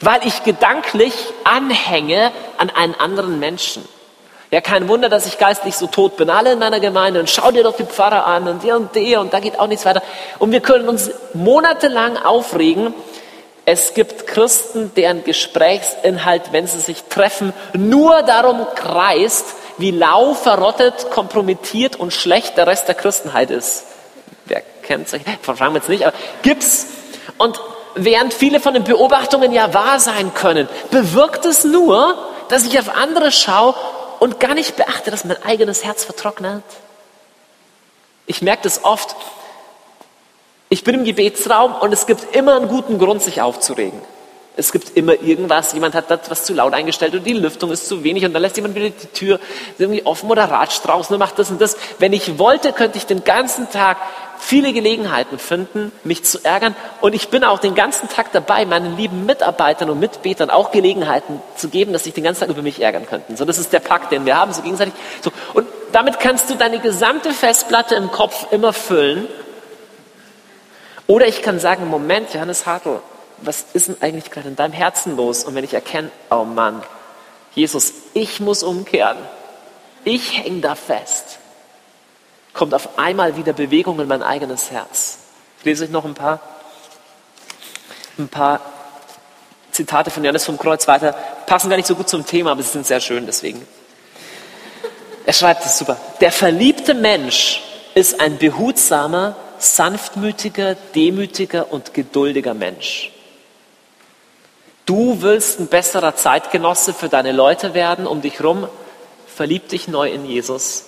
Weil 0.00 0.26
ich 0.26 0.44
gedanklich 0.44 1.14
anhänge 1.44 2.32
an 2.58 2.70
einen 2.70 2.94
anderen 2.94 3.38
Menschen. 3.38 3.86
Ja, 4.50 4.60
kein 4.60 4.88
Wunder, 4.88 5.08
dass 5.08 5.26
ich 5.26 5.38
geistlich 5.38 5.76
so 5.76 5.86
tot 5.86 6.16
bin. 6.16 6.28
Alle 6.28 6.52
in 6.52 6.58
meiner 6.58 6.80
Gemeinde 6.80 7.20
und 7.20 7.30
schau 7.30 7.52
dir 7.52 7.62
doch 7.62 7.76
die 7.76 7.84
Pfarrer 7.84 8.26
an 8.26 8.48
und 8.48 8.64
der 8.64 8.76
und 8.76 8.94
der 8.96 9.20
und 9.20 9.32
da 9.32 9.38
geht 9.38 9.60
auch 9.60 9.68
nichts 9.68 9.84
weiter. 9.84 10.02
Und 10.38 10.50
wir 10.50 10.60
können 10.60 10.88
uns 10.88 11.10
monatelang 11.34 12.16
aufregen 12.16 12.92
es 13.72 13.94
gibt 13.94 14.26
Christen, 14.26 14.92
deren 14.96 15.22
Gesprächsinhalt, 15.22 16.52
wenn 16.52 16.66
sie 16.66 16.80
sich 16.80 17.04
treffen, 17.04 17.52
nur 17.72 18.22
darum 18.22 18.66
kreist, 18.74 19.46
wie 19.78 19.92
lau, 19.92 20.34
verrottet, 20.34 21.10
kompromittiert 21.12 21.94
und 21.94 22.12
schlecht 22.12 22.56
der 22.56 22.66
Rest 22.66 22.88
der 22.88 22.96
Christenheit 22.96 23.50
ist. 23.50 23.84
Wer 24.46 24.62
kennt 24.82 25.08
sich? 25.08 25.22
Fragen 25.42 25.72
wir 25.72 25.78
jetzt 25.78 25.88
nicht, 25.88 26.04
aber 26.04 26.16
gibt's. 26.42 26.86
Und 27.38 27.60
während 27.94 28.34
viele 28.34 28.60
von 28.60 28.74
den 28.74 28.84
Beobachtungen 28.84 29.52
ja 29.52 29.74
wahr 29.74 30.00
sein 30.00 30.32
können, 30.34 30.68
bewirkt 30.90 31.44
es 31.44 31.64
nur, 31.64 32.16
dass 32.48 32.64
ich 32.66 32.78
auf 32.78 32.94
andere 32.94 33.32
schaue 33.32 33.74
und 34.18 34.40
gar 34.40 34.54
nicht 34.54 34.76
beachte, 34.76 35.10
dass 35.10 35.24
mein 35.24 35.42
eigenes 35.42 35.84
Herz 35.84 36.04
vertrocknet. 36.04 36.62
Ich 38.26 38.42
merke 38.42 38.62
das 38.62 38.84
oft, 38.84 39.16
ich 40.68 40.84
bin 40.84 40.94
im 40.94 41.04
Gebetsraum 41.04 41.74
und 41.74 41.92
es 41.92 42.06
gibt 42.06 42.36
immer 42.36 42.54
einen 42.54 42.68
guten 42.68 42.98
Grund, 42.98 43.22
sich 43.22 43.40
aufzuregen. 43.40 44.00
Es 44.60 44.72
gibt 44.72 44.94
immer 44.94 45.14
irgendwas, 45.22 45.72
jemand 45.72 45.94
hat 45.94 46.10
das 46.10 46.44
zu 46.44 46.52
laut 46.52 46.74
eingestellt 46.74 47.14
und 47.14 47.24
die 47.24 47.32
Lüftung 47.32 47.72
ist 47.72 47.88
zu 47.88 48.04
wenig 48.04 48.26
und 48.26 48.34
dann 48.34 48.42
lässt 48.42 48.56
jemand 48.56 48.74
wieder 48.74 48.90
die 48.90 49.06
Tür 49.06 49.40
irgendwie 49.78 50.04
offen 50.04 50.30
oder 50.30 50.44
ratscht 50.44 50.86
draußen 50.86 51.14
und 51.14 51.18
macht 51.18 51.38
das 51.38 51.50
und 51.50 51.62
das. 51.62 51.78
Wenn 51.98 52.12
ich 52.12 52.38
wollte, 52.38 52.74
könnte 52.74 52.98
ich 52.98 53.06
den 53.06 53.24
ganzen 53.24 53.70
Tag 53.70 53.96
viele 54.38 54.74
Gelegenheiten 54.74 55.38
finden, 55.38 55.92
mich 56.04 56.24
zu 56.24 56.44
ärgern 56.44 56.76
und 57.00 57.14
ich 57.14 57.28
bin 57.30 57.42
auch 57.42 57.58
den 57.58 57.74
ganzen 57.74 58.10
Tag 58.10 58.32
dabei, 58.32 58.66
meinen 58.66 58.98
lieben 58.98 59.24
Mitarbeitern 59.24 59.88
und 59.88 59.98
Mitbetern 59.98 60.50
auch 60.50 60.72
Gelegenheiten 60.72 61.40
zu 61.56 61.70
geben, 61.70 61.94
dass 61.94 62.04
sich 62.04 62.12
den 62.12 62.24
ganzen 62.24 62.40
Tag 62.40 62.50
über 62.50 62.60
mich 62.60 62.82
ärgern 62.82 63.06
könnten. 63.06 63.38
So, 63.38 63.46
das 63.46 63.56
ist 63.56 63.72
der 63.72 63.80
Pakt, 63.80 64.12
den 64.12 64.26
wir 64.26 64.36
haben, 64.36 64.52
so 64.52 64.60
gegenseitig. 64.60 64.92
So, 65.22 65.32
und 65.54 65.66
damit 65.92 66.20
kannst 66.20 66.50
du 66.50 66.54
deine 66.54 66.80
gesamte 66.80 67.32
Festplatte 67.32 67.94
im 67.94 68.10
Kopf 68.10 68.46
immer 68.50 68.74
füllen 68.74 69.26
oder 71.06 71.26
ich 71.26 71.40
kann 71.40 71.58
sagen, 71.58 71.88
Moment, 71.88 72.34
Johannes 72.34 72.66
Hartl, 72.66 73.00
was 73.42 73.64
ist 73.72 73.88
denn 73.88 73.96
eigentlich 74.00 74.30
gerade 74.30 74.48
in 74.48 74.56
deinem 74.56 74.72
Herzen 74.72 75.16
los? 75.16 75.44
Und 75.44 75.54
wenn 75.54 75.64
ich 75.64 75.74
erkenne, 75.74 76.10
oh 76.30 76.44
Mann, 76.44 76.82
Jesus, 77.54 77.92
ich 78.14 78.40
muss 78.40 78.62
umkehren, 78.62 79.18
ich 80.04 80.38
hänge 80.38 80.60
da 80.60 80.74
fest, 80.74 81.38
kommt 82.52 82.74
auf 82.74 82.98
einmal 82.98 83.36
wieder 83.36 83.52
Bewegung 83.52 84.00
in 84.00 84.08
mein 84.08 84.22
eigenes 84.22 84.70
Herz. 84.70 85.18
Ich 85.58 85.64
lese 85.64 85.84
euch 85.84 85.90
noch 85.90 86.04
ein 86.04 86.14
paar, 86.14 86.40
ein 88.18 88.28
paar 88.28 88.60
Zitate 89.72 90.10
von 90.10 90.24
Johannes 90.24 90.44
vom 90.44 90.58
Kreuz 90.58 90.86
weiter, 90.88 91.12
passen 91.46 91.70
gar 91.70 91.76
nicht 91.76 91.86
so 91.86 91.94
gut 91.94 92.08
zum 92.08 92.26
Thema, 92.26 92.52
aber 92.52 92.62
sie 92.62 92.70
sind 92.70 92.86
sehr 92.86 93.00
schön 93.00 93.26
deswegen. 93.26 93.66
Er 95.26 95.32
schreibt 95.32 95.64
es 95.64 95.78
super. 95.78 95.96
Der 96.20 96.32
verliebte 96.32 96.94
Mensch 96.94 97.62
ist 97.94 98.20
ein 98.20 98.38
behutsamer, 98.38 99.36
sanftmütiger, 99.58 100.74
demütiger 100.94 101.72
und 101.72 101.94
geduldiger 101.94 102.54
Mensch. 102.54 103.12
Du 104.86 105.22
willst 105.22 105.60
ein 105.60 105.68
besserer 105.68 106.16
Zeitgenosse 106.16 106.94
für 106.94 107.08
deine 107.08 107.32
Leute 107.32 107.74
werden 107.74 108.06
um 108.06 108.20
dich 108.20 108.42
rum, 108.42 108.68
verlieb 109.26 109.68
dich 109.68 109.88
neu 109.88 110.10
in 110.10 110.26
Jesus 110.26 110.86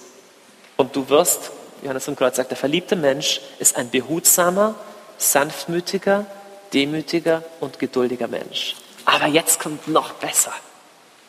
und 0.77 0.97
du 0.97 1.09
wirst, 1.09 1.51
Johannes 1.83 2.09
im 2.09 2.17
Kreuz 2.17 2.37
sagt, 2.37 2.51
der 2.51 2.57
verliebte 2.57 2.97
Mensch 2.97 3.41
ist 3.59 3.77
ein 3.77 3.91
behutsamer, 3.91 4.75
sanftmütiger, 5.19 6.27
demütiger 6.73 7.43
und 7.61 7.79
geduldiger 7.79 8.29
Mensch. 8.29 8.77
Aber 9.05 9.27
jetzt 9.27 9.61
kommt 9.61 9.89
noch 9.89 10.13
besser. 10.15 10.53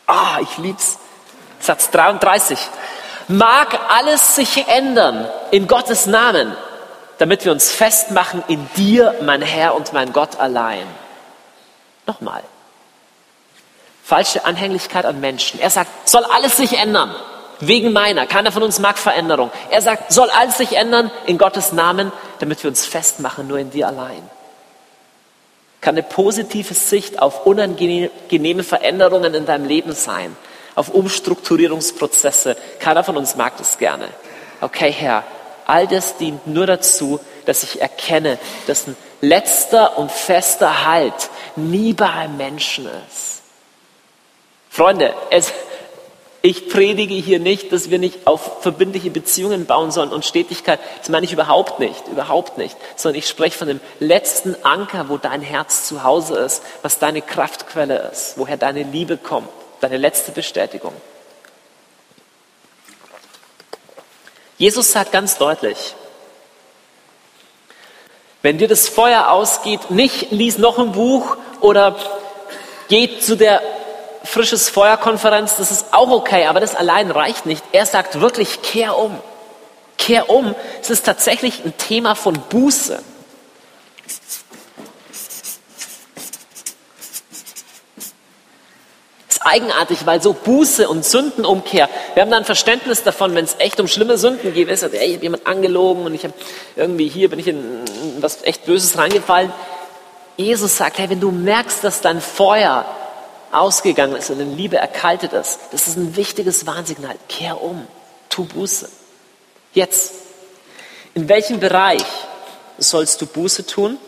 Ah, 0.06 0.38
ich 0.40 0.58
lieb's. 0.58 0.98
Satz 1.60 1.90
33. 1.90 2.58
Mag 3.28 3.78
alles 3.88 4.36
sich 4.36 4.66
ändern 4.68 5.26
in 5.50 5.66
Gottes 5.66 6.06
Namen, 6.06 6.54
damit 7.18 7.44
wir 7.44 7.52
uns 7.52 7.70
festmachen 7.70 8.44
in 8.48 8.68
dir, 8.76 9.14
mein 9.22 9.40
Herr 9.40 9.74
und 9.74 9.92
mein 9.92 10.12
Gott 10.12 10.38
allein. 10.38 10.86
Nochmal. 12.06 12.42
Falsche 14.04 14.44
Anhänglichkeit 14.44 15.06
an 15.06 15.20
Menschen. 15.20 15.58
Er 15.60 15.70
sagt, 15.70 16.08
soll 16.10 16.24
alles 16.24 16.58
sich 16.58 16.76
ändern. 16.76 17.14
Wegen 17.60 17.92
meiner. 17.94 18.26
Keiner 18.26 18.52
von 18.52 18.62
uns 18.62 18.78
mag 18.78 18.98
Veränderung. 18.98 19.50
Er 19.70 19.80
sagt, 19.80 20.12
soll 20.12 20.28
alles 20.28 20.58
sich 20.58 20.76
ändern 20.76 21.10
in 21.24 21.38
Gottes 21.38 21.72
Namen, 21.72 22.12
damit 22.38 22.62
wir 22.62 22.68
uns 22.68 22.84
festmachen 22.84 23.48
nur 23.48 23.58
in 23.58 23.70
dir 23.70 23.88
allein. 23.88 24.28
Kann 25.80 25.94
eine 25.94 26.02
positive 26.02 26.74
Sicht 26.74 27.22
auf 27.22 27.46
unangenehme 27.46 28.62
Veränderungen 28.62 29.32
in 29.32 29.46
deinem 29.46 29.64
Leben 29.64 29.92
sein, 29.92 30.36
auf 30.74 30.90
Umstrukturierungsprozesse. 30.90 32.58
Keiner 32.80 33.04
von 33.04 33.16
uns 33.16 33.36
mag 33.36 33.56
das 33.56 33.78
gerne. 33.78 34.08
Okay, 34.60 34.90
Herr, 34.90 35.24
all 35.66 35.86
das 35.86 36.18
dient 36.18 36.46
nur 36.46 36.66
dazu, 36.66 37.20
dass 37.46 37.62
ich 37.62 37.80
erkenne, 37.80 38.38
dass 38.66 38.86
ein 38.86 38.96
letzter 39.22 39.96
und 39.96 40.12
fester 40.12 40.84
Halt 40.84 41.30
nie 41.56 41.94
bei 41.94 42.10
einem 42.10 42.36
Menschen 42.36 42.86
ist. 43.08 43.33
Freunde, 44.74 45.14
es, 45.30 45.52
ich 46.42 46.68
predige 46.68 47.14
hier 47.14 47.38
nicht, 47.38 47.70
dass 47.70 47.90
wir 47.90 48.00
nicht 48.00 48.26
auf 48.26 48.60
verbindliche 48.60 49.08
Beziehungen 49.08 49.66
bauen 49.66 49.92
sollen 49.92 50.12
und 50.12 50.24
Stetigkeit. 50.24 50.80
Das 50.98 51.10
meine 51.10 51.24
ich 51.26 51.32
überhaupt 51.32 51.78
nicht, 51.78 52.08
überhaupt 52.08 52.58
nicht. 52.58 52.76
Sondern 52.96 53.20
ich 53.20 53.28
spreche 53.28 53.56
von 53.56 53.68
dem 53.68 53.78
letzten 54.00 54.56
Anker, 54.64 55.08
wo 55.08 55.16
dein 55.16 55.42
Herz 55.42 55.86
zu 55.86 56.02
Hause 56.02 56.40
ist, 56.40 56.60
was 56.82 56.98
deine 56.98 57.22
Kraftquelle 57.22 58.10
ist, 58.10 58.36
woher 58.36 58.56
deine 58.56 58.82
Liebe 58.82 59.16
kommt, 59.16 59.48
deine 59.80 59.96
letzte 59.96 60.32
Bestätigung. 60.32 60.92
Jesus 64.58 64.90
sagt 64.90 65.12
ganz 65.12 65.38
deutlich, 65.38 65.94
wenn 68.42 68.58
dir 68.58 68.66
das 68.66 68.88
Feuer 68.88 69.30
ausgeht, 69.30 69.92
nicht 69.92 70.32
lies 70.32 70.58
noch 70.58 70.80
ein 70.80 70.90
Buch 70.90 71.36
oder 71.60 71.94
geht 72.88 73.22
zu 73.22 73.36
der 73.36 73.62
frisches 74.24 74.68
Feuerkonferenz, 74.68 75.56
das 75.56 75.70
ist 75.70 75.86
auch 75.92 76.10
okay, 76.10 76.46
aber 76.46 76.60
das 76.60 76.74
allein 76.74 77.10
reicht 77.10 77.46
nicht. 77.46 77.62
Er 77.72 77.86
sagt 77.86 78.20
wirklich, 78.20 78.62
kehr 78.62 78.96
um. 78.96 79.18
Kehr 79.98 80.30
um. 80.30 80.54
Es 80.80 80.90
ist 80.90 81.06
tatsächlich 81.06 81.64
ein 81.64 81.76
Thema 81.76 82.14
von 82.14 82.34
Buße. 82.48 83.02
ist 89.28 89.42
eigenartig, 89.44 90.06
weil 90.06 90.22
so 90.22 90.32
Buße 90.32 90.88
und 90.88 91.04
Sündenumkehr, 91.04 91.88
wir 92.14 92.22
haben 92.22 92.30
da 92.30 92.36
ein 92.36 92.44
Verständnis 92.44 93.02
davon, 93.02 93.34
wenn 93.34 93.44
es 93.44 93.56
echt 93.58 93.80
um 93.80 93.88
schlimme 93.88 94.16
Sünden 94.16 94.54
geht, 94.54 94.68
ist, 94.68 94.82
ey, 94.84 95.06
ich 95.06 95.14
habe 95.14 95.22
jemand 95.24 95.46
angelogen 95.46 96.06
und 96.06 96.14
ich 96.14 96.24
habe 96.24 96.34
irgendwie 96.76 97.08
hier 97.08 97.30
bin 97.30 97.38
ich 97.38 97.48
in 97.48 97.82
was 98.20 98.44
echt 98.44 98.64
Böses 98.64 98.96
reingefallen. 98.96 99.52
Jesus 100.36 100.76
sagt, 100.76 100.98
hey, 100.98 101.10
wenn 101.10 101.20
du 101.20 101.30
merkst, 101.30 101.82
dass 101.82 102.00
dein 102.00 102.20
Feuer 102.20 102.84
ausgegangen 103.54 104.16
ist 104.16 104.30
und 104.30 104.40
in 104.40 104.56
Liebe 104.56 104.76
erkaltet 104.76 105.32
ist, 105.32 105.58
das 105.70 105.86
ist 105.86 105.96
ein 105.96 106.16
wichtiges 106.16 106.66
Warnsignal. 106.66 107.16
Kehr 107.28 107.62
um, 107.62 107.86
tu 108.28 108.44
Buße. 108.44 108.88
Jetzt, 109.72 110.14
in 111.14 111.28
welchem 111.28 111.60
Bereich 111.60 112.04
sollst 112.78 113.20
du 113.20 113.26
Buße 113.26 113.66
tun? 113.66 113.98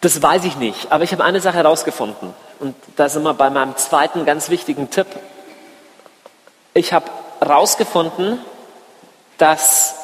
Das 0.00 0.22
weiß 0.22 0.44
ich 0.44 0.56
nicht, 0.56 0.92
aber 0.92 1.04
ich 1.04 1.12
habe 1.12 1.24
eine 1.24 1.40
Sache 1.40 1.56
herausgefunden. 1.56 2.32
Und 2.60 2.76
da 2.96 3.08
sind 3.08 3.24
wir 3.24 3.34
bei 3.34 3.50
meinem 3.50 3.76
zweiten 3.76 4.24
ganz 4.24 4.48
wichtigen 4.48 4.90
Tipp. 4.90 5.06
Ich 6.74 6.92
habe 6.92 7.10
herausgefunden, 7.40 8.38
dass 9.38 9.94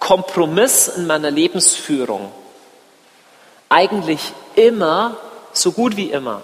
Kompromiss 0.00 0.88
in 0.88 1.06
meiner 1.06 1.30
Lebensführung 1.30 2.32
eigentlich 3.68 4.32
immer 4.54 5.16
so 5.54 5.72
gut 5.72 5.96
wie 5.96 6.10
immer 6.10 6.42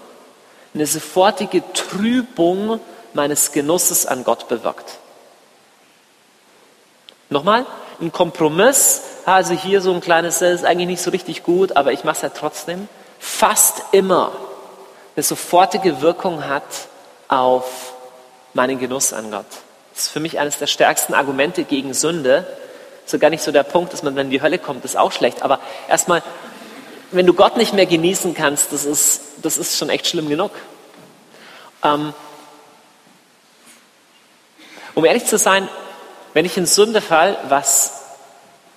eine 0.73 0.85
sofortige 0.85 1.63
Trübung 1.73 2.79
meines 3.13 3.51
Genusses 3.51 4.05
an 4.05 4.23
Gott 4.23 4.47
bewirkt. 4.47 4.99
Nochmal, 7.29 7.65
ein 7.99 8.11
Kompromiss, 8.11 9.01
also 9.25 9.53
hier 9.53 9.81
so 9.81 9.93
ein 9.93 10.01
kleines, 10.01 10.41
ist 10.41 10.65
eigentlich 10.65 10.87
nicht 10.87 11.01
so 11.01 11.11
richtig 11.11 11.43
gut, 11.43 11.75
aber 11.75 11.91
ich 11.91 12.03
mache 12.03 12.15
es 12.15 12.21
ja 12.21 12.29
trotzdem, 12.29 12.87
fast 13.19 13.83
immer 13.91 14.31
eine 15.15 15.23
sofortige 15.23 16.01
Wirkung 16.01 16.47
hat 16.47 16.63
auf 17.27 17.93
meinen 18.53 18.79
Genuss 18.79 19.13
an 19.13 19.31
Gott. 19.31 19.45
Das 19.93 20.05
ist 20.05 20.09
für 20.09 20.19
mich 20.19 20.39
eines 20.39 20.57
der 20.57 20.67
stärksten 20.67 21.13
Argumente 21.13 21.63
gegen 21.63 21.93
Sünde. 21.93 22.45
So 23.05 23.19
gar 23.19 23.29
nicht 23.29 23.43
so 23.43 23.51
der 23.51 23.63
Punkt, 23.63 23.91
dass 23.91 24.03
man, 24.03 24.15
wenn 24.15 24.29
die 24.29 24.41
Hölle 24.41 24.57
kommt, 24.57 24.85
ist 24.85 24.97
auch 24.97 25.11
schlecht. 25.11 25.43
Aber 25.43 25.59
erstmal 25.89 26.23
wenn 27.11 27.25
du 27.25 27.33
Gott 27.33 27.57
nicht 27.57 27.73
mehr 27.73 27.85
genießen 27.85 28.33
kannst, 28.33 28.71
das 28.71 28.85
ist, 28.85 29.21
das 29.41 29.57
ist 29.57 29.77
schon 29.77 29.89
echt 29.89 30.07
schlimm 30.07 30.29
genug. 30.29 30.51
Ähm, 31.83 32.13
um 34.95 35.05
ehrlich 35.05 35.25
zu 35.25 35.37
sein, 35.37 35.67
wenn 36.33 36.45
ich 36.45 36.57
in 36.57 36.65
Sünde 36.65 37.01
fall, 37.01 37.37
was 37.49 38.01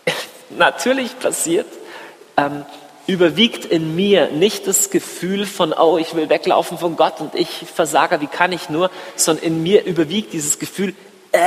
natürlich 0.51 1.19
passiert, 1.19 1.67
ähm, 2.37 2.65
überwiegt 3.07 3.65
in 3.67 3.95
mir 3.95 4.31
nicht 4.31 4.67
das 4.67 4.91
Gefühl 4.91 5.47
von, 5.47 5.73
oh, 5.73 5.99
ich 5.99 6.15
will 6.15 6.29
weglaufen 6.29 6.79
von 6.79 6.97
Gott 6.97 7.21
und 7.21 7.35
ich 7.35 7.49
versage, 7.49 8.21
wie 8.21 8.27
kann 8.27 8.53
ich 8.53 8.71
nur, 8.71 8.91
sondern 9.17 9.45
in 9.45 9.63
mir 9.63 9.85
überwiegt 9.85 10.33
dieses 10.33 10.59
Gefühl, 10.59 10.95
äh, 11.33 11.39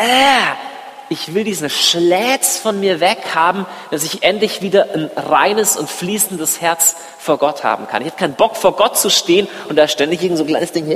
ich 1.09 1.33
will 1.33 1.43
diesen 1.43 1.69
Schläz 1.69 2.57
von 2.57 2.79
mir 2.79 2.99
weghaben, 2.99 3.65
dass 3.91 4.03
ich 4.03 4.23
endlich 4.23 4.61
wieder 4.61 4.87
ein 4.93 5.09
reines 5.15 5.77
und 5.77 5.89
fließendes 5.89 6.59
Herz 6.61 6.95
vor 7.19 7.37
Gott 7.37 7.63
haben 7.63 7.87
kann. 7.87 8.01
Ich 8.01 8.09
habe 8.09 8.17
keinen 8.17 8.35
Bock, 8.35 8.57
vor 8.57 8.75
Gott 8.75 8.97
zu 8.97 9.09
stehen 9.09 9.47
und 9.69 9.77
da 9.77 9.87
ständig 9.87 10.21
irgend 10.21 10.37
so 10.37 10.43
ein 10.43 10.47
kleines 10.47 10.71
Ding. 10.71 10.87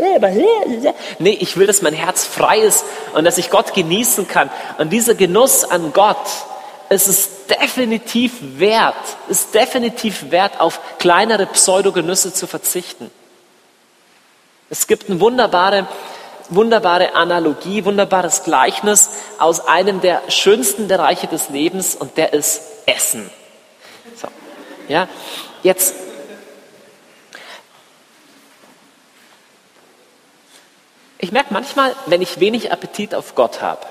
Nee, 1.19 1.37
ich 1.39 1.57
will, 1.57 1.67
dass 1.67 1.81
mein 1.81 1.93
Herz 1.93 2.25
frei 2.25 2.59
ist 2.59 2.83
und 3.13 3.23
dass 3.23 3.37
ich 3.37 3.49
Gott 3.49 3.73
genießen 3.73 4.27
kann. 4.27 4.49
Und 4.77 4.89
dieser 4.89 5.15
Genuss 5.15 5.63
an 5.63 5.93
Gott, 5.93 6.17
es 6.89 7.07
ist 7.07 7.49
definitiv 7.49 8.33
wert, 8.41 8.95
ist 9.29 9.55
definitiv 9.55 10.31
wert, 10.31 10.59
auf 10.59 10.79
kleinere 10.99 11.45
Pseudogenüsse 11.45 12.33
zu 12.33 12.47
verzichten. 12.47 13.09
Es 14.69 14.87
gibt 14.87 15.09
eine 15.09 15.19
wunderbare 15.19 15.87
wunderbare 16.51 17.15
Analogie, 17.15 17.83
wunderbares 17.85 18.43
Gleichnis 18.43 19.09
aus 19.39 19.67
einem 19.67 20.01
der 20.01 20.21
schönsten 20.29 20.87
Bereiche 20.87 21.27
des 21.27 21.49
Lebens 21.49 21.95
und 21.95 22.17
der 22.17 22.33
ist 22.33 22.61
Essen. 22.85 23.29
So. 24.15 24.27
Ja, 24.87 25.07
jetzt 25.63 25.95
Ich 31.23 31.31
merke 31.31 31.53
manchmal, 31.53 31.95
wenn 32.07 32.23
ich 32.23 32.39
wenig 32.39 32.71
Appetit 32.71 33.13
auf 33.13 33.35
Gott 33.35 33.61
habe, 33.61 33.85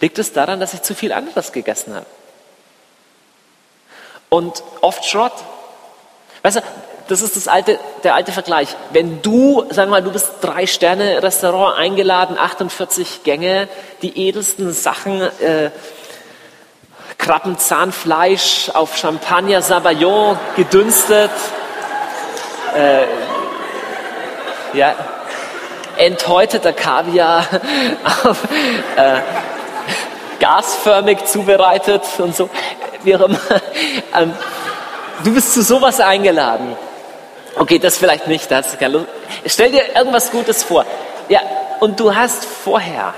liegt 0.00 0.18
es 0.18 0.32
daran, 0.32 0.60
dass 0.60 0.72
ich 0.72 0.80
zu 0.80 0.94
viel 0.94 1.12
anderes 1.12 1.52
gegessen 1.52 1.94
habe. 1.94 2.06
Und 4.30 4.62
oft 4.80 5.04
Schrott. 5.04 5.34
Weißt 6.42 6.56
du, 6.56 6.62
das 7.08 7.22
ist 7.22 7.36
das 7.36 7.46
alte, 7.48 7.78
der 8.02 8.14
alte 8.14 8.32
Vergleich. 8.32 8.76
Wenn 8.90 9.22
du, 9.22 9.64
sagen 9.70 9.90
wir 9.90 9.96
mal, 9.98 10.02
du 10.02 10.12
bist 10.12 10.30
drei 10.40 10.66
Sterne 10.66 11.22
Restaurant 11.22 11.78
eingeladen, 11.78 12.36
48 12.38 13.22
Gänge, 13.22 13.68
die 14.02 14.26
edelsten 14.26 14.72
Sachen, 14.72 15.20
äh, 15.20 15.70
Krabbenzahnfleisch 17.18 18.70
auf 18.74 18.96
Champagner 18.96 19.62
Sabayon 19.62 20.38
gedünstet, 20.56 21.30
äh, 22.74 23.04
ja, 24.76 24.94
enthäuteter 25.96 26.72
Kaviar, 26.72 27.46
äh, 28.96 29.20
gasförmig 30.40 31.24
zubereitet 31.24 32.02
und 32.18 32.36
so, 32.36 32.50
wie 33.02 33.16
auch 33.16 33.22
immer. 33.22 33.40
Ähm, 34.14 34.34
du 35.24 35.32
bist 35.32 35.54
zu 35.54 35.62
sowas 35.62 36.00
eingeladen. 36.00 36.76
Okay, 37.58 37.78
das 37.78 37.96
vielleicht 37.96 38.26
nicht, 38.26 38.50
da 38.50 38.56
hast 38.58 38.74
du 38.74 38.76
keine. 38.76 39.06
Stell 39.46 39.72
dir 39.72 39.96
irgendwas 39.96 40.30
Gutes 40.30 40.62
vor. 40.62 40.84
Ja, 41.28 41.40
und 41.80 41.98
du 41.98 42.14
hast 42.14 42.44
vorher 42.44 43.14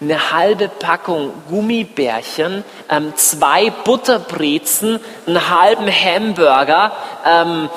eine 0.00 0.32
halbe 0.32 0.68
Packung 0.68 1.32
Gummibärchen, 1.48 2.64
ähm, 2.90 3.14
zwei 3.16 3.70
Butterbrezen, 3.70 5.00
einen 5.26 5.48
halben 5.48 5.86
Hamburger, 5.86 6.92
ähm, 7.24 7.70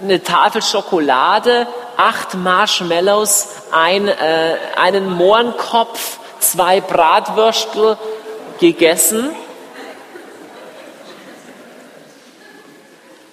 eine 0.00 0.22
Tafel 0.22 0.60
Schokolade, 0.60 1.68
acht 1.96 2.34
Marshmallows, 2.34 3.48
ein, 3.70 4.08
äh, 4.08 4.56
einen 4.76 5.08
Mohrenkopf, 5.08 6.18
zwei 6.40 6.80
Bratwürstel 6.80 7.96
gegessen 8.58 9.30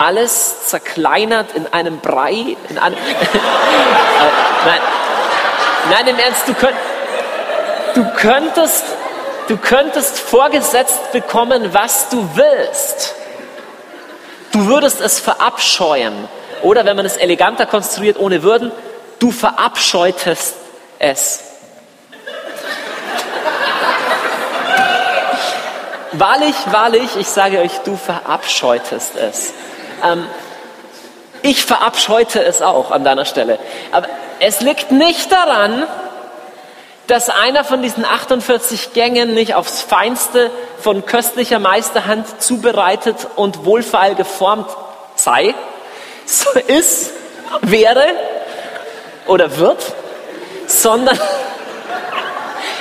Alles 0.02 0.66
zerkleinert 0.68 1.52
in 1.56 1.68
einem 1.74 2.00
Brei, 2.00 2.56
in 2.70 2.78
einem. 2.78 2.98
nein, 4.66 4.82
nein, 5.90 6.08
im 6.08 6.18
Ernst, 6.18 6.48
du, 6.48 6.54
könnt, 6.54 6.78
du 7.96 8.06
könntest, 8.16 8.86
du 9.50 9.58
könntest 9.58 10.18
vorgesetzt 10.18 11.12
bekommen, 11.12 11.74
was 11.74 12.08
du 12.08 12.30
willst. 12.34 13.14
Du 14.54 14.68
würdest 14.68 15.02
es 15.02 15.20
verabscheuen. 15.20 16.14
Oder 16.62 16.86
wenn 16.86 16.96
man 16.96 17.06
es 17.06 17.18
eleganter 17.18 17.66
konstruiert, 17.66 18.18
ohne 18.20 18.42
Würden, 18.42 18.72
du 19.20 19.32
verabscheutest 19.32 20.56
es. 21.00 21.44
Wahrlich, 26.14 26.56
wahrlich, 26.72 27.18
ich 27.18 27.28
sage 27.28 27.60
euch, 27.60 27.80
du 27.80 27.98
verabscheutest 27.98 29.18
es. 29.18 29.52
Ähm, 30.04 30.28
ich 31.42 31.66
verabscheute 31.66 32.44
es 32.44 32.62
auch 32.62 32.92
an 32.92 33.04
deiner 33.04 33.26
Stelle. 33.26 33.60
Aber 33.92 34.08
es 34.40 34.62
liegt 34.62 34.92
nicht 34.92 35.32
daran, 35.32 35.88
dass 37.08 37.30
einer 37.30 37.64
von 37.64 37.82
diesen 37.82 38.06
48 38.06 38.94
Gängen 38.94 39.34
nicht 39.34 39.56
aufs 39.56 39.82
Feinste 39.82 40.52
von 40.80 41.06
köstlicher 41.06 41.60
Meisterhand 41.60 42.42
zubereitet 42.42 43.16
und 43.36 43.66
wohlfeil 43.66 44.16
geformt 44.16 44.70
sei, 45.16 45.56
so 46.26 46.52
ist, 46.52 47.12
wäre 47.62 48.06
oder 49.26 49.58
wird, 49.58 49.84
sondern, 50.68 51.20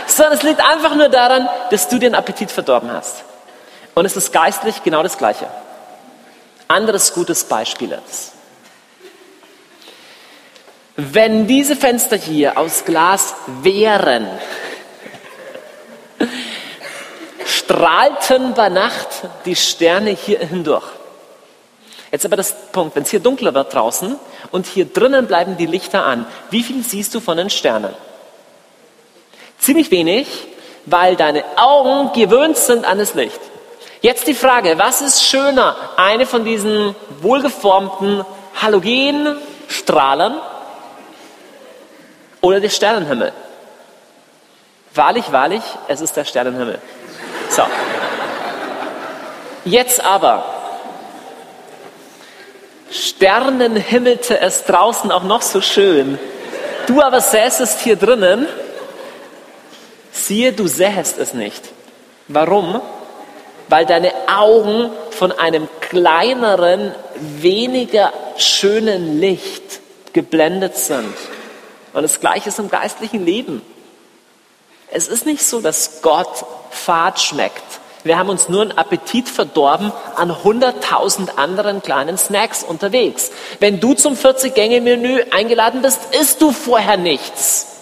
sondern 0.06 0.34
es 0.34 0.42
liegt 0.42 0.60
einfach 0.60 0.94
nur 0.94 1.08
daran, 1.08 1.48
dass 1.70 1.88
du 1.88 1.98
den 1.98 2.14
Appetit 2.14 2.50
verdorben 2.50 2.92
hast. 2.92 3.24
Und 3.94 4.04
es 4.04 4.16
ist 4.16 4.32
geistlich 4.32 4.82
genau 4.82 5.02
das 5.02 5.16
Gleiche. 5.16 5.46
Anderes 6.68 7.14
gutes 7.14 7.44
Beispiel 7.44 7.92
ist. 7.92 8.32
Wenn 10.96 11.46
diese 11.46 11.76
Fenster 11.76 12.16
hier 12.16 12.58
aus 12.58 12.84
Glas 12.84 13.34
wären, 13.62 14.28
strahlten 17.46 18.54
bei 18.54 18.68
Nacht 18.68 19.08
die 19.44 19.56
Sterne 19.56 20.10
hier 20.10 20.40
hindurch. 20.40 20.86
Jetzt 22.10 22.24
aber 22.24 22.36
das 22.36 22.54
Punkt, 22.72 22.96
wenn 22.96 23.02
es 23.02 23.10
hier 23.10 23.20
dunkler 23.20 23.54
wird 23.54 23.72
draußen 23.72 24.16
und 24.50 24.66
hier 24.66 24.86
drinnen 24.86 25.26
bleiben 25.26 25.56
die 25.56 25.66
Lichter 25.66 26.04
an, 26.04 26.26
wie 26.50 26.62
viel 26.62 26.82
siehst 26.82 27.14
du 27.14 27.20
von 27.20 27.36
den 27.36 27.50
Sternen? 27.50 27.94
Ziemlich 29.58 29.90
wenig, 29.90 30.46
weil 30.86 31.16
deine 31.16 31.44
Augen 31.56 32.12
gewöhnt 32.12 32.56
sind 32.56 32.84
an 32.84 32.98
das 32.98 33.14
Licht. 33.14 33.40
Jetzt 34.00 34.28
die 34.28 34.34
Frage, 34.34 34.78
was 34.78 35.00
ist 35.00 35.24
schöner? 35.24 35.74
Eine 35.96 36.24
von 36.24 36.44
diesen 36.44 36.94
wohlgeformten 37.20 38.24
Halogenstrahlern 38.60 40.40
oder 42.40 42.60
der 42.60 42.68
Sternenhimmel? 42.68 43.32
Wahrlich, 44.94 45.32
wahrlich, 45.32 45.62
es 45.88 46.00
ist 46.00 46.16
der 46.16 46.24
Sternenhimmel. 46.24 46.78
So. 47.50 47.62
Jetzt 49.64 50.04
aber, 50.04 50.44
Sternen 52.90 53.76
himmelte 53.76 54.40
es 54.40 54.64
draußen 54.64 55.10
auch 55.10 55.24
noch 55.24 55.42
so 55.42 55.60
schön. 55.60 56.18
Du 56.86 57.02
aber 57.02 57.20
säßest 57.20 57.80
hier 57.80 57.96
drinnen, 57.96 58.46
siehe, 60.12 60.52
du 60.52 60.68
sähest 60.68 61.18
es 61.18 61.34
nicht. 61.34 61.64
Warum? 62.28 62.80
Weil 63.68 63.86
deine 63.86 64.12
Augen 64.28 64.90
von 65.10 65.32
einem 65.32 65.68
kleineren, 65.80 66.94
weniger 67.20 68.12
schönen 68.36 69.20
Licht 69.20 69.80
geblendet 70.12 70.76
sind. 70.76 71.14
Und 71.92 72.02
das 72.02 72.20
Gleiche 72.20 72.48
ist 72.48 72.58
im 72.58 72.70
geistlichen 72.70 73.24
Leben. 73.24 73.62
Es 74.90 75.08
ist 75.08 75.26
nicht 75.26 75.42
so, 75.42 75.60
dass 75.60 76.00
Gott 76.02 76.44
Fad 76.70 77.20
schmeckt 77.20 77.80
wir 78.04 78.18
haben 78.18 78.28
uns 78.28 78.48
nur 78.48 78.62
einen 78.62 78.72
Appetit 78.72 79.28
verdorben 79.28 79.92
an 80.16 80.30
100.000 80.30 81.36
anderen 81.36 81.82
kleinen 81.82 82.16
Snacks 82.16 82.62
unterwegs. 82.62 83.30
Wenn 83.60 83.80
du 83.80 83.94
zum 83.94 84.14
40-Gänge-Menü 84.14 85.24
eingeladen 85.30 85.82
bist, 85.82 86.14
isst 86.18 86.40
du 86.40 86.52
vorher 86.52 86.96
nichts. 86.96 87.77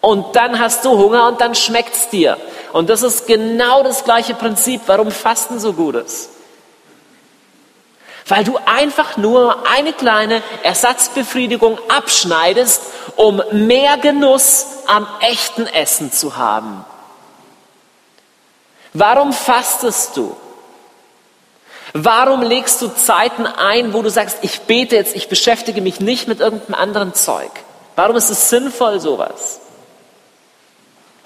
Und 0.00 0.34
dann 0.34 0.58
hast 0.58 0.84
du 0.84 0.90
Hunger 0.90 1.28
und 1.28 1.40
dann 1.40 1.54
schmeckt's 1.54 2.08
dir. 2.08 2.38
Und 2.72 2.88
das 2.88 3.02
ist 3.02 3.26
genau 3.26 3.82
das 3.82 4.04
gleiche 4.04 4.34
Prinzip, 4.34 4.82
warum 4.86 5.10
Fasten 5.10 5.60
so 5.60 5.72
gut 5.72 5.96
ist. 5.96 6.30
Weil 8.26 8.44
du 8.44 8.58
einfach 8.64 9.16
nur 9.16 9.68
eine 9.68 9.92
kleine 9.92 10.42
Ersatzbefriedigung 10.62 11.78
abschneidest, 11.88 12.82
um 13.16 13.42
mehr 13.50 13.98
Genuss 13.98 14.66
am 14.86 15.06
echten 15.20 15.66
Essen 15.66 16.12
zu 16.12 16.36
haben. 16.36 16.84
Warum 18.92 19.32
fastest 19.32 20.16
du? 20.16 20.36
Warum 21.92 22.42
legst 22.42 22.80
du 22.82 22.88
Zeiten 22.88 23.46
ein, 23.46 23.92
wo 23.92 24.02
du 24.02 24.10
sagst, 24.10 24.38
ich 24.42 24.60
bete 24.62 24.94
jetzt, 24.94 25.16
ich 25.16 25.28
beschäftige 25.28 25.80
mich 25.80 26.00
nicht 26.00 26.28
mit 26.28 26.40
irgendeinem 26.40 26.74
anderen 26.74 27.14
Zeug? 27.14 27.50
Warum 27.96 28.16
ist 28.16 28.30
es 28.30 28.48
sinnvoll, 28.48 29.00
sowas? 29.00 29.60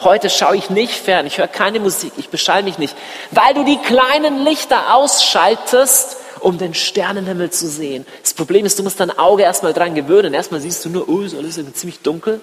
Heute 0.05 0.29
schaue 0.29 0.57
ich 0.57 0.69
nicht 0.69 0.93
fern, 0.93 1.27
ich 1.27 1.39
höre 1.39 1.49
keine 1.49 1.81
Musik, 1.81 2.13
ich 2.19 2.29
beschall 2.29 2.63
mich 2.63 2.77
nicht, 2.77 2.95
weil 3.31 3.55
du 3.55 3.65
die 3.65 3.79
kleinen 3.79 4.45
Lichter 4.45 4.95
ausschaltest, 4.95 6.19
um 6.41 6.59
den 6.59 6.75
Sternenhimmel 6.75 7.51
zu 7.51 7.67
sehen. 7.67 8.07
Das 8.23 8.35
Problem 8.35 8.67
ist, 8.67 8.79
du 8.79 8.83
musst 8.83 9.01
dein 9.01 9.19
Auge 9.19 9.45
erstmal 9.45 9.73
dran 9.73 9.95
gewöhnen. 9.95 10.35
Erstmal 10.35 10.61
siehst 10.61 10.85
du 10.85 10.91
nur, 10.91 11.09
oh, 11.09 11.23
ist 11.23 11.35
alles 11.35 11.59
ziemlich 11.73 12.01
dunkel. 12.01 12.43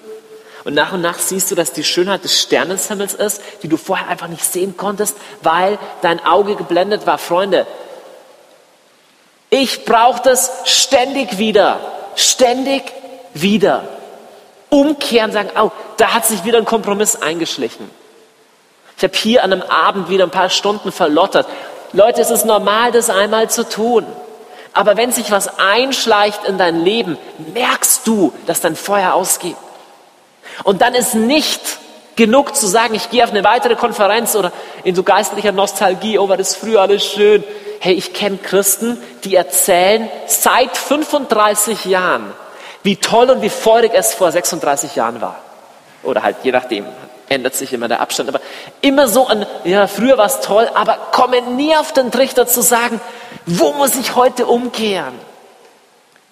Und 0.64 0.74
nach 0.74 0.92
und 0.92 1.02
nach 1.02 1.20
siehst 1.20 1.52
du, 1.52 1.54
dass 1.54 1.72
die 1.72 1.84
Schönheit 1.84 2.24
des 2.24 2.40
Sternenhimmels 2.40 3.14
ist, 3.14 3.40
die 3.62 3.68
du 3.68 3.76
vorher 3.76 4.08
einfach 4.08 4.28
nicht 4.28 4.44
sehen 4.44 4.76
konntest, 4.76 5.16
weil 5.42 5.78
dein 6.02 6.24
Auge 6.24 6.56
geblendet 6.56 7.06
war. 7.06 7.18
Freunde, 7.18 7.66
ich 9.50 9.84
brauche 9.84 10.20
das 10.22 10.50
ständig 10.64 11.38
wieder, 11.38 11.78
ständig 12.16 12.82
wieder. 13.34 13.84
Umkehren, 14.72 15.32
sagen, 15.32 15.50
oh, 15.60 15.70
da 15.98 16.14
hat 16.14 16.24
sich 16.24 16.44
wieder 16.44 16.56
ein 16.56 16.64
Kompromiss 16.64 17.20
eingeschlichen. 17.20 17.90
Ich 18.96 19.04
habe 19.04 19.14
hier 19.14 19.44
an 19.44 19.52
einem 19.52 19.62
Abend 19.62 20.08
wieder 20.08 20.24
ein 20.24 20.30
paar 20.30 20.48
Stunden 20.48 20.92
verlottert. 20.92 21.46
Leute, 21.92 22.22
es 22.22 22.30
ist 22.30 22.46
normal, 22.46 22.90
das 22.90 23.10
einmal 23.10 23.50
zu 23.50 23.68
tun. 23.68 24.06
Aber 24.72 24.96
wenn 24.96 25.12
sich 25.12 25.30
was 25.30 25.58
einschleicht 25.58 26.44
in 26.44 26.56
dein 26.56 26.82
Leben, 26.82 27.18
merkst 27.52 28.06
du, 28.06 28.32
dass 28.46 28.62
dein 28.62 28.74
Feuer 28.74 29.12
ausgeht. 29.12 29.56
Und 30.64 30.80
dann 30.80 30.94
ist 30.94 31.14
nicht 31.14 31.60
genug 32.16 32.56
zu 32.56 32.66
sagen, 32.66 32.94
ich 32.94 33.10
gehe 33.10 33.24
auf 33.24 33.30
eine 33.30 33.44
weitere 33.44 33.76
Konferenz 33.76 34.34
oder 34.34 34.52
in 34.84 34.94
so 34.94 35.02
geistlicher 35.02 35.52
Nostalgie, 35.52 36.18
oh, 36.18 36.30
war 36.30 36.38
das 36.38 36.56
früher 36.56 36.80
alles 36.80 37.04
schön. 37.04 37.44
Hey, 37.80 37.92
ich 37.92 38.14
kenne 38.14 38.38
Christen, 38.38 39.02
die 39.24 39.34
erzählen 39.34 40.08
seit 40.26 40.78
35 40.78 41.84
Jahren, 41.84 42.32
wie 42.82 42.96
toll 42.96 43.30
und 43.30 43.42
wie 43.42 43.50
feurig 43.50 43.92
es 43.94 44.14
vor 44.14 44.32
36 44.32 44.96
Jahren 44.96 45.20
war. 45.20 45.36
Oder 46.02 46.22
halt, 46.22 46.36
je 46.42 46.52
nachdem, 46.52 46.86
ändert 47.28 47.54
sich 47.54 47.72
immer 47.72 47.88
der 47.88 48.00
Abstand. 48.00 48.28
Aber 48.28 48.40
immer 48.80 49.08
so 49.08 49.26
an, 49.26 49.46
ja, 49.64 49.86
früher 49.86 50.18
war 50.18 50.26
es 50.26 50.40
toll, 50.40 50.68
aber 50.74 50.98
kommen 51.12 51.56
nie 51.56 51.74
auf 51.76 51.92
den 51.92 52.10
Trichter 52.10 52.46
zu 52.46 52.60
sagen, 52.60 53.00
wo 53.46 53.72
muss 53.72 53.94
ich 53.96 54.14
heute 54.14 54.46
umkehren? 54.46 55.14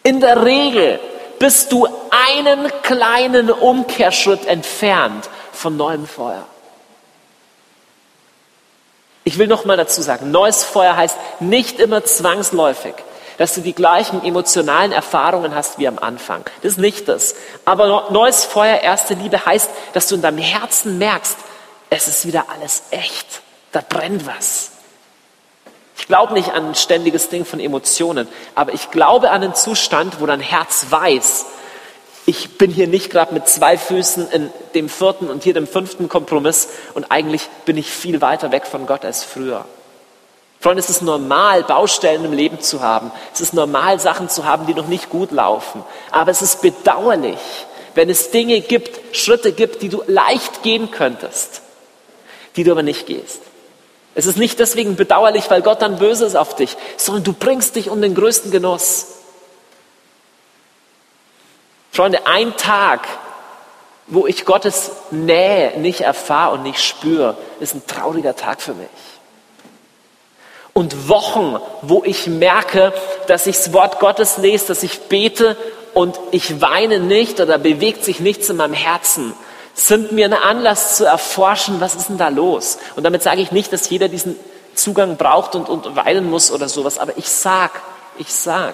In 0.02 0.20
der 0.20 0.44
Regel 0.44 1.00
bist 1.38 1.72
du 1.72 1.88
einen 2.28 2.70
kleinen 2.82 3.50
Umkehrschritt 3.50 4.46
entfernt 4.46 5.28
von 5.52 5.76
neuem 5.76 6.06
Feuer. 6.06 6.44
Ich 9.24 9.38
will 9.38 9.46
noch 9.46 9.64
mal 9.64 9.76
dazu 9.76 10.02
sagen, 10.02 10.30
neues 10.30 10.64
Feuer 10.64 10.96
heißt 10.96 11.16
nicht 11.40 11.78
immer 11.78 12.04
zwangsläufig, 12.04 12.94
dass 13.40 13.54
du 13.54 13.62
die 13.62 13.72
gleichen 13.72 14.22
emotionalen 14.22 14.92
Erfahrungen 14.92 15.54
hast 15.54 15.78
wie 15.78 15.88
am 15.88 15.98
Anfang. 15.98 16.44
Das 16.60 16.72
ist 16.72 16.78
nicht 16.78 17.08
das. 17.08 17.34
Aber 17.64 18.10
neues 18.10 18.44
Feuer, 18.44 18.80
erste 18.80 19.14
Liebe 19.14 19.46
heißt, 19.46 19.70
dass 19.94 20.08
du 20.08 20.16
in 20.16 20.20
deinem 20.20 20.36
Herzen 20.36 20.98
merkst, 20.98 21.38
es 21.88 22.06
ist 22.06 22.26
wieder 22.26 22.50
alles 22.50 22.82
echt. 22.90 23.40
Da 23.72 23.80
brennt 23.80 24.26
was. 24.26 24.72
Ich 25.96 26.06
glaube 26.06 26.34
nicht 26.34 26.52
an 26.52 26.66
ein 26.66 26.74
ständiges 26.74 27.30
Ding 27.30 27.46
von 27.46 27.60
Emotionen, 27.60 28.28
aber 28.54 28.74
ich 28.74 28.90
glaube 28.90 29.30
an 29.30 29.42
einen 29.42 29.54
Zustand, 29.54 30.20
wo 30.20 30.26
dein 30.26 30.40
Herz 30.40 30.88
weiß, 30.90 31.46
ich 32.26 32.58
bin 32.58 32.70
hier 32.70 32.88
nicht 32.88 33.08
gerade 33.08 33.32
mit 33.32 33.48
zwei 33.48 33.78
Füßen 33.78 34.30
in 34.32 34.50
dem 34.74 34.90
vierten 34.90 35.30
und 35.30 35.44
hier 35.44 35.54
dem 35.54 35.66
fünften 35.66 36.10
Kompromiss 36.10 36.68
und 36.92 37.10
eigentlich 37.10 37.48
bin 37.64 37.78
ich 37.78 37.90
viel 37.90 38.20
weiter 38.20 38.52
weg 38.52 38.66
von 38.66 38.84
Gott 38.84 39.06
als 39.06 39.24
früher. 39.24 39.64
Freunde, 40.60 40.80
es 40.80 40.90
ist 40.90 41.00
normal, 41.00 41.64
Baustellen 41.64 42.22
im 42.26 42.34
Leben 42.34 42.60
zu 42.60 42.82
haben. 42.82 43.10
Es 43.32 43.40
ist 43.40 43.54
normal, 43.54 43.98
Sachen 43.98 44.28
zu 44.28 44.44
haben, 44.44 44.66
die 44.66 44.74
noch 44.74 44.88
nicht 44.88 45.08
gut 45.08 45.32
laufen. 45.32 45.82
Aber 46.10 46.30
es 46.30 46.42
ist 46.42 46.60
bedauerlich, 46.60 47.38
wenn 47.94 48.10
es 48.10 48.30
Dinge 48.30 48.60
gibt, 48.60 49.16
Schritte 49.16 49.52
gibt, 49.52 49.80
die 49.80 49.88
du 49.88 50.02
leicht 50.06 50.62
gehen 50.62 50.90
könntest, 50.90 51.62
die 52.56 52.64
du 52.64 52.72
aber 52.72 52.82
nicht 52.82 53.06
gehst. 53.06 53.40
Es 54.14 54.26
ist 54.26 54.36
nicht 54.36 54.58
deswegen 54.58 54.96
bedauerlich, 54.96 55.50
weil 55.50 55.62
Gott 55.62 55.80
dann 55.80 55.98
böse 55.98 56.26
ist 56.26 56.36
auf 56.36 56.54
dich, 56.54 56.76
sondern 56.98 57.24
du 57.24 57.32
bringst 57.32 57.76
dich 57.76 57.88
um 57.88 58.02
den 58.02 58.14
größten 58.14 58.50
Genuss. 58.50 59.06
Freunde, 61.90 62.26
ein 62.26 62.54
Tag, 62.58 63.08
wo 64.08 64.26
ich 64.26 64.44
Gottes 64.44 64.90
Nähe 65.10 65.78
nicht 65.80 66.02
erfahre 66.02 66.52
und 66.54 66.64
nicht 66.64 66.84
spüre, 66.84 67.38
ist 67.60 67.74
ein 67.74 67.86
trauriger 67.86 68.36
Tag 68.36 68.60
für 68.60 68.74
mich. 68.74 68.88
Und 70.80 71.10
Wochen, 71.10 71.58
wo 71.82 72.02
ich 72.06 72.26
merke, 72.26 72.94
dass 73.26 73.46
ich 73.46 73.54
das 73.54 73.74
Wort 73.74 74.00
Gottes 74.00 74.38
lese, 74.38 74.68
dass 74.68 74.82
ich 74.82 74.98
bete 74.98 75.54
und 75.92 76.18
ich 76.30 76.62
weine 76.62 77.00
nicht 77.00 77.38
oder 77.38 77.58
bewegt 77.58 78.02
sich 78.02 78.20
nichts 78.20 78.48
in 78.48 78.56
meinem 78.56 78.72
Herzen, 78.72 79.34
sind 79.74 80.12
mir 80.12 80.24
ein 80.24 80.32
Anlass 80.32 80.96
zu 80.96 81.04
erforschen, 81.04 81.82
was 81.82 81.96
ist 81.96 82.08
denn 82.08 82.16
da 82.16 82.30
los? 82.30 82.78
Und 82.96 83.04
damit 83.04 83.22
sage 83.22 83.42
ich 83.42 83.52
nicht, 83.52 83.70
dass 83.74 83.90
jeder 83.90 84.08
diesen 84.08 84.36
Zugang 84.74 85.18
braucht 85.18 85.54
und, 85.54 85.68
und 85.68 85.96
weinen 85.96 86.30
muss 86.30 86.50
oder 86.50 86.66
sowas, 86.66 86.96
aber 86.96 87.12
ich 87.18 87.28
sag, 87.28 87.72
ich 88.16 88.32
sag, 88.32 88.72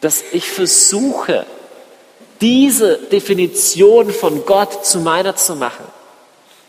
dass 0.00 0.22
ich 0.32 0.50
versuche, 0.50 1.44
diese 2.40 2.96
Definition 2.96 4.12
von 4.12 4.46
Gott 4.46 4.86
zu 4.86 5.00
meiner 5.00 5.36
zu 5.36 5.56
machen. 5.56 5.84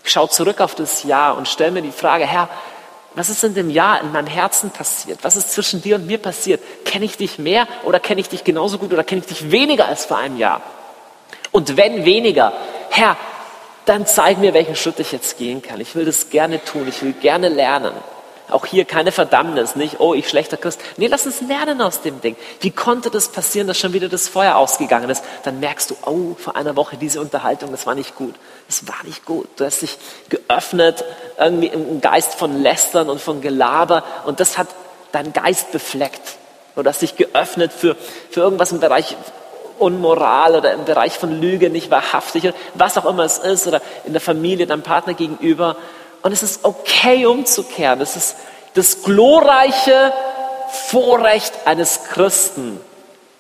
Ich 0.04 0.12
schaue 0.12 0.28
zurück 0.28 0.60
auf 0.60 0.76
das 0.76 1.04
Jahr 1.04 1.38
und 1.38 1.48
stelle 1.48 1.72
mir 1.72 1.82
die 1.82 1.94
Frage, 1.94 2.26
Herr, 2.26 2.50
was 3.16 3.30
ist 3.30 3.44
in 3.44 3.54
dem 3.54 3.70
Jahr 3.70 4.02
in 4.02 4.12
meinem 4.12 4.28
Herzen 4.28 4.72
passiert? 4.72 5.20
Was 5.24 5.36
ist 5.36 5.52
zwischen 5.52 5.82
dir 5.82 5.96
und 5.96 6.08
mir 6.08 6.18
passiert? 6.18 6.62
Kenne 6.86 7.06
ich 7.06 7.18
dich 7.18 7.38
mehr 7.38 7.68
oder 7.84 8.00
kenne 8.00 8.22
ich 8.22 8.30
dich 8.30 8.44
genauso 8.44 8.78
gut 8.78 8.92
oder 8.92 9.04
kenne 9.04 9.22
ich 9.22 9.28
dich 9.28 9.52
weniger 9.52 9.88
als 9.88 10.06
vor 10.06 10.18
einem 10.18 10.38
Jahr? 10.38 10.62
Und 11.52 11.78
wenn 11.78 12.06
weniger, 12.06 12.54
Herr, 12.90 13.16
dann 13.86 14.08
zeig 14.08 14.40
mir, 14.40 14.54
welchen 14.54 14.76
Schritt 14.76 15.00
ich 15.00 15.12
jetzt 15.12 15.38
gehen 15.38 15.62
kann. 15.62 15.80
Ich 15.82 15.96
will 15.96 16.06
das 16.06 16.30
gerne 16.30 16.64
tun, 16.64 16.88
ich 16.88 17.02
will 17.04 17.14
gerne 17.14 17.50
lernen. 17.50 17.94
Auch 18.50 18.66
hier 18.66 18.86
keine 18.86 19.12
Verdammnis, 19.12 19.76
nicht, 19.76 20.00
oh, 20.00 20.14
ich 20.14 20.28
schlechter 20.28 20.58
Christ. 20.58 20.80
Nee, 20.98 21.08
lass 21.08 21.26
uns 21.26 21.42
lernen 21.42 21.82
aus 21.82 22.02
dem 22.02 22.22
Ding. 22.22 22.36
Wie 22.60 22.72
konnte 22.72 23.10
das 23.10 23.30
passieren, 23.30 23.68
dass 23.68 23.80
schon 23.80 23.94
wieder 23.94 24.10
das 24.10 24.28
Feuer 24.28 24.58
ausgegangen 24.58 25.10
ist? 25.10 25.24
Dann 25.44 25.60
merkst 25.60 25.92
du, 25.92 25.96
oh, 26.06 26.36
vor 26.38 26.56
einer 26.56 26.76
Woche 26.76 26.98
diese 26.98 27.22
Unterhaltung, 27.22 27.72
das 27.72 27.88
war 27.88 27.96
nicht 27.96 28.16
gut. 28.16 28.36
Das 28.68 28.88
war 28.88 29.04
nicht 29.06 29.26
gut. 29.26 29.48
Du 29.56 29.66
hast 29.66 29.82
dich 29.82 29.98
geöffnet, 30.30 31.06
irgendwie 31.38 31.68
im 31.68 32.02
Geist 32.02 32.36
von 32.36 32.62
Lästern 32.62 33.10
und 33.10 33.22
von 33.22 33.42
Gelaber 33.42 34.04
und 34.26 34.40
das 34.40 34.58
hat 34.58 34.68
deinen 35.12 35.34
Geist 35.34 35.72
befleckt. 35.72 36.38
Du 36.76 36.84
hast 36.84 37.02
dich 37.02 37.16
geöffnet 37.16 37.72
für, 37.72 37.96
für 38.32 38.42
irgendwas 38.42 38.72
im 38.72 38.80
Bereich 38.80 39.16
Unmoral 39.80 40.56
oder 40.56 40.74
im 40.74 40.86
Bereich 40.86 41.18
von 41.18 41.40
Lüge, 41.40 41.70
nicht 41.70 41.92
wahrhaftig, 41.92 42.46
oder 42.46 42.54
was 42.74 42.98
auch 42.98 43.06
immer 43.06 43.24
es 43.24 43.38
ist, 43.38 43.68
oder 43.68 43.82
in 44.06 44.14
der 44.14 44.22
Familie, 44.22 44.66
deinem 44.66 44.82
Partner 44.82 45.14
gegenüber. 45.14 45.76
Und 46.22 46.32
es 46.32 46.42
ist 46.42 46.64
okay 46.64 47.26
umzukehren. 47.26 48.02
Es 48.02 48.16
ist 48.16 48.36
das 48.76 49.04
glorreiche 49.04 50.14
Vorrecht 50.70 51.54
eines 51.66 52.06
Christen. 52.06 52.80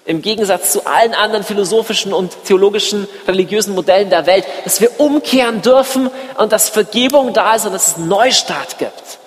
Im 0.06 0.22
Gegensatz 0.22 0.72
zu 0.72 0.86
allen 0.86 1.14
anderen 1.14 1.44
philosophischen 1.44 2.14
und 2.14 2.44
theologischen, 2.46 3.08
religiösen 3.28 3.74
Modellen 3.74 4.10
der 4.10 4.26
Welt, 4.26 4.46
dass 4.66 4.82
wir 4.82 5.00
umkehren 5.00 5.62
dürfen 5.62 6.10
und 6.38 6.52
dass 6.52 6.70
Vergebung 6.70 7.34
da 7.34 7.56
ist 7.56 7.66
und 7.66 7.74
dass 7.74 7.90
es 7.90 7.98
Neustart 7.98 8.78
gibt. 8.78 9.20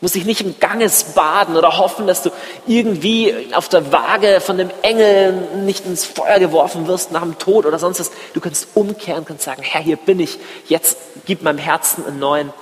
Du 0.00 0.04
musst 0.04 0.14
dich 0.14 0.26
nicht 0.26 0.42
im 0.42 0.60
Ganges 0.60 1.14
baden 1.14 1.56
oder 1.56 1.78
hoffen, 1.78 2.06
dass 2.06 2.22
du 2.22 2.30
irgendwie 2.66 3.48
auf 3.52 3.68
der 3.68 3.90
Waage 3.90 4.40
von 4.40 4.58
dem 4.58 4.70
Engel 4.82 5.32
nicht 5.64 5.86
ins 5.86 6.04
Feuer 6.04 6.38
geworfen 6.38 6.86
wirst 6.86 7.10
nach 7.10 7.22
dem 7.22 7.38
Tod 7.38 7.66
oder 7.66 7.78
sonst 7.78 7.98
was. 7.98 8.10
Du 8.34 8.40
kannst 8.40 8.68
umkehren, 8.74 9.24
kannst 9.24 9.44
sagen, 9.44 9.62
Herr, 9.62 9.80
hier 9.80 9.96
bin 9.96 10.20
ich. 10.20 10.38
Jetzt 10.66 10.98
gib 11.24 11.42
meinem 11.42 11.58
Herzen 11.58 12.06
einen 12.06 12.20
neuen 12.20 12.52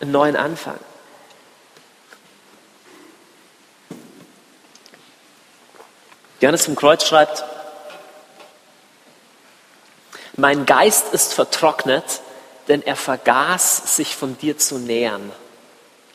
einen 0.00 0.12
neuen 0.12 0.36
Anfang. 0.36 0.78
Johannes 6.40 6.66
vom 6.66 6.76
Kreuz 6.76 7.04
schreibt, 7.04 7.44
mein 10.36 10.66
Geist 10.66 11.12
ist 11.12 11.34
vertrocknet, 11.34 12.20
denn 12.68 12.82
er 12.82 12.94
vergaß, 12.94 13.96
sich 13.96 14.14
von 14.14 14.38
dir 14.38 14.56
zu 14.56 14.78
nähern. 14.78 15.32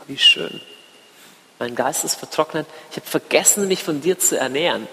Wie 0.07 0.17
schön. 0.17 0.61
Mein 1.59 1.75
Geist 1.75 2.05
ist 2.05 2.15
vertrocknet. 2.15 2.65
Ich 2.91 2.97
habe 2.97 3.07
vergessen, 3.07 3.67
mich 3.67 3.83
von 3.83 3.99
dir 3.99 4.17
zu 4.17 4.37
ernähren. 4.37 4.87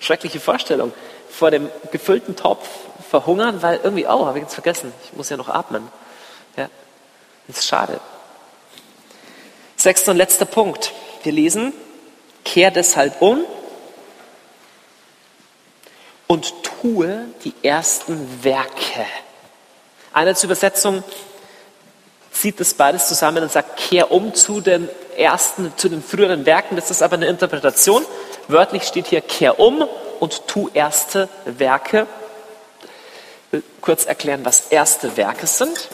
Schreckliche 0.00 0.40
Vorstellung. 0.40 0.92
Vor 1.28 1.50
dem 1.50 1.68
gefüllten 1.92 2.36
Topf 2.36 2.66
verhungern, 3.10 3.60
weil 3.62 3.80
irgendwie, 3.82 4.06
oh, 4.06 4.26
habe 4.26 4.38
ich 4.38 4.44
jetzt 4.44 4.54
vergessen. 4.54 4.92
Ich 5.04 5.12
muss 5.12 5.28
ja 5.28 5.36
noch 5.36 5.48
atmen. 5.48 5.86
Ja, 6.56 6.70
das 7.48 7.58
ist 7.58 7.66
schade. 7.66 8.00
Sechster 9.76 10.12
und 10.12 10.16
letzter 10.16 10.46
Punkt. 10.46 10.92
Wir 11.22 11.32
lesen, 11.32 11.74
kehr 12.44 12.70
deshalb 12.70 13.20
um 13.20 13.44
und 16.30 16.54
tue 16.62 17.26
die 17.42 17.52
ersten 17.60 18.44
Werke. 18.44 19.04
Eine 20.12 20.32
Übersetzung 20.40 21.02
zieht 22.30 22.60
das 22.60 22.72
beides 22.74 23.08
zusammen 23.08 23.42
und 23.42 23.50
sagt, 23.50 23.76
kehr 23.76 24.12
um 24.12 24.32
zu 24.32 24.60
den 24.60 24.88
ersten, 25.16 25.72
zu 25.76 25.88
den 25.88 26.04
früheren 26.04 26.46
Werken. 26.46 26.76
Das 26.76 26.88
ist 26.88 27.02
aber 27.02 27.14
eine 27.14 27.26
Interpretation. 27.26 28.04
Wörtlich 28.46 28.84
steht 28.84 29.08
hier, 29.08 29.22
kehr 29.22 29.58
um 29.58 29.84
und 30.20 30.46
tu 30.46 30.70
erste 30.72 31.28
Werke. 31.46 32.06
Ich 33.46 33.52
will 33.54 33.62
kurz 33.80 34.04
erklären, 34.04 34.44
was 34.44 34.68
erste 34.68 35.16
Werke 35.16 35.48
sind 35.48 35.88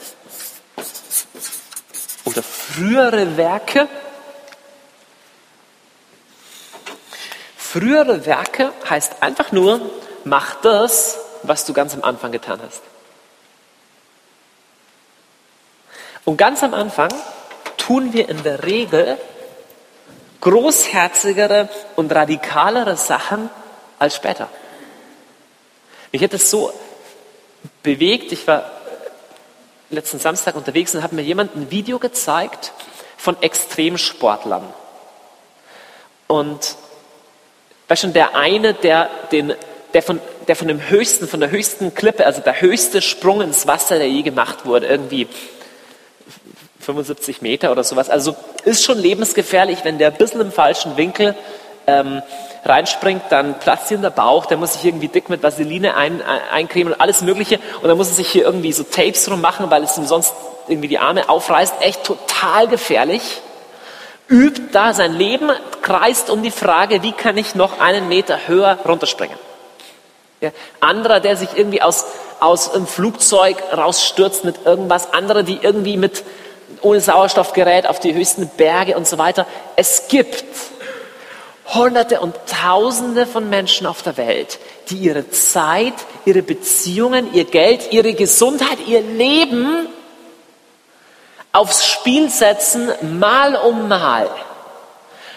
oder 2.26 2.42
frühere 2.42 3.38
Werke. 3.38 3.88
Frühere 7.56 8.26
Werke 8.26 8.74
heißt 8.86 9.22
einfach 9.22 9.50
nur, 9.50 9.80
mach 10.26 10.56
das, 10.60 11.18
was 11.44 11.64
du 11.64 11.72
ganz 11.72 11.94
am 11.94 12.02
Anfang 12.02 12.32
getan 12.32 12.60
hast. 12.62 12.82
Und 16.24 16.36
ganz 16.36 16.62
am 16.64 16.74
Anfang 16.74 17.10
tun 17.76 18.12
wir 18.12 18.28
in 18.28 18.42
der 18.42 18.64
Regel 18.64 19.16
großherzigere 20.40 21.68
und 21.94 22.12
radikalere 22.12 22.96
Sachen 22.96 23.48
als 23.98 24.16
später. 24.16 24.48
Mich 26.10 26.22
hat 26.22 26.34
es 26.34 26.50
so 26.50 26.72
bewegt, 27.84 28.32
ich 28.32 28.46
war 28.48 28.70
letzten 29.90 30.18
Samstag 30.18 30.56
unterwegs 30.56 30.94
und 30.94 31.04
hat 31.04 31.12
mir 31.12 31.22
jemand 31.22 31.54
ein 31.54 31.70
Video 31.70 32.00
gezeigt 32.00 32.72
von 33.16 33.40
Extremsportlern. 33.40 34.64
Und 36.26 36.74
war 37.86 37.96
schon 37.96 38.12
der 38.12 38.34
eine, 38.34 38.74
der, 38.74 39.08
den, 39.30 39.54
der, 39.94 40.02
von, 40.02 40.20
der 40.48 40.56
von 40.56 40.68
dem 40.68 40.88
höchsten, 40.88 41.28
von 41.28 41.40
der 41.40 41.50
höchsten 41.50 41.94
Klippe, 41.94 42.26
also 42.26 42.40
der 42.40 42.60
höchste 42.60 43.02
Sprung 43.02 43.40
ins 43.40 43.66
Wasser, 43.66 43.96
der 43.96 44.08
je 44.08 44.22
gemacht 44.22 44.66
wurde, 44.66 44.86
irgendwie 44.86 45.28
75 46.80 47.42
Meter 47.42 47.72
oder 47.72 47.84
sowas. 47.84 48.10
Also 48.10 48.36
ist 48.64 48.84
schon 48.84 48.98
lebensgefährlich, 48.98 49.80
wenn 49.84 49.98
der 49.98 50.08
ein 50.08 50.16
bisschen 50.16 50.40
im 50.40 50.52
falschen 50.52 50.96
Winkel 50.96 51.34
ähm, 51.86 52.22
reinspringt, 52.64 53.22
dann 53.30 53.58
platzt 53.58 53.90
ihm 53.90 54.02
der 54.02 54.10
Bauch, 54.10 54.46
der 54.46 54.56
muss 54.56 54.74
sich 54.74 54.84
irgendwie 54.84 55.08
dick 55.08 55.28
mit 55.28 55.42
Vaseline 55.42 55.96
ein, 55.96 56.22
ein, 56.22 56.40
eincremen 56.52 56.92
und 56.92 57.00
alles 57.00 57.22
Mögliche. 57.22 57.58
Und 57.80 57.88
dann 57.88 57.96
muss 57.96 58.08
er 58.08 58.14
sich 58.14 58.28
hier 58.28 58.44
irgendwie 58.44 58.72
so 58.72 58.82
Tapes 58.82 59.30
rummachen, 59.30 59.70
weil 59.70 59.82
es 59.84 59.96
ihm 59.96 60.06
sonst 60.06 60.34
irgendwie 60.68 60.88
die 60.88 60.98
Arme 60.98 61.28
aufreißt. 61.28 61.74
Echt 61.80 62.04
total 62.04 62.68
gefährlich. 62.68 63.40
Übt 64.28 64.60
da 64.72 64.92
sein 64.92 65.12
Leben, 65.12 65.50
kreist 65.82 66.30
um 66.30 66.42
die 66.42 66.50
Frage, 66.50 67.02
wie 67.02 67.12
kann 67.12 67.36
ich 67.36 67.54
noch 67.54 67.78
einen 67.78 68.08
Meter 68.08 68.48
höher 68.48 68.78
runterspringen. 68.84 69.36
Ja, 70.40 70.50
anderer, 70.80 71.20
der 71.20 71.36
sich 71.36 71.48
irgendwie 71.56 71.80
aus, 71.80 72.04
aus 72.40 72.74
einem 72.74 72.86
Flugzeug 72.86 73.56
rausstürzt 73.74 74.44
mit 74.44 74.66
irgendwas. 74.66 75.14
Andere, 75.14 75.44
die 75.44 75.58
irgendwie 75.62 75.96
mit 75.96 76.24
ohne 76.82 77.00
Sauerstoffgerät 77.00 77.88
auf 77.88 78.00
die 78.00 78.14
höchsten 78.14 78.48
Berge 78.48 78.96
und 78.96 79.06
so 79.06 79.16
weiter. 79.18 79.46
Es 79.76 80.08
gibt 80.08 80.44
Hunderte 81.74 82.20
und 82.20 82.36
Tausende 82.46 83.26
von 83.26 83.48
Menschen 83.48 83.86
auf 83.86 84.02
der 84.02 84.16
Welt, 84.16 84.58
die 84.90 84.96
ihre 84.96 85.30
Zeit, 85.30 85.94
ihre 86.24 86.42
Beziehungen, 86.42 87.32
ihr 87.34 87.44
Geld, 87.44 87.92
ihre 87.92 88.14
Gesundheit, 88.14 88.78
ihr 88.86 89.00
Leben 89.00 89.88
aufs 91.52 91.86
Spiel 91.86 92.28
setzen, 92.28 92.90
mal 93.18 93.56
um 93.56 93.88
mal, 93.88 94.30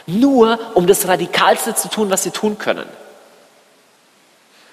nur 0.05 0.59
um 0.73 0.85
das 0.85 1.07
Radikalste 1.07 1.73
zu 1.73 1.87
tun, 1.87 2.09
was 2.09 2.23
sie 2.23 2.31
tun 2.31 2.57
können. 2.57 2.85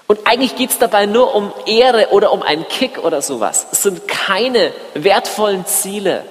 Und 0.06 0.26
eigentlich 0.26 0.54
geht 0.54 0.70
es 0.70 0.78
dabei 0.78 1.06
nur 1.06 1.34
um 1.34 1.52
Ehre 1.66 2.08
oder 2.10 2.32
um 2.32 2.42
einen 2.42 2.68
Kick 2.68 2.98
oder 2.98 3.22
sowas. 3.22 3.66
Es 3.72 3.82
sind 3.82 4.06
keine 4.06 4.72
wertvollen 4.94 5.66
Ziele. 5.66 6.24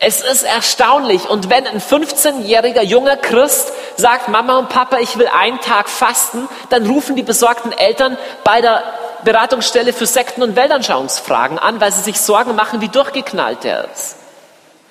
Es 0.00 0.20
ist 0.22 0.44
erstaunlich. 0.44 1.28
Und 1.28 1.50
wenn 1.50 1.66
ein 1.66 1.80
15-jähriger 1.80 2.82
junger 2.82 3.16
Christ 3.16 3.72
sagt, 3.96 4.28
Mama 4.28 4.58
und 4.58 4.68
Papa, 4.68 4.98
ich 4.98 5.18
will 5.18 5.26
einen 5.28 5.60
Tag 5.60 5.88
fasten, 5.88 6.48
dann 6.70 6.86
rufen 6.86 7.16
die 7.16 7.22
besorgten 7.22 7.72
Eltern 7.72 8.16
bei 8.44 8.60
der 8.60 8.82
Beratungsstelle 9.24 9.92
für 9.92 10.06
Sekten- 10.06 10.42
und 10.42 10.54
Weltanschauungsfragen 10.54 11.58
an, 11.58 11.80
weil 11.80 11.92
sie 11.92 12.02
sich 12.02 12.20
Sorgen 12.20 12.54
machen, 12.54 12.80
wie 12.80 12.88
durchgeknallt 12.88 13.64
er 13.64 13.88
ist. 13.92 14.17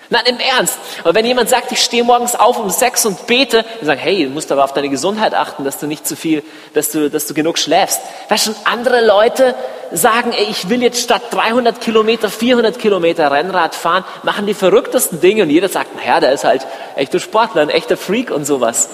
Nein, 0.10 0.24
im 0.28 0.40
Ernst. 0.40 0.78
Aber 1.04 1.16
wenn 1.16 1.26
jemand 1.26 1.50
sagt, 1.50 1.72
ich 1.72 1.82
stehe 1.82 2.04
morgens 2.04 2.36
auf 2.36 2.60
um 2.60 2.70
sechs 2.70 3.06
und 3.06 3.28
bete, 3.28 3.66
dann 3.80 3.86
sagen, 3.86 4.00
hey, 4.00 4.24
du 4.26 4.30
musst 4.30 4.52
aber 4.52 4.64
auf 4.64 4.74
deine 4.74 4.88
Gesundheit 4.90 5.34
achten, 5.34 5.66
dass 5.66 5.80
du 5.80 5.88
nicht 5.88 6.08
zu 6.08 6.16
viel, 6.16 6.44
dass 6.74 6.92
du, 6.92 7.10
dass 7.10 7.28
du 7.28 7.34
genug 7.34 7.58
schläfst. 7.58 8.00
Weißt 8.30 8.46
schon, 8.46 8.56
andere 8.64 9.06
Leute 9.06 9.54
sagen, 9.92 10.32
ey, 10.32 10.46
ich 10.50 10.70
will 10.70 10.82
jetzt 10.82 11.02
statt 11.02 11.24
300 11.32 11.82
Kilometer 11.82 12.30
400 12.30 12.80
Kilometer 12.80 13.32
Rennrad 13.32 13.76
fahren, 13.76 14.06
machen 14.24 14.46
die 14.46 14.54
verrücktesten 14.54 15.20
Dinge 15.20 15.44
und 15.44 15.50
jeder 15.50 15.70
sagt, 15.70 15.96
naja, 15.96 16.20
der 16.20 16.32
ist 16.32 16.46
halt 16.46 16.66
echter 16.96 17.20
Sportler, 17.20 17.62
ein 17.62 17.70
echter 17.70 17.98
Freak 17.98 18.32
und 18.32 18.46
sowas. 18.46 18.90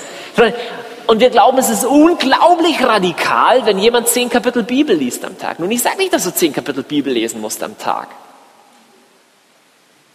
Und 1.06 1.20
wir 1.20 1.30
glauben, 1.30 1.58
es 1.58 1.70
ist 1.70 1.86
unglaublich 1.86 2.84
radikal, 2.84 3.66
wenn 3.66 3.78
jemand 3.78 4.08
zehn 4.08 4.30
Kapitel 4.30 4.64
Bibel 4.64 4.96
liest 4.96 5.26
am 5.26 5.38
Tag. 5.38 5.60
Nun, 5.60 5.70
ich 5.70 5.82
sage 5.84 5.98
nicht, 5.98 6.14
dass 6.14 6.24
du 6.24 6.34
zehn 6.34 6.54
Kapitel 6.54 6.84
Bibel 6.84 7.14
lesen 7.14 7.42
musst 7.42 7.62
am 7.62 7.78
Tag. 7.78 8.08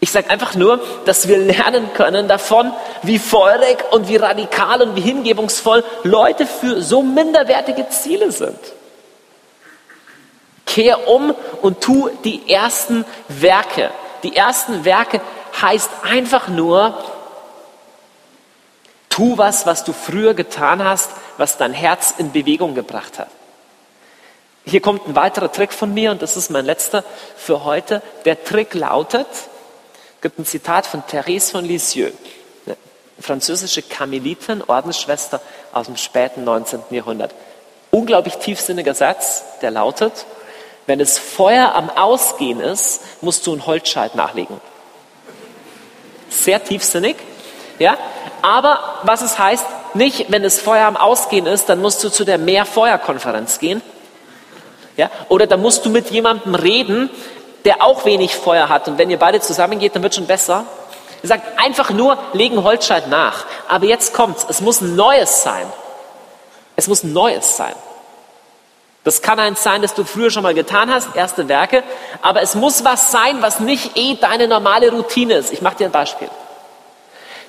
Ich 0.09 0.13
sage 0.13 0.31
einfach 0.31 0.55
nur, 0.55 0.81
dass 1.05 1.29
wir 1.29 1.37
lernen 1.37 1.93
können 1.93 2.29
davon, 2.29 2.73
wie 3.03 3.19
feurig 3.19 3.77
und 3.91 4.09
wie 4.09 4.17
radikal 4.17 4.81
und 4.81 4.97
wie 4.97 5.03
hingebungsvoll 5.03 5.85
Leute 6.03 6.47
für 6.47 6.81
so 6.81 7.03
minderwertige 7.03 7.91
Ziele 7.91 8.33
sind. 8.33 8.59
Kehr 10.65 11.09
um 11.09 11.35
und 11.61 11.83
tu 11.83 12.09
die 12.25 12.51
ersten 12.51 13.05
Werke. 13.29 13.91
Die 14.23 14.35
ersten 14.35 14.87
Werke 14.87 15.21
heißt 15.61 15.91
einfach 16.05 16.49
nur, 16.49 16.97
tu 19.11 19.37
was, 19.37 19.67
was 19.67 19.85
du 19.85 19.93
früher 19.93 20.33
getan 20.33 20.83
hast, 20.83 21.11
was 21.37 21.59
dein 21.59 21.75
Herz 21.75 22.15
in 22.17 22.33
Bewegung 22.33 22.75
gebracht 22.75 23.19
hat. 23.19 23.29
Hier 24.65 24.81
kommt 24.81 25.07
ein 25.07 25.15
weiterer 25.15 25.53
Trick 25.53 25.75
von 25.75 25.93
mir 25.93 26.13
und 26.13 26.23
das 26.23 26.39
ist 26.39 26.49
mein 26.51 26.65
letzter 26.65 27.05
für 27.37 27.65
heute. 27.65 28.01
Der 28.25 28.43
Trick 28.43 28.73
lautet, 28.73 29.27
es 30.19 30.23
gibt 30.23 30.41
ein 30.41 30.45
Zitat 30.45 30.85
von 30.85 31.07
Therese 31.07 31.53
von 31.53 31.65
Lisieux, 31.65 32.13
eine 32.67 32.77
französische 33.21 33.83
Karmelitin, 33.83 34.65
Ordensschwester 34.67 35.41
aus 35.73 35.87
dem 35.87 35.97
späten 35.97 36.43
19. 36.43 36.81
Jahrhundert. 36.91 37.33
Unglaublich 37.93 38.35
tiefsinniger 38.39 38.95
Satz, 38.95 39.45
der 39.63 39.71
lautet, 39.71 40.27
wenn 40.87 40.99
das 40.99 41.19
Feuer 41.19 41.73
am 41.73 41.89
Ausgehen 41.89 42.59
ist, 42.59 43.01
musst 43.21 43.47
du 43.47 43.53
einen 43.53 43.65
Holzscheit 43.65 44.17
nachlegen. 44.17 44.61
Sehr 46.31 46.65
tiefsinnig, 46.65 47.15
ja. 47.79 47.97
Aber 48.43 48.99
was 49.05 49.23
es 49.23 49.39
heißt, 49.39 49.67
nicht, 49.95 50.33
wenn 50.33 50.43
das 50.43 50.59
Feuer 50.59 50.87
am 50.87 50.97
Ausgehen 50.97 51.47
ist, 51.47 51.69
dann 51.69 51.81
musst 51.81 52.03
du 52.03 52.09
zu 52.09 52.25
der 52.25 52.39
Mehrfeuerkonferenz 52.39 53.61
gehen. 53.61 53.83
Ja, 54.97 55.13
oder 55.29 55.47
da 55.47 55.57
musst 55.57 55.87
du 55.87 55.91
mit 55.91 56.11
jemandem 56.11 56.57
reden, 56.57 57.09
der 57.65 57.83
auch 57.83 58.05
wenig 58.05 58.37
Feuer 58.37 58.69
hat. 58.69 58.89
Und 58.89 58.99
wenn 58.99 59.11
ihr 59.11 59.19
beide 59.19 59.41
zusammengeht, 59.41 59.95
dann 59.95 60.03
wird 60.03 60.15
schon 60.15 60.27
besser. 60.27 60.65
Er 61.23 61.29
sagt 61.29 61.59
einfach 61.59 61.91
nur, 61.91 62.17
legen 62.33 62.63
Holzscheit 62.63 63.09
nach. 63.09 63.45
Aber 63.67 63.87
jetzt 63.87 64.15
kommt's. 64.15 64.47
Es 64.49 64.61
muss 64.61 64.81
Neues 64.81 65.43
sein. 65.43 65.67
Es 66.77 66.87
muss 66.87 67.03
Neues 67.03 67.57
sein. 67.57 67.75
Das 69.05 69.23
kann 69.23 69.41
eins 69.41 69.63
sein, 69.63 69.83
das 69.83 69.95
du 69.95 70.05
früher 70.05 70.31
schon 70.31 70.43
mal 70.43 70.55
getan 70.55 70.93
hast, 70.93 71.17
erste 71.17 71.49
Werke. 71.49 71.83
Aber 72.21 72.43
es 72.43 72.55
muss 72.55 72.85
was 72.85 73.11
sein, 73.11 73.41
was 73.41 73.59
nicht 73.59 73.97
eh 73.97 74.17
deine 74.17 74.49
normale 74.49 74.91
Routine 74.91 75.35
ist. 75.35 75.53
Ich 75.53 75.63
mache 75.63 75.77
dir 75.77 75.87
ein 75.87 75.93
Beispiel. 75.93 76.29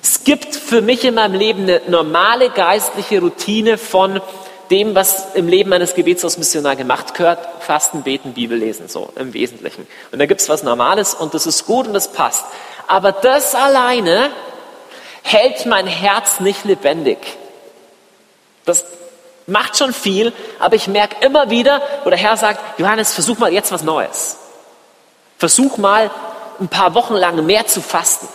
Es 0.02 0.24
gibt 0.24 0.56
für 0.56 0.80
mich 0.80 1.04
in 1.04 1.14
meinem 1.14 1.34
Leben 1.34 1.64
eine 1.64 1.82
normale 1.88 2.50
geistliche 2.50 3.20
Routine 3.20 3.76
von 3.76 4.20
dem, 4.70 4.94
was 4.94 5.34
im 5.34 5.48
Leben 5.48 5.72
eines 5.72 5.94
Gebetshausmissionar 5.94 6.76
gemacht 6.76 7.14
gehört, 7.14 7.40
Fasten, 7.60 8.02
Beten, 8.02 8.34
Bibel 8.34 8.56
lesen, 8.56 8.88
so 8.88 9.12
im 9.16 9.34
Wesentlichen. 9.34 9.86
Und 10.12 10.18
da 10.18 10.26
gibt 10.26 10.40
es 10.40 10.48
was 10.48 10.62
Normales 10.62 11.14
und 11.14 11.34
das 11.34 11.46
ist 11.46 11.66
gut 11.66 11.86
und 11.86 11.94
das 11.94 12.12
passt. 12.12 12.44
Aber 12.86 13.12
das 13.12 13.54
alleine 13.54 14.30
hält 15.22 15.66
mein 15.66 15.86
Herz 15.86 16.40
nicht 16.40 16.64
lebendig. 16.64 17.18
Das 18.64 18.84
macht 19.46 19.76
schon 19.76 19.92
viel, 19.92 20.32
aber 20.58 20.76
ich 20.76 20.86
merke 20.86 21.24
immer 21.24 21.50
wieder, 21.50 21.82
wo 22.04 22.10
der 22.10 22.18
Herr 22.18 22.36
sagt, 22.36 22.78
Johannes, 22.78 23.12
versuch 23.12 23.38
mal 23.38 23.52
jetzt 23.52 23.72
was 23.72 23.82
Neues. 23.82 24.38
Versuch 25.38 25.78
mal 25.78 26.10
ein 26.60 26.68
paar 26.68 26.94
Wochen 26.94 27.14
lang 27.14 27.44
mehr 27.44 27.66
zu 27.66 27.80
fasten. 27.80 28.28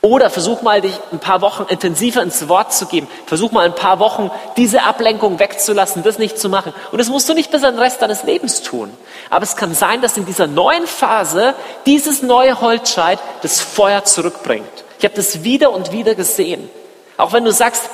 Oder 0.00 0.30
versuch 0.30 0.62
mal, 0.62 0.80
dich 0.80 0.94
ein 1.10 1.18
paar 1.18 1.40
Wochen 1.40 1.64
intensiver 1.68 2.22
ins 2.22 2.48
Wort 2.48 2.72
zu 2.72 2.86
geben. 2.86 3.08
Versuch 3.26 3.50
mal 3.50 3.64
ein 3.64 3.74
paar 3.74 3.98
Wochen, 3.98 4.30
diese 4.56 4.84
Ablenkung 4.84 5.40
wegzulassen, 5.40 6.04
das 6.04 6.18
nicht 6.18 6.38
zu 6.38 6.48
machen. 6.48 6.72
Und 6.92 6.98
das 6.98 7.08
musst 7.08 7.28
du 7.28 7.34
nicht 7.34 7.50
bis 7.50 7.64
an 7.64 7.74
den 7.74 7.82
Rest 7.82 8.00
deines 8.00 8.22
Lebens 8.22 8.62
tun. 8.62 8.96
Aber 9.28 9.42
es 9.42 9.56
kann 9.56 9.74
sein, 9.74 10.00
dass 10.00 10.16
in 10.16 10.24
dieser 10.24 10.46
neuen 10.46 10.86
Phase 10.86 11.54
dieses 11.84 12.22
neue 12.22 12.60
Holzscheit 12.60 13.18
das 13.42 13.60
Feuer 13.60 14.04
zurückbringt. 14.04 14.68
Ich 15.00 15.04
habe 15.04 15.16
das 15.16 15.42
wieder 15.42 15.72
und 15.72 15.90
wieder 15.90 16.14
gesehen. 16.14 16.70
Auch 17.16 17.32
wenn 17.32 17.44
du 17.44 17.52
sagst, 17.52 17.90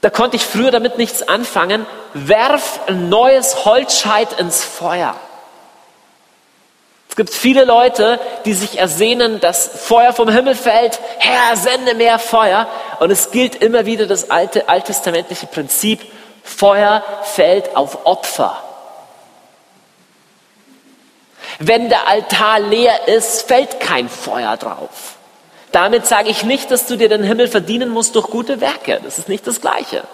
da 0.00 0.10
konnte 0.10 0.36
ich 0.36 0.44
früher 0.44 0.72
damit 0.72 0.98
nichts 0.98 1.26
anfangen, 1.26 1.86
werf 2.12 2.80
ein 2.88 3.08
neues 3.08 3.64
Holzscheit 3.64 4.40
ins 4.40 4.64
Feuer. 4.64 5.14
Es 7.16 7.24
gibt 7.24 7.32
viele 7.32 7.64
Leute, 7.64 8.20
die 8.44 8.52
sich 8.52 8.78
ersehnen, 8.78 9.40
dass 9.40 9.66
Feuer 9.66 10.12
vom 10.12 10.28
Himmel 10.28 10.54
fällt. 10.54 11.00
Herr, 11.16 11.56
sende 11.56 11.94
mehr 11.94 12.18
Feuer. 12.18 12.68
Und 13.00 13.10
es 13.10 13.30
gilt 13.30 13.54
immer 13.54 13.86
wieder 13.86 14.04
das 14.04 14.30
alte 14.30 14.68
alttestamentliche 14.68 15.46
Prinzip, 15.46 16.02
Feuer 16.42 17.02
fällt 17.22 17.74
auf 17.74 18.04
Opfer. 18.04 18.62
Wenn 21.58 21.88
der 21.88 22.06
Altar 22.06 22.60
leer 22.60 23.08
ist, 23.08 23.48
fällt 23.48 23.80
kein 23.80 24.10
Feuer 24.10 24.58
drauf. 24.58 25.14
Damit 25.72 26.06
sage 26.06 26.28
ich 26.28 26.44
nicht, 26.44 26.70
dass 26.70 26.84
du 26.84 26.96
dir 26.96 27.08
den 27.08 27.22
Himmel 27.22 27.48
verdienen 27.48 27.88
musst 27.88 28.14
durch 28.14 28.26
gute 28.26 28.60
Werke. 28.60 29.00
Das 29.02 29.16
ist 29.16 29.30
nicht 29.30 29.46
das 29.46 29.62
Gleiche. 29.62 30.04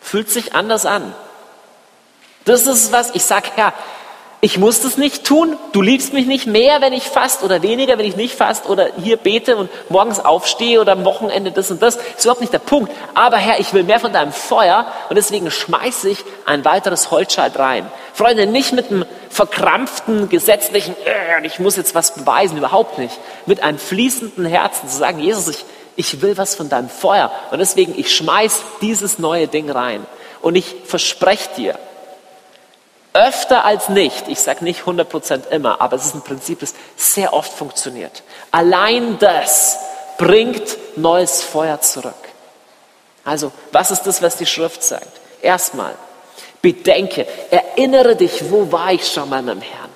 Fühlt 0.00 0.28
sich 0.28 0.56
anders 0.56 0.86
an. 0.86 1.14
Das 2.44 2.66
ist 2.66 2.90
was, 2.90 3.14
ich 3.14 3.22
sage, 3.22 3.50
Herr, 3.54 3.74
ich 4.40 4.56
muss 4.56 4.82
das 4.82 4.96
nicht 4.96 5.24
tun. 5.24 5.56
Du 5.72 5.82
liebst 5.82 6.12
mich 6.12 6.26
nicht 6.26 6.46
mehr, 6.46 6.80
wenn 6.80 6.92
ich 6.92 7.04
fast 7.04 7.42
oder 7.42 7.62
weniger, 7.62 7.98
wenn 7.98 8.06
ich 8.06 8.14
nicht 8.14 8.36
fast 8.36 8.68
oder 8.68 8.88
hier 9.02 9.16
bete 9.16 9.56
und 9.56 9.68
morgens 9.88 10.20
aufstehe 10.20 10.80
oder 10.80 10.92
am 10.92 11.04
Wochenende 11.04 11.50
das 11.50 11.72
und 11.72 11.82
das. 11.82 11.96
Ist 11.96 12.24
überhaupt 12.24 12.40
nicht 12.40 12.52
der 12.52 12.60
Punkt. 12.60 12.92
Aber 13.14 13.36
Herr, 13.36 13.58
ich 13.58 13.72
will 13.72 13.82
mehr 13.82 13.98
von 13.98 14.12
deinem 14.12 14.32
Feuer 14.32 14.86
und 15.08 15.16
deswegen 15.16 15.50
schmeiße 15.50 16.08
ich 16.08 16.24
ein 16.46 16.64
weiteres 16.64 17.10
Holzscheit 17.10 17.58
rein. 17.58 17.90
Freunde, 18.14 18.46
nicht 18.46 18.72
mit 18.72 18.90
einem 18.90 19.04
verkrampften, 19.28 20.28
gesetzlichen, 20.28 20.94
äh, 21.04 21.44
ich 21.44 21.58
muss 21.58 21.76
jetzt 21.76 21.96
was 21.96 22.14
beweisen, 22.14 22.58
überhaupt 22.58 22.98
nicht. 22.98 23.18
Mit 23.46 23.64
einem 23.64 23.78
fließenden 23.78 24.46
Herzen 24.46 24.88
zu 24.88 24.96
sagen, 24.96 25.18
Jesus, 25.18 25.48
ich, 25.48 25.64
ich 25.96 26.22
will 26.22 26.38
was 26.38 26.54
von 26.54 26.68
deinem 26.68 26.88
Feuer 26.88 27.32
und 27.50 27.58
deswegen, 27.58 27.98
ich 27.98 28.14
schmeiß 28.14 28.62
dieses 28.82 29.18
neue 29.18 29.48
Ding 29.48 29.68
rein. 29.68 30.06
Und 30.40 30.54
ich 30.54 30.76
verspreche 30.84 31.48
dir, 31.56 31.78
öfter 33.12 33.64
als 33.64 33.88
nicht, 33.88 34.28
ich 34.28 34.40
sage 34.40 34.64
nicht 34.64 34.82
100% 34.82 35.48
immer, 35.48 35.80
aber 35.80 35.96
es 35.96 36.06
ist 36.06 36.14
ein 36.14 36.22
Prinzip, 36.22 36.60
das 36.60 36.74
sehr 36.96 37.32
oft 37.32 37.52
funktioniert. 37.52 38.22
Allein 38.50 39.18
das 39.18 39.78
bringt 40.18 40.76
neues 40.96 41.42
Feuer 41.42 41.80
zurück. 41.80 42.14
Also, 43.24 43.52
was 43.72 43.90
ist 43.90 44.02
das, 44.02 44.22
was 44.22 44.36
die 44.36 44.46
Schrift 44.46 44.82
sagt? 44.82 45.20
Erstmal, 45.42 45.94
bedenke, 46.62 47.26
erinnere 47.50 48.16
dich, 48.16 48.50
wo 48.50 48.70
war 48.72 48.92
ich 48.92 49.06
schon 49.06 49.28
mal 49.28 49.42
mit 49.42 49.56
dem 49.56 49.60
Herrn? 49.62 49.90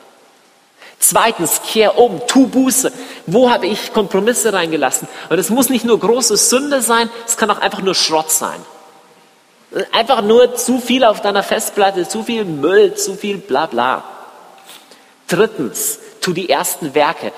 Zweitens, 0.99 1.61
kehr 1.67 1.99
um, 1.99 2.21
tu 2.29 2.47
Buße. 2.47 2.93
Wo 3.27 3.51
habe 3.51 3.67
ich 3.67 3.93
Kompromisse 3.93 4.53
reingelassen? 4.53 5.09
Und 5.31 5.39
es 5.39 5.51
muss 5.51 5.69
nicht 5.69 5.85
nur 5.85 5.99
große 5.99 6.37
Sünde 6.37 6.81
sein, 6.81 7.11
es 7.27 7.37
kann 7.37 7.51
auch 7.51 7.59
einfach 7.59 7.83
nur 7.83 7.97
Schrott 7.97 8.31
sein. 8.31 8.61
Einfach 9.93 10.23
nur 10.23 10.55
zu 10.55 10.79
viel 10.79 11.05
auf 11.05 11.23
deiner 11.23 11.43
Festplatte, 11.43 12.07
zu 12.07 12.23
viel 12.23 12.45
Müll, 12.45 12.95
zu 12.95 13.14
viel 13.14 13.39
bla 13.39 13.66
bla. 13.66 14.05
Drittens, 15.29 15.99
tu 16.20 16.33
die 16.33 16.51
ersten 16.51 16.95
Werke. 16.95 17.33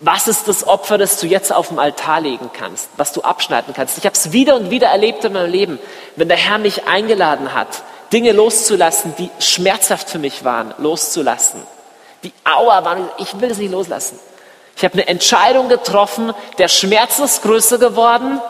Was 0.00 0.28
ist 0.28 0.48
das 0.48 0.66
Opfer, 0.66 0.98
das 0.98 1.18
du 1.20 1.26
jetzt 1.26 1.52
auf 1.52 1.68
dem 1.68 1.78
Altar 1.78 2.20
legen 2.20 2.50
kannst, 2.52 2.88
was 2.96 3.12
du 3.12 3.22
abschneiden 3.22 3.72
kannst? 3.74 3.96
Ich 3.96 4.04
habe 4.04 4.14
es 4.14 4.32
wieder 4.32 4.56
und 4.56 4.70
wieder 4.70 4.88
erlebt 4.88 5.24
in 5.24 5.32
meinem 5.32 5.50
Leben, 5.50 5.78
wenn 6.16 6.28
der 6.28 6.36
Herr 6.36 6.58
mich 6.58 6.86
eingeladen 6.86 7.54
hat, 7.54 7.82
Dinge 8.12 8.32
loszulassen, 8.32 9.14
die 9.16 9.30
schmerzhaft 9.38 10.10
für 10.10 10.18
mich 10.18 10.44
waren, 10.44 10.74
loszulassen. 10.78 11.62
Die 12.24 12.32
Aua 12.44 12.84
waren, 12.84 13.08
ich 13.18 13.40
will 13.40 13.50
es 13.50 13.58
nicht 13.58 13.72
loslassen. 13.72 14.18
Ich 14.76 14.84
habe 14.84 14.94
eine 14.94 15.08
Entscheidung 15.08 15.68
getroffen, 15.68 16.34
der 16.58 16.68
Schmerz 16.68 17.18
ist 17.18 17.42
größer 17.42 17.78
geworden, 17.78 18.40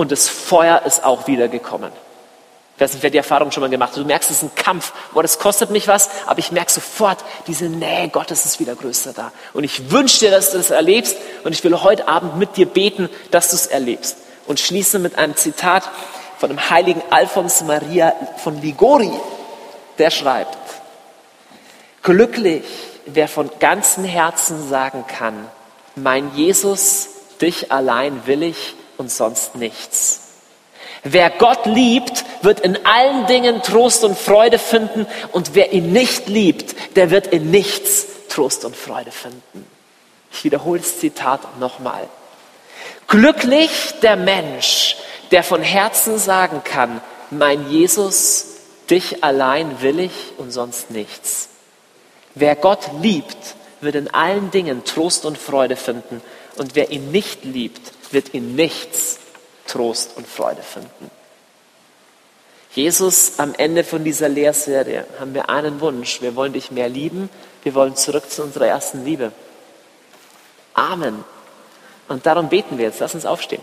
und 0.00 0.10
das 0.10 0.30
Feuer 0.30 0.80
ist 0.86 1.04
auch 1.04 1.26
wieder 1.26 1.48
gekommen. 1.48 1.92
Ich 2.74 2.80
weiß 2.80 2.94
nicht, 2.94 3.02
wer 3.02 3.10
die 3.10 3.18
Erfahrung 3.18 3.52
schon 3.52 3.60
mal 3.60 3.68
gemacht 3.68 3.90
hat. 3.90 3.98
Du 3.98 4.06
merkst, 4.06 4.30
es 4.30 4.38
ist 4.38 4.42
ein 4.44 4.54
Kampf. 4.54 4.94
Boah, 5.12 5.20
das 5.20 5.38
kostet 5.38 5.68
mich 5.68 5.88
was, 5.88 6.08
aber 6.24 6.38
ich 6.38 6.52
merke 6.52 6.72
sofort, 6.72 7.18
diese 7.46 7.66
Nähe 7.66 8.08
Gottes 8.08 8.46
ist 8.46 8.58
wieder 8.60 8.74
größer 8.74 9.12
da. 9.12 9.30
Und 9.52 9.64
ich 9.64 9.90
wünsche 9.90 10.20
dir, 10.20 10.30
dass 10.30 10.52
du 10.52 10.56
das 10.56 10.70
erlebst. 10.70 11.18
Und 11.44 11.52
ich 11.52 11.62
will 11.64 11.82
heute 11.82 12.08
Abend 12.08 12.38
mit 12.38 12.56
dir 12.56 12.64
beten, 12.64 13.10
dass 13.30 13.50
du 13.50 13.56
es 13.56 13.66
erlebst. 13.66 14.16
Und 14.46 14.58
schließe 14.58 14.98
mit 14.98 15.18
einem 15.18 15.36
Zitat 15.36 15.82
von 16.38 16.48
dem 16.48 16.70
heiligen 16.70 17.02
Alphons 17.10 17.60
Maria 17.64 18.14
von 18.38 18.58
Ligori. 18.62 19.12
Der 19.98 20.10
schreibt, 20.10 20.56
Glücklich, 22.02 22.64
wer 23.04 23.28
von 23.28 23.50
ganzem 23.60 24.04
Herzen 24.04 24.66
sagen 24.66 25.04
kann, 25.06 25.46
mein 25.94 26.34
Jesus, 26.34 27.10
dich 27.42 27.70
allein 27.70 28.26
will 28.26 28.42
ich 28.42 28.76
und 29.00 29.10
sonst 29.10 29.56
nichts. 29.56 30.20
Wer 31.02 31.30
Gott 31.30 31.64
liebt, 31.64 32.24
wird 32.42 32.60
in 32.60 32.84
allen 32.84 33.26
Dingen 33.26 33.62
Trost 33.62 34.04
und 34.04 34.16
Freude 34.16 34.58
finden 34.58 35.06
und 35.32 35.54
wer 35.54 35.72
ihn 35.72 35.92
nicht 35.92 36.28
liebt, 36.28 36.96
der 36.96 37.10
wird 37.10 37.28
in 37.28 37.50
nichts 37.50 38.06
Trost 38.28 38.64
und 38.64 38.76
Freude 38.76 39.10
finden. 39.10 39.66
Ich 40.30 40.44
wiederhole 40.44 40.80
das 40.80 41.00
Zitat 41.00 41.58
nochmal. 41.58 42.08
Glücklich 43.08 43.70
der 44.02 44.16
Mensch, 44.16 44.96
der 45.30 45.42
von 45.42 45.62
Herzen 45.62 46.18
sagen 46.18 46.62
kann, 46.62 47.00
mein 47.30 47.70
Jesus, 47.70 48.46
dich 48.90 49.24
allein 49.24 49.80
will 49.80 49.98
ich 50.00 50.12
und 50.36 50.50
sonst 50.50 50.90
nichts. 50.90 51.48
Wer 52.34 52.54
Gott 52.54 52.90
liebt, 53.00 53.56
wird 53.80 53.94
in 53.94 54.12
allen 54.12 54.50
Dingen 54.50 54.84
Trost 54.84 55.24
und 55.24 55.38
Freude 55.38 55.76
finden 55.76 56.20
und 56.56 56.74
wer 56.74 56.90
ihn 56.90 57.10
nicht 57.10 57.44
liebt, 57.44 57.92
wird 58.10 58.30
in 58.30 58.54
nichts 58.54 59.18
Trost 59.66 60.16
und 60.16 60.26
Freude 60.26 60.62
finden. 60.62 61.10
Jesus, 62.74 63.38
am 63.38 63.54
Ende 63.54 63.82
von 63.82 64.04
dieser 64.04 64.28
Lehrserie 64.28 65.04
haben 65.18 65.34
wir 65.34 65.48
einen 65.48 65.80
Wunsch. 65.80 66.22
Wir 66.22 66.36
wollen 66.36 66.52
dich 66.52 66.70
mehr 66.70 66.88
lieben. 66.88 67.28
Wir 67.62 67.74
wollen 67.74 67.96
zurück 67.96 68.30
zu 68.30 68.42
unserer 68.42 68.66
ersten 68.66 69.04
Liebe. 69.04 69.32
Amen. 70.74 71.24
Und 72.08 72.26
darum 72.26 72.48
beten 72.48 72.78
wir 72.78 72.86
jetzt. 72.86 73.00
Lass 73.00 73.14
uns 73.14 73.26
aufstehen. 73.26 73.62